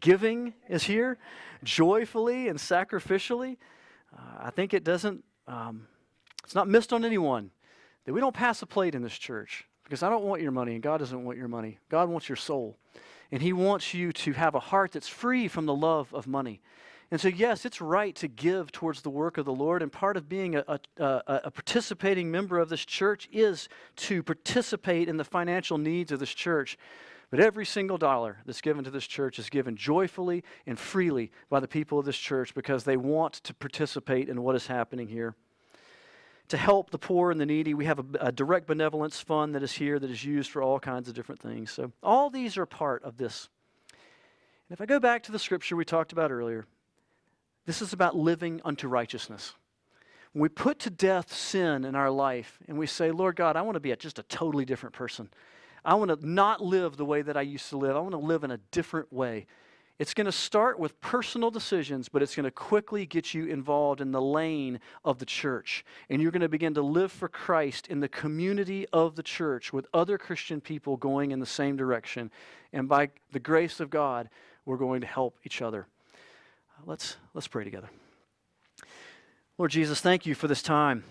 giving 0.01 0.55
is 0.69 0.85
here, 0.85 1.19
joyfully 1.63 2.49
and 2.49 2.59
sacrificially. 2.59 3.57
Uh, 4.17 4.45
I 4.45 4.51
think 4.51 4.75
it 4.75 4.85
doesn't, 4.85 5.25
um, 5.47 5.87
it's 6.45 6.55
not 6.55 6.69
missed 6.69 6.93
on 6.93 7.05
anyone 7.05 7.51
that 8.05 8.13
we 8.13 8.21
don't 8.21 8.35
pass 8.35 8.63
a 8.63 8.67
plate 8.67 8.95
in 8.95 9.03
this 9.03 9.17
church 9.17 9.67
because 9.85 10.03
I 10.03 10.11
don't 10.11 10.25
want 10.25 10.43
your 10.43 10.51
money 10.51 10.75
and 10.75 10.83
God 10.83 10.99
doesn't 10.99 11.25
want 11.25 11.39
your 11.39 11.49
money. 11.49 11.79
God 11.89 12.09
wants 12.09 12.29
your 12.29 12.37
soul. 12.37 12.77
And 13.31 13.41
He 13.41 13.53
wants 13.53 13.95
you 13.95 14.13
to 14.13 14.33
have 14.33 14.55
a 14.55 14.61
heart 14.61 14.93
that's 14.93 15.09
free 15.09 15.49
from 15.49 15.67
the 15.67 15.75
love 15.75 16.13
of 16.13 16.27
money. 16.27 16.61
And 17.13 17.21
so, 17.21 17.29
yes, 17.29 17.67
it's 17.67 17.83
right 17.83 18.17
to 18.17 18.27
give 18.27 18.73
towards 18.73 19.03
the 19.03 19.11
work 19.11 19.37
of 19.37 19.45
the 19.45 19.53
Lord. 19.53 19.83
And 19.83 19.93
part 19.93 20.17
of 20.17 20.31
being 20.31 20.57
a, 20.57 20.65
a, 20.67 20.81
a, 21.27 21.51
participating 21.51 22.31
member 22.31 22.59
of 22.59 22.71
this 22.71 22.87
church 22.87 23.29
is 23.31 23.69
to 23.97 24.23
participate 24.23 25.11
in 25.11 25.19
the 25.19 25.25
financial 25.25 25.77
needs 25.77 26.11
of 26.11 26.21
this 26.21 26.33
church. 26.33 26.79
But 27.31 27.39
every 27.39 27.67
single 27.67 27.99
dollar 27.99 28.39
that's 28.47 28.63
given 28.63 28.83
to 28.85 28.91
this 28.91 29.07
church 29.07 29.39
is 29.39 29.51
given 29.51 29.77
joyfully 29.77 30.43
and 30.67 30.79
freely 30.79 31.33
by 31.51 31.61
the 31.61 31.69
people 31.69 31.99
of 31.99 32.07
this 32.07 32.17
church 32.17 32.55
because 32.55 32.85
they 32.85 32.97
want 32.97 33.35
to 33.35 33.53
participate 33.53 34.31
in 34.31 34.43
what 34.43 34.57
is 34.57 34.67
happening 34.67 35.09
here. 35.09 35.35
To 36.49 36.57
help 36.57 36.89
the 36.89 36.99
poor 36.99 37.31
and 37.31 37.39
the 37.39 37.45
needy, 37.45 37.75
we 37.75 37.85
have 37.85 37.99
a, 37.99 38.05
a 38.29 38.33
direct 38.33 38.67
benevolence 38.67 39.21
fund 39.21 39.55
that 39.55 39.63
is 39.63 39.73
here 39.73 39.99
that 39.99 40.11
is 40.11 40.25
used 40.25 40.51
for 40.51 40.63
all 40.63 40.81
kinds 40.81 41.09
of 41.09 41.15
different 41.15 41.43
things. 41.43 41.73
So, 41.73 41.93
all 42.03 42.31
these 42.31 42.57
are 42.57 42.65
part 42.65 43.05
of 43.05 43.19
this. 43.19 43.51
And 43.91 44.75
if 44.75 44.81
I 44.81 44.87
go 44.87 44.99
back 44.99 45.23
to 45.25 45.33
the 45.33 45.39
scripture 45.39 45.77
we 45.77 45.85
talked 45.85 46.13
about 46.13 46.33
earlier, 46.33 46.65
this 47.67 47.83
is 47.83 47.93
about 47.93 48.17
living 48.17 48.61
unto 48.65 48.89
righteousness. 48.89 49.55
When 50.33 50.43
we 50.43 50.49
put 50.49 50.79
to 50.81 50.91
death 50.91 51.33
sin 51.33 51.85
in 51.85 51.95
our 51.95 52.11
life 52.11 52.59
and 52.67 52.79
we 52.79 52.87
say, 52.87 53.11
Lord 53.11 53.37
God, 53.37 53.57
I 53.57 53.63
want 53.63 53.75
to 53.77 53.81
be 53.81 53.91
a, 53.91 53.97
just 53.97 54.19
a 54.19 54.25
totally 54.25 54.65
different 54.65 54.95
person. 54.95 55.29
I 55.85 55.95
want 55.95 56.11
to 56.11 56.27
not 56.27 56.61
live 56.61 56.97
the 56.97 57.05
way 57.05 57.23
that 57.23 57.37
I 57.37 57.43
used 57.43 57.69
to 57.71 57.77
live. 57.77 57.97
I 57.97 58.01
want 58.01 58.13
to 58.13 58.19
live 58.19 58.45
in 58.45 58.51
a 58.51 58.59
different 58.71 59.13
way. 59.13 59.47
It's 59.99 60.15
going 60.15 60.27
to 60.27 60.33
start 60.33 60.79
with 60.79 61.01
personal 61.01 61.51
decisions, 61.51 62.09
but 62.09 62.23
it's 62.23 62.35
going 62.35 62.45
to 62.45 62.51
quickly 62.51 63.05
get 63.05 63.35
you 63.35 63.47
involved 63.47 64.01
in 64.01 64.11
the 64.11 64.23
lane 64.23 64.81
of 65.05 65.19
the 65.19 65.27
church. 65.27 65.85
And 66.09 66.23
you're 66.23 66.33
going 66.33 66.41
to 66.41 66.49
begin 66.49 66.75
to 66.75 66.83
live 66.83 67.13
for 67.13 67.29
Christ 67.29 67.89
in 67.89 68.01
the 68.01 68.09
community 68.09 68.87
of 68.93 69.17
the 69.17 69.23
church 69.23 69.73
with 69.73 69.87
other 69.93 70.19
Christian 70.19 70.61
people 70.61 70.97
going 70.97 71.31
in 71.31 71.41
the 71.41 71.47
same 71.47 71.77
direction. 71.77 72.31
And 72.73 72.89
by 72.89 73.11
the 73.33 73.39
grace 73.39 73.81
of 73.81 73.91
God, 73.91 74.31
we're 74.65 74.77
going 74.79 75.03
to 75.03 75.07
help 75.07 75.39
each 75.45 75.61
other. 75.61 75.87
Let's, 76.85 77.17
let's 77.33 77.47
pray 77.47 77.63
together. 77.63 77.89
Lord 79.57 79.71
Jesus, 79.71 80.01
thank 80.01 80.27
you 80.27 80.35
for 80.35 80.49
this 80.49 80.63
time. 80.63 81.05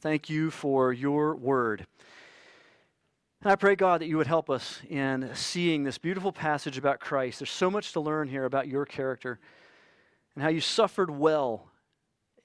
Thank 0.00 0.28
you 0.28 0.50
for 0.50 0.92
your 0.92 1.36
word. 1.36 1.86
And 3.42 3.52
I 3.52 3.54
pray, 3.54 3.76
God, 3.76 4.00
that 4.00 4.08
you 4.08 4.16
would 4.16 4.26
help 4.26 4.50
us 4.50 4.80
in 4.88 5.30
seeing 5.34 5.84
this 5.84 5.96
beautiful 5.96 6.32
passage 6.32 6.76
about 6.76 6.98
Christ. 6.98 7.38
There's 7.38 7.50
so 7.50 7.70
much 7.70 7.92
to 7.92 8.00
learn 8.00 8.26
here 8.26 8.44
about 8.44 8.66
your 8.66 8.84
character 8.84 9.38
and 10.34 10.42
how 10.42 10.50
you 10.50 10.60
suffered 10.60 11.10
well. 11.10 11.70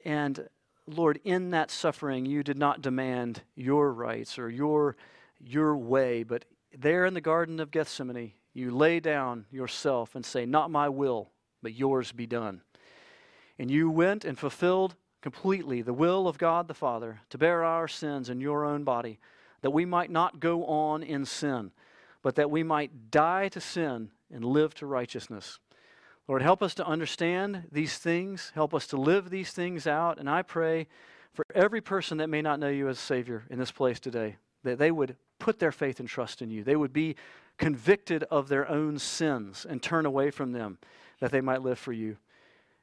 And 0.06 0.48
Lord, 0.86 1.20
in 1.24 1.50
that 1.52 1.72
suffering, 1.72 2.28
you 2.28 2.44
did 2.44 2.60
not 2.60 2.84
demand 2.84 3.42
your 3.56 3.92
rights 3.92 4.38
or 4.38 4.52
your, 4.52 4.98
your 5.40 5.76
way, 5.76 6.22
but 6.22 6.46
there 6.78 7.06
in 7.06 7.16
the 7.16 7.22
Garden 7.22 7.60
of 7.60 7.72
Gethsemane, 7.72 8.34
you 8.54 8.70
lay 8.70 9.00
down 9.00 9.46
yourself 9.52 10.14
and 10.14 10.24
say, 10.24 10.46
Not 10.46 10.70
my 10.70 10.90
will, 10.90 11.32
but 11.62 11.74
yours 11.74 12.12
be 12.12 12.26
done. 12.26 12.62
And 13.60 13.72
you 13.72 13.90
went 13.90 14.26
and 14.26 14.38
fulfilled 14.38 14.96
completely 15.22 15.82
the 15.82 15.94
will 15.94 16.28
of 16.28 16.38
God 16.38 16.68
the 16.68 16.74
Father 16.74 17.22
to 17.30 17.38
bear 17.38 17.64
our 17.64 17.88
sins 17.88 18.30
in 18.30 18.40
your 18.40 18.66
own 18.66 18.84
body, 18.84 19.20
that 19.62 19.72
we 19.72 19.86
might 19.86 20.12
not 20.12 20.40
go 20.40 20.66
on 20.66 21.04
in 21.04 21.26
sin, 21.26 21.72
but 22.22 22.36
that 22.36 22.52
we 22.52 22.64
might 22.64 23.12
die 23.12 23.50
to 23.50 23.60
sin 23.60 24.10
and 24.32 24.46
live 24.46 24.74
to 24.76 24.86
righteousness. 24.86 25.60
Lord, 26.28 26.42
help 26.42 26.62
us 26.62 26.76
to 26.76 26.86
understand 26.86 27.64
these 27.72 27.98
things, 27.98 28.52
help 28.54 28.74
us 28.74 28.86
to 28.88 28.98
live 28.98 29.30
these 29.30 29.52
things 29.52 29.88
out, 29.88 30.20
and 30.20 30.30
I 30.30 30.42
pray 30.42 30.88
for 31.34 31.46
every 31.56 31.82
person 31.82 32.18
that 32.18 32.30
may 32.30 32.42
not 32.42 32.60
know 32.60 32.70
you 32.70 32.90
as 32.90 33.00
Savior 33.00 33.46
in 33.50 33.60
this 33.60 33.72
place 33.72 34.00
today, 34.00 34.38
that 34.64 34.78
they 34.78 34.92
would 34.92 35.16
put 35.40 35.60
their 35.60 35.72
faith 35.72 36.00
and 36.00 36.10
trust 36.10 36.42
in 36.42 36.50
you. 36.50 36.64
They 36.64 36.76
would 36.76 36.94
be 36.94 37.16
convicted 37.58 38.24
of 38.24 38.50
their 38.50 38.70
own 38.70 39.00
sins 39.00 39.66
and 39.68 39.82
turn 39.82 40.06
away 40.06 40.32
from 40.32 40.52
them 40.52 40.78
that 41.20 41.32
they 41.32 41.42
might 41.42 41.62
live 41.62 41.80
for 41.80 41.94
you. 41.94 42.18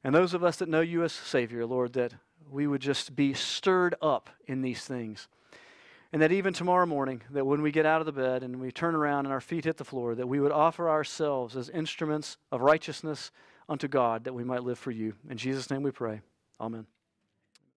And 0.02 0.14
those 0.14 0.34
of 0.34 0.44
us 0.44 0.56
that 0.56 0.68
know 0.68 0.80
you 0.80 1.02
as 1.02 1.12
Savior, 1.12 1.64
Lord, 1.64 1.94
that 1.94 2.14
we 2.50 2.66
would 2.66 2.80
just 2.80 3.16
be 3.16 3.32
stirred 3.32 3.94
up 4.02 4.30
in 4.46 4.62
these 4.62 4.84
things. 4.84 5.28
And 6.12 6.22
that 6.22 6.30
even 6.30 6.52
tomorrow 6.52 6.86
morning, 6.86 7.22
that 7.30 7.46
when 7.46 7.62
we 7.62 7.72
get 7.72 7.86
out 7.86 8.00
of 8.00 8.06
the 8.06 8.12
bed 8.12 8.42
and 8.42 8.60
we 8.60 8.70
turn 8.70 8.94
around 8.94 9.26
and 9.26 9.32
our 9.32 9.40
feet 9.40 9.64
hit 9.64 9.78
the 9.78 9.84
floor, 9.84 10.14
that 10.14 10.28
we 10.28 10.38
would 10.38 10.52
offer 10.52 10.88
ourselves 10.88 11.56
as 11.56 11.68
instruments 11.70 12.36
of 12.52 12.60
righteousness 12.60 13.32
unto 13.68 13.88
God, 13.88 14.24
that 14.24 14.34
we 14.34 14.44
might 14.44 14.62
live 14.62 14.78
for 14.78 14.92
you. 14.92 15.14
In 15.28 15.36
Jesus' 15.36 15.70
name 15.70 15.82
we 15.82 15.90
pray. 15.90 16.20
Amen. 16.60 16.86